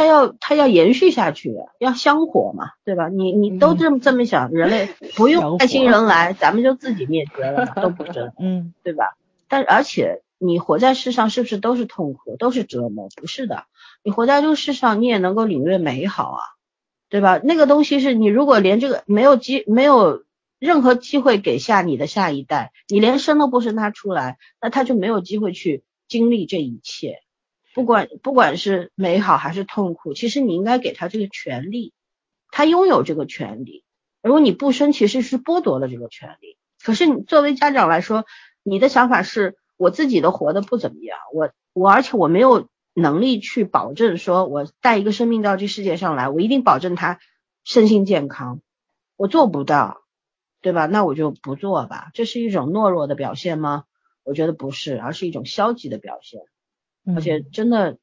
[0.00, 3.10] 他要他要延续下去，要香火嘛，对吧？
[3.10, 9.14] 你你都这么这么想，人类不用外星人来，咱们就自己灭绝了嘛，都不 是，嗯，对吧？
[9.46, 13.10] 但而且你活在世上是不是都是痛苦，都是折磨？
[13.14, 13.64] 不是的，
[14.02, 16.40] 你活在这个世上，你也能够领略美好啊，
[17.10, 17.38] 对吧？
[17.44, 20.24] 那个东西是你如果连这个没有机没有
[20.58, 27.20] 任何机会给下你的下一代，你连生都不生他出来，那他就没有机会去经历这一切。
[27.74, 31.92] 不管不管是美好还是痛苦，其实你应该给他这个权利，
[32.50, 33.84] 他拥有这个权利。
[34.22, 36.56] 如果你不生，其实是剥夺了这个权利。
[36.82, 38.24] 可是你作为家长来说，
[38.62, 47.18] 你的想法是我自己都活得不怎么样，我我而且我没有能力去保证说我带一个生命到这世界上来，我一定保证他
[47.64, 48.60] 身心健康，
[49.16, 50.02] 我做不到，
[50.60, 50.86] 对吧？
[50.86, 52.10] 那我就不做吧。
[52.14, 53.84] 这是一种懦弱的表现吗？
[54.22, 56.40] 我觉得不是，而是一种消极的表现。
[57.04, 57.98] 嗯而且真的，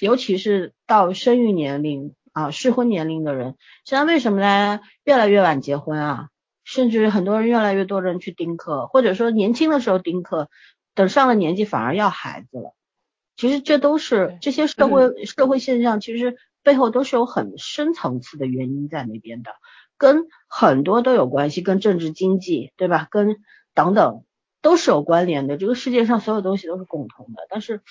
[0.00, 6.28] 尤其是到生育年龄啊、适婚年龄的人，现在为什么大家越来越晚结婚啊？
[6.64, 10.48] 甚至很多人越来越多人去丁克，或者说年轻的时候丁克，
[10.94, 12.74] 等上了年纪反而要孩子了。
[13.36, 19.52] 其实这都是这些社会社会现象，其实背后都是有很深层次的原因在那边的，
[19.96, 23.06] 跟很多都有关系，跟政治经济对吧？
[23.10, 23.36] 跟
[23.74, 24.24] 等等
[24.60, 25.56] 都是有关联的。
[25.56, 27.82] 这个世界上所有东西都是共同的，但是。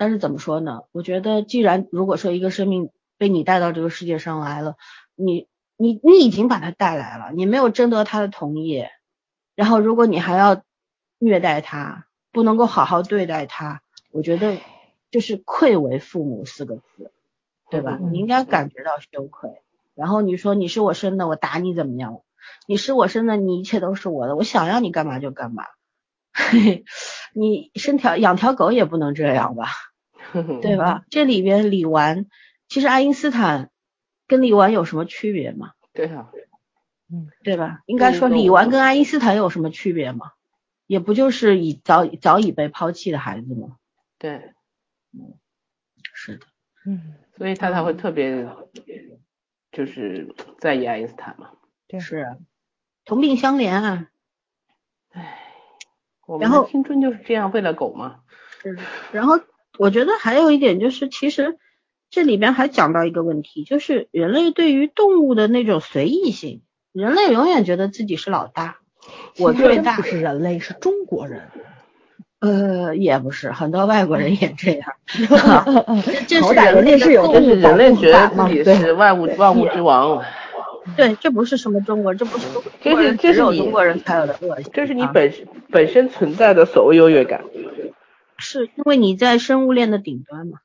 [0.00, 0.84] 但是怎么说呢？
[0.92, 4.76] 我觉得，既然如果说一个生命被你带到这个世界上来了，
[5.14, 5.46] 你
[5.76, 8.86] 你你已经把他带来了，你没有征得他的同意，
[9.54, 10.62] 然后如果你还要
[11.18, 14.56] 虐待他，不能够好好对待他，我觉得
[15.10, 17.12] 就是愧为父母四个字，
[17.68, 17.98] 对吧？
[18.10, 19.50] 你应该感觉到羞愧。
[19.94, 22.22] 然后你说你是我生的，我打你怎么样？
[22.66, 25.64] 你是我生的，你一切都是我的，我想要你干嘛就干嘛。
[27.34, 29.68] 你生条养条狗也不能这样吧？
[30.60, 31.04] 对吧？
[31.10, 32.26] 这里边李纨，
[32.68, 33.70] 其实爱因斯坦
[34.26, 35.72] 跟李纨有什么区别吗？
[35.92, 36.30] 对啊，
[37.42, 37.82] 对吧？
[37.86, 40.32] 应该说李纨跟爱因斯坦有什么区别吗？
[40.86, 43.76] 也不就是已早早已被抛弃的孩子吗？
[44.18, 44.52] 对，
[46.12, 46.46] 是的，
[46.84, 48.48] 嗯，所以他才会特别
[49.72, 51.52] 就是在意爱因斯坦嘛。
[51.86, 52.36] 对是啊
[53.04, 54.08] 同病相怜啊。
[55.10, 55.38] 唉
[56.26, 58.22] 我们然后的青春就是这样喂了狗嘛。
[58.62, 58.78] 是，
[59.12, 59.40] 然后
[59.80, 61.56] 我觉得还有一点就是，其实
[62.10, 66.60] 这里边还讲到一个问题，就是人类对于动物的那种随意性，
[66.92, 68.76] 人类永远觉得自己是老大，
[69.38, 70.02] 我最大不。
[70.02, 71.44] 是人类，是中国人。
[72.40, 74.92] 呃，也不是，很多外国人也这样。
[76.28, 80.22] 这 是人类是有的这是人类觉得自己对是万物万物之王，
[80.94, 84.70] 对，这不是什么中国，这不是中这是国人这是你只有中国人才有的恶习啊。
[84.74, 85.32] 这是你本
[85.70, 87.42] 本身存在的所谓优越感。
[88.40, 90.58] 是因为你在生物链的顶端嘛，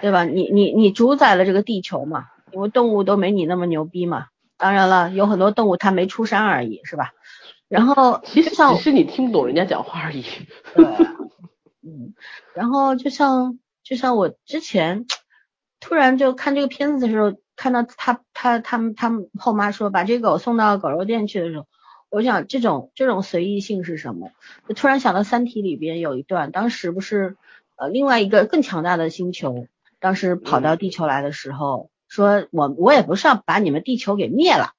[0.00, 0.24] 对吧？
[0.24, 4.26] 你你你主宰了这个地球嘛，因为动物都没你那么牛逼嘛。
[4.56, 7.12] 当然了，有很多动物它没出山而已，是吧？
[7.66, 10.22] 然后其实就像只是你听不懂人家讲话而已。
[10.74, 10.84] 对，
[11.82, 12.14] 嗯，
[12.54, 15.06] 然后就像就像我之前
[15.78, 21.66] 突然就看这个片子的时候，看到他他他们他们后妈说把这个狗送到狗肉店去的时候，
[22.10, 24.30] 我想这种这种随意性是什么？
[24.68, 27.36] 就突然想到《三体》里边有一段，当时不是
[27.76, 29.66] 呃另外一个更强大的星球，
[30.00, 34.72] 当时跑到地球来的时候，说我我也不是要把你们地球给灭了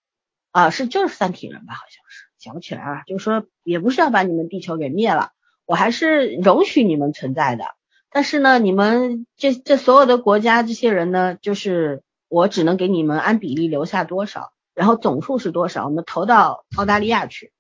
[0.52, 5.32] 啊，是就是三体人吧，好像是想不起来了，就是说也不是要把你们地球给灭了，
[5.66, 7.64] 我还是容许你们存在的。
[8.10, 17.52] 但是呢，你们这这所有的国家这些人呢，就是我只能给你们按比例留下多少，然后总数是多少，我们投到澳大利亚去，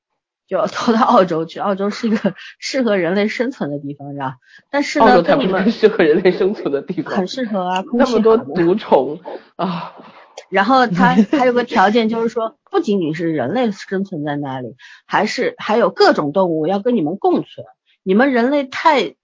[0.47, 1.59] 就投到澳洲去。
[1.59, 4.35] 澳洲是一个 适合人类生存的地方，知道？
[4.69, 9.19] 但是呢，澳洲才不跟你们是适合人类生存的地方，很适合啊， 那么多毒虫
[9.55, 9.95] 啊，
[10.49, 14.75] 然后它还有个条件，就是说不仅仅是人类生存在那里，
[15.05, 17.65] 还是还有各种动物要跟你们共存。
[18.03, 19.15] 你们人类太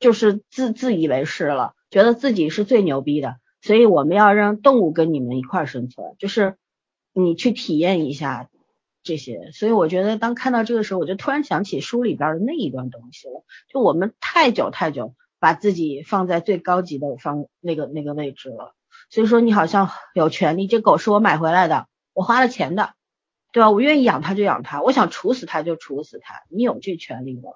[0.00, 6.56] 就是自自以为是了，觉得自己是最牛逼的，所以我们要让动物跟你们一块儿生存，就是
[7.22, 8.48] 你去体验一下
[9.02, 9.50] 这些。
[9.52, 18.74] 所以我觉得当看到这个时候，我就突然想起书里边的那一段东西了，就我们太久太久把自己放在最高级的方那个那个位置了。
[19.10, 22.94] 所以说你好像有权利，这狗是我买回来的，我花了钱的，
[23.52, 23.70] 对吧？
[23.70, 27.50] 我愿意养它就养它，我想处死它就处死它，你有这权利吗？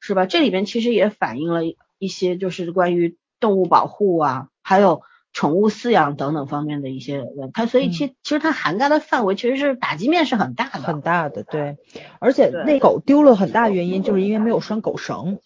[0.00, 0.26] 是吧？
[0.26, 1.62] 这里边其实也反映了
[1.98, 11.78] 一些就是关于动物保护啊，还有宠物饲养等等方面的一些问它，所以其、其实它涵盖的范围其实是打击面是很大的，很大的，对，
[12.18, 15.38] 而且那狗丢了很大原因就是因为没有拴狗绳，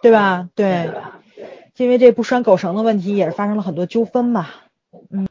[0.00, 0.48] 对吧？
[0.54, 0.90] 对，
[1.76, 4.46] 因为这不拴狗绳的问题也是发生了很多纠纷嘛。
[5.10, 5.28] 嗯。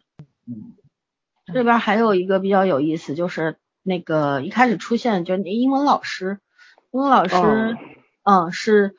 [1.53, 6.39] 这边还有一个比较有意思，就是那个一开始出现就是那英文老师，
[6.91, 7.77] 英文老师，哦。
[8.23, 8.95] 嗯，是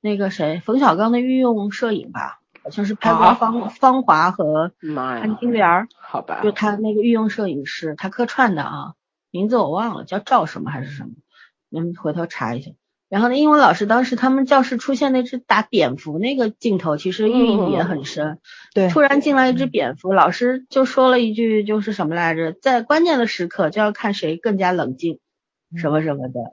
[0.00, 2.37] 那个谁冯小刚的御用摄影吧，
[2.68, 8.92] 好像是拍过啊芳、芳华和潘金莲儿，好吧就，他那个御用摄影师，他客串的啊，
[9.30, 11.12] 名字我忘了，叫赵什么还是什么，
[11.70, 12.72] 你们回头查一下。
[13.08, 18.38] 然后呢，英文老师当时他们教室出现那只打蝙蝠那个镜头，其实寓意也很深。
[18.74, 22.52] 对，突然进来一只蝙蝠，老师就说了一句，就是什么来着？
[22.52, 25.20] 在关键的时刻就要看谁更加冷静，
[25.74, 26.52] 什么什么的。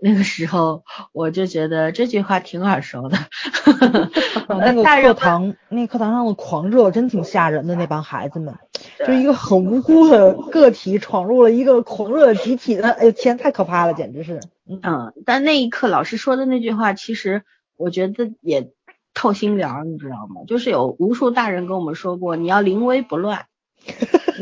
[0.02, 0.82] 那个时候
[1.12, 3.18] 我就觉得这句话挺耳熟的。
[4.48, 8.54] 哦那个课堂，那课堂上的狂热真挺吓人的，那帮孩子们，
[9.06, 14.40] 就一个很无辜的个体闯入了一个狂热集体的，哎呦天，太可怕了，简直是。
[14.66, 17.42] 嗯，但那一刻老师说的那句话，其实
[17.76, 18.70] 我觉得也
[19.12, 20.42] 透心凉，你知道吗？
[20.46, 23.46] 就是有无数大人跟我们说过，你要临危不乱，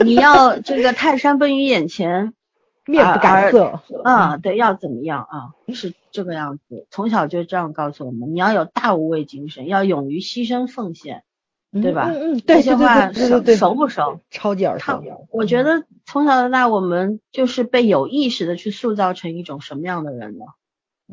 [0.05, 2.33] 你要这个泰山崩于眼前，
[2.91, 5.53] 面不改色，啊，对，要怎么样啊？
[5.75, 11.23] 是这个样子，从小就这样告诉我们，你要有大无畏精神，要勇于牺牲奉献，
[11.71, 12.09] 对吧？
[12.09, 14.21] 嗯嗯，这些话熟熟不熟？
[14.31, 15.05] 超级耳熟。
[15.31, 20.47] 我觉得从小到大，我们就是被有意识的去塑造成一种什么样的人呢？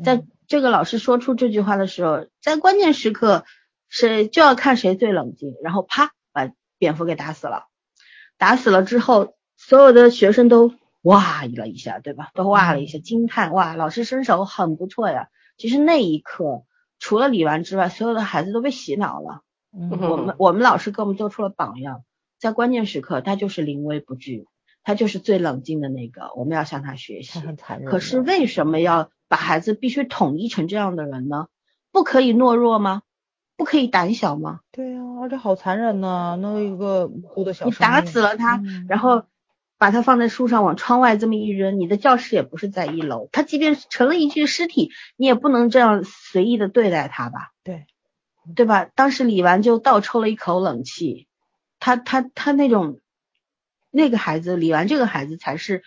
[0.02, 3.44] 在这个老师说出这句话的时候，在关键时刻，
[3.88, 7.66] 谁就要看谁最冷静，然后啪把蝙蝠给打死了。
[8.38, 10.72] 打死了之后，所有的学生都
[11.06, 12.30] 哇了一下，对吧？
[12.34, 15.28] 都哇了一下，惊叹哇，老师身手很不错呀。
[15.56, 16.64] 其实那一刻，
[16.98, 19.42] 除了李纨之外，所有的孩子都被洗脑了。
[19.78, 22.02] 嗯我们我们老师给我们做出了榜样，
[22.38, 24.46] 在关键时刻，他就是临危不惧，
[24.82, 27.38] 他就是最冷静的那个，我们要向他学习。
[27.38, 27.90] 很残忍。
[27.90, 31.46] 可是为什么要把孩子必须统一成这样的人呢？
[31.92, 33.02] 不可以懦弱吗？
[33.56, 34.60] 不可以胆小吗？
[34.72, 39.24] 对呀、而且好残忍呐、那一个无辜的小你打死了他，嗯然后
[39.78, 47.52] 把它放在树上往窗外这么一扔，你的教室也不是在一楼，他即便是成了一具尸体，你也不能这样随意的对待他吧？
[47.62, 47.86] 对，
[48.54, 48.86] 对吧？
[48.94, 51.28] 当时李纨就倒抽了一口冷气，
[51.78, 53.00] 他他他那种
[53.90, 55.82] 那个孩子，李纨这个孩子才是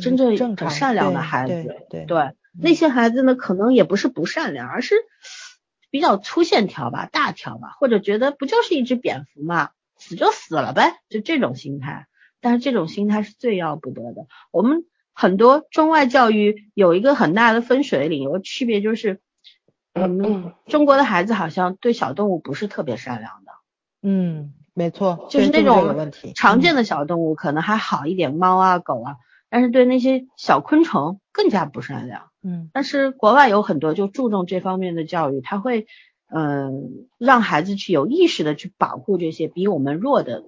[0.00, 1.52] 真正正善良的孩子。
[1.52, 4.94] 对对对，那些孩子呢，可能也不是不善良，而是
[5.90, 12.06] 比较粗线条吧，大条吧，或者觉得不就是一只蝙蝠嘛，死就死了呗，就这种心态。
[12.46, 14.28] 但是这种心态是最要不得的。
[14.52, 19.18] 我们很多中外教育有一个很大的分水岭，有个区别就是，
[19.94, 23.50] 我们中国的孩子好像对小动物不是特别善良的。
[24.00, 29.16] 嗯，没错，就是那种常见的小动物可能还好一点，猫啊狗啊，
[29.50, 32.30] 但是对那些小昆虫更加不善良。
[32.44, 35.88] 嗯但是国外有很多就注重这方面的教育，他会
[36.28, 40.42] 嗯、让孩子去有意识的去保护这些比我们弱的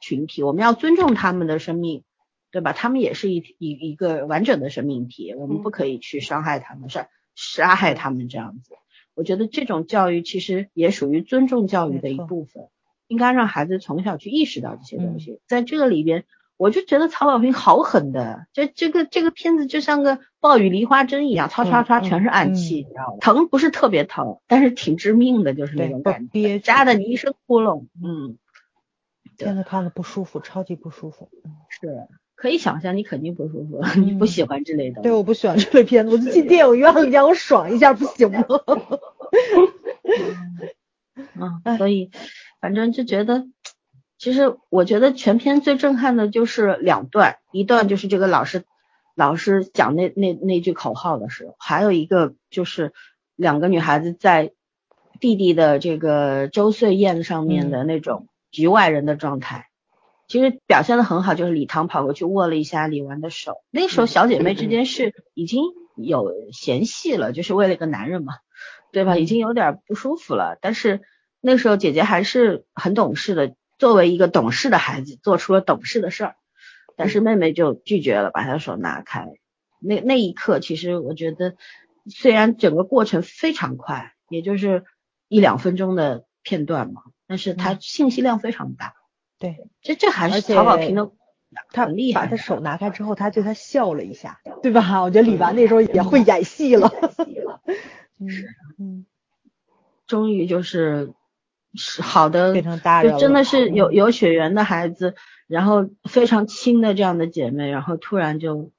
[0.00, 2.02] 群体，我们要尊重他们的生命，
[2.50, 2.72] 对吧？
[2.72, 8.74] 他们也是一一一个完整的生命体，我们不可以去伤害他们，杀杀害他们这样子。
[9.14, 12.64] 我觉得这种教育其实也属于尊重教育的一部分，
[13.06, 15.40] 应该让孩子从小去意识到这些东嗯西。
[15.46, 16.24] 在这个里边，
[16.56, 23.18] 我就觉得曹保平好狠的，这这个这个片子就像个暴雨梨花针一样，唰唰唰嗯全是暗嗯器，你知道吗？
[23.20, 28.38] 疼不是特别疼，但是挺致命的，就是那种感觉，扎的你一身窟窿，嗯，对
[29.46, 31.30] 现在看的不舒服，超级不舒服。
[31.68, 35.02] 是可以想象你肯定不舒服，你不喜欢这类的。
[35.02, 38.44] 对，我不喜欢这类片子，我就进电影院里让我爽一下，不行吗？
[41.64, 42.10] 嗯，所以
[42.60, 43.46] 反正就觉得
[44.18, 48.64] 其实我觉得全片最震撼的就是两段，一段就是这个老师
[49.14, 52.92] 老师讲那那那句口号的时候，还有一个就是
[53.36, 54.52] 两个女孩子在
[55.20, 59.68] 弟弟的这个周岁宴上面的那种局外人的状态。
[60.28, 65.64] 其实表现的很好，就是李唐跑过去握了一下李纨的手，那时候小姐妹之间是已经
[65.96, 68.34] 有嫌隙了，就是为了一个男人嘛，
[68.92, 69.16] 对吧？
[69.16, 70.56] 已经有点不舒服了。
[70.60, 71.00] 但是
[71.40, 76.36] 那时候姐姐还是很懂事的，作为一个懂事的孩子，做出了懂事的事儿。
[76.96, 79.26] 但是妹妹就拒绝了，把她手拿开。
[79.80, 81.56] 那那一刻，其实我觉得，
[82.08, 84.84] 虽然整个过程非常快，也就是
[85.26, 88.94] 一两分钟的片段嘛，但是它信息量非常大。
[89.38, 91.12] 对，这这还是曹保平的，
[91.70, 92.22] 他很厉害。
[92.22, 95.00] 把他手拿开之后，他对他笑了一下，对吧？
[95.00, 96.92] 我觉得李纨那时候也会演戏了。
[98.28, 98.48] 是，
[98.80, 99.06] 嗯，
[100.08, 101.12] 终于就是
[101.74, 105.14] 是好的，变成大人就真的是有有血缘的孩子，
[105.46, 108.72] 然后非常亲的这样的姐妹，然后突然就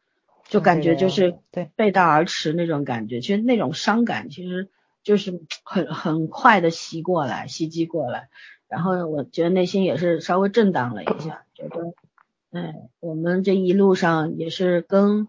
[0.50, 3.22] 就感觉就是对背道而驰那种感觉。
[3.22, 4.70] 其实那种伤感其实
[5.04, 8.30] 就是很很快的袭过来，袭击过来。
[8.68, 11.94] 然后我觉得内心也是稍微震荡了一下，觉得，
[12.52, 15.28] 哎，我们这一路上也是跟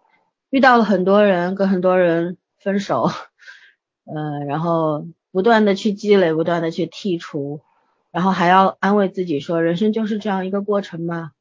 [0.51, 3.11] 遇到了很多人，跟很多人分手，
[4.05, 7.61] 呃，然后不断的去积累，不断的去剔除，
[8.12, 11.32] 然后还要安慰自己说，人生就是这样一个过程嘛，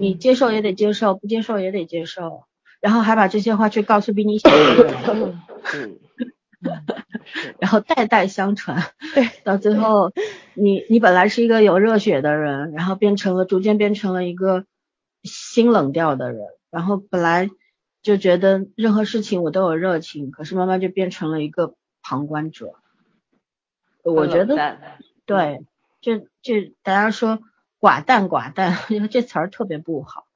[0.00, 2.44] 你接受也得接受，不接受也得接受，
[2.80, 5.98] 然后还把这些话去告诉比你小的人。
[7.58, 8.82] 然后代代相传，
[9.14, 10.12] 对，到最后，
[10.54, 14.64] 你你本来是一个有热血的人，然后变成了逐渐变成了一个
[15.22, 17.48] 心冷掉的人，然后本来
[18.02, 22.74] 就觉得任何事情我都有热情，可是慢慢就变成了一个旁观者。
[24.02, 24.56] 我觉得，
[25.26, 25.64] 对，
[26.00, 27.40] 这这大家说
[27.78, 30.26] 寡淡寡淡， 因为这词儿特别不好，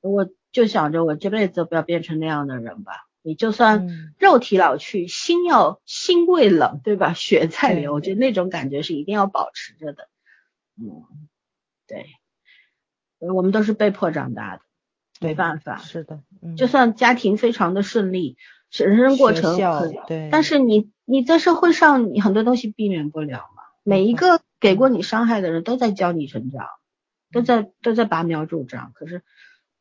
[0.00, 3.07] 我就想着我这辈子不要变成那样的人吧。
[3.22, 7.12] 你就算肉体老去，心要心未冷，对吧？
[7.12, 10.08] 血在流，我觉得那种感觉是一定要保持着的。
[10.80, 11.04] 嗯，
[11.86, 12.06] 对，
[13.18, 14.62] 我们都是被迫长大的，
[15.20, 15.76] 没办法。
[15.78, 16.22] 是的，
[16.56, 18.36] 就算家庭非常的顺利，
[18.72, 19.58] 人生过程
[20.06, 23.62] 对，但是你你在社会上，你很多东西避免不了嘛。
[23.82, 26.66] 每一个给过你伤害的人都在教你成长，
[27.32, 28.92] 都在都在拔苗助长。
[28.94, 29.22] 可是。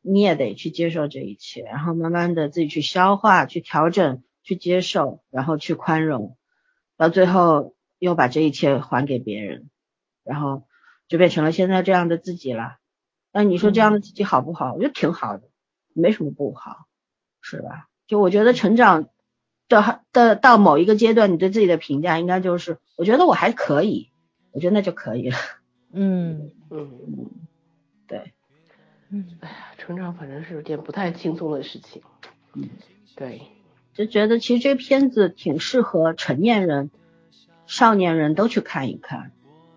[0.10, 6.38] 你也得去接受这一切，然后慢慢的自己去消化、去调整、去接受，然后去宽容，
[6.96, 9.70] 到最后又把这一切还给别人，
[10.24, 10.64] 然后
[11.10, 12.78] 就变成了现在这样的自己了。
[13.34, 14.74] 那你说这样的自己好不好？
[14.74, 15.44] 我觉得挺好的，
[15.94, 16.88] 没什么不好，
[17.42, 17.90] 是吧？
[18.08, 19.10] 就我觉得成长
[19.68, 24.12] 的的到某一个阶段，你对自己的评价应该就是，我觉得我还可以，
[24.52, 25.38] 我觉得那就可以了。
[25.92, 27.57] 嗯嗯，对。
[29.10, 32.02] 嗯，哎呀，成长反正是有点不太轻松的事情。
[32.54, 32.70] 嗯，
[33.16, 33.42] 对，
[33.94, 36.92] 就觉得其实这片子挺适合成年人、
[37.66, 39.32] 少年人都去看一看。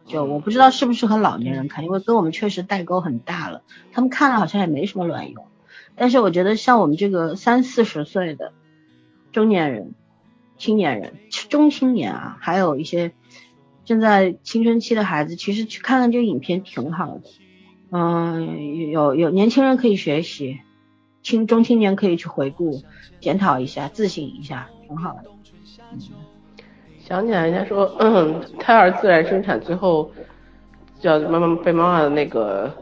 [0.06, 3.62] 就我不知道适不适合老年人看，因为跟我们确实代沟很大了。
[3.92, 5.46] 他们看了好像也没什么卵用。
[5.94, 8.52] 但是我觉得像我们这个三四十岁的
[9.30, 9.94] 中年人、
[10.58, 11.14] 青年人、
[11.48, 13.12] 中青年啊，还有一些
[13.84, 17.22] 正在青春期的孩子，其实去看看这个影片挺好的。
[17.92, 20.60] 嗯，有有年轻人可以学习，
[21.22, 22.82] 青中青年可以去回顾、
[23.20, 25.30] 检讨一下、自省一下，挺好的。
[26.98, 30.08] 想起来，人家说，嗯， 胎儿自然生产，最后
[31.00, 32.72] 叫妈妈被妈妈的那个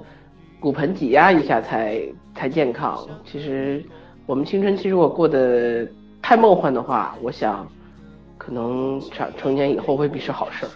[0.61, 1.99] 骨盆挤压一下才
[2.35, 2.99] 才健康。
[3.25, 3.83] 其实
[4.27, 5.89] 我们青春期如果过得
[6.21, 7.67] 太梦幻的话，我想
[8.37, 10.71] 可能成成年以后未必是好事儿。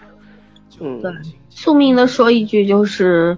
[0.79, 1.11] 嗯，对，
[1.49, 3.37] 宿命的说一句就是。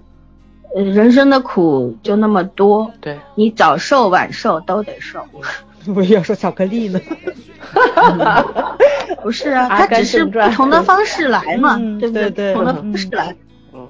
[0.84, 5.24] 人生的苦就那么多，对你早瘦晚瘦都得瘦。
[5.94, 7.00] 我要说巧克力呢，
[9.22, 12.52] 不是啊，它只是不同的方式来嘛，对不对？
[12.54, 13.34] 不同的方式来。
[13.72, 13.88] 嗯，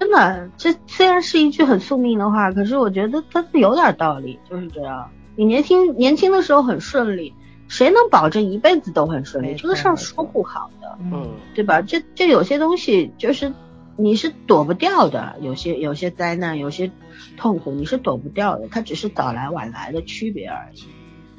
[0.00, 5.08] 真的，这虽然是一句很宿命的话，可是我觉得它是有点道理，就是这样。
[5.36, 7.32] 你年轻年轻的时候很顺利，
[7.68, 9.54] 谁能保证一辈子都很顺利？
[9.54, 11.82] 这个事儿说不好的，嗯，对吧？
[11.82, 13.52] 这这有些东西就是。
[13.96, 16.90] 你是躲不掉的，有些有些灾难，有些
[17.36, 20.84] 痛苦，你是躲不掉的，它只是早来晚来的区别而已。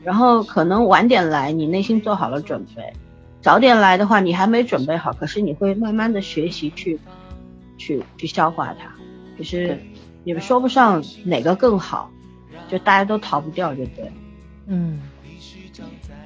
[0.04, 2.84] 然后可能晚点来，你内心做好了准备；
[3.42, 7.00] 早点来的话，你还没准备好，可是你会慢慢的学习去
[7.78, 8.92] 去去消化它。
[9.38, 9.80] 就是
[10.24, 12.10] 也说不上哪个更好，
[12.70, 14.12] 就大家都逃不掉，就对。
[14.66, 15.00] 嗯，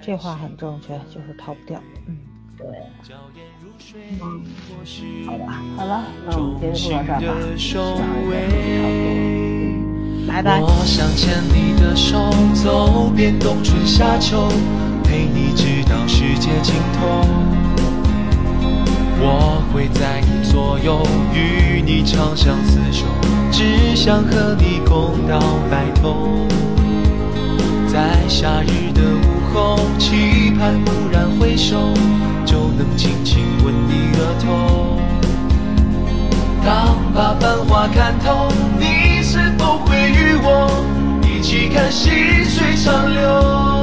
[0.02, 1.82] 这话很正确，就是逃不掉。
[2.08, 2.18] 嗯。
[2.58, 2.68] 对，
[3.10, 3.51] 嗯，
[5.26, 8.34] 好吧，好了，那我们今天就到这儿吧，希望大家差不多，
[10.28, 10.62] 拜拜。
[10.62, 14.48] 我想牵你的手，走遍冬春夏秋，
[15.04, 17.26] 陪你直到世界尽头。
[19.24, 21.02] 我会在你左右，
[21.34, 23.06] 与你长相厮守，
[23.52, 25.40] 只想和你共到
[25.70, 26.48] 白头。
[27.88, 31.94] 在夏日的午后，期盼蓦然回首，
[32.46, 35.00] 就能轻轻吻你额头。
[36.64, 38.48] 当把繁华看透，
[38.80, 40.70] 你是否会与我
[41.24, 42.10] 一起看细
[42.44, 43.81] 水长流？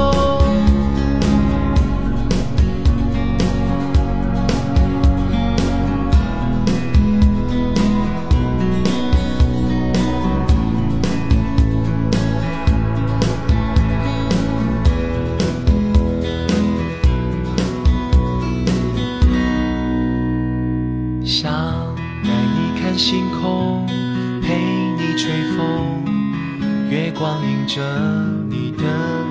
[27.69, 27.83] 着
[28.49, 28.85] 你的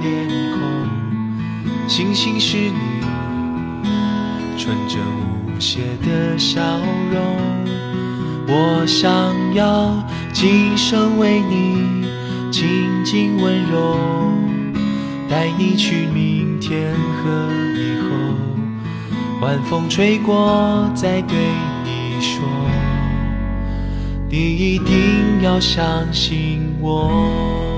[0.04, 0.62] 脸孔，
[1.88, 3.02] 星星是你
[4.60, 5.00] 纯真
[5.48, 6.62] 无邪的笑
[7.12, 7.20] 容。
[8.48, 9.12] 我想
[9.56, 9.92] 要
[10.32, 12.06] 今生为你
[12.52, 12.70] 静
[13.04, 13.98] 静温柔，
[15.28, 18.08] 带你去明天和以后，
[19.42, 21.36] 晚风吹过再对
[21.84, 22.48] 你说，
[24.30, 25.84] 你一定要相
[26.14, 27.77] 信我。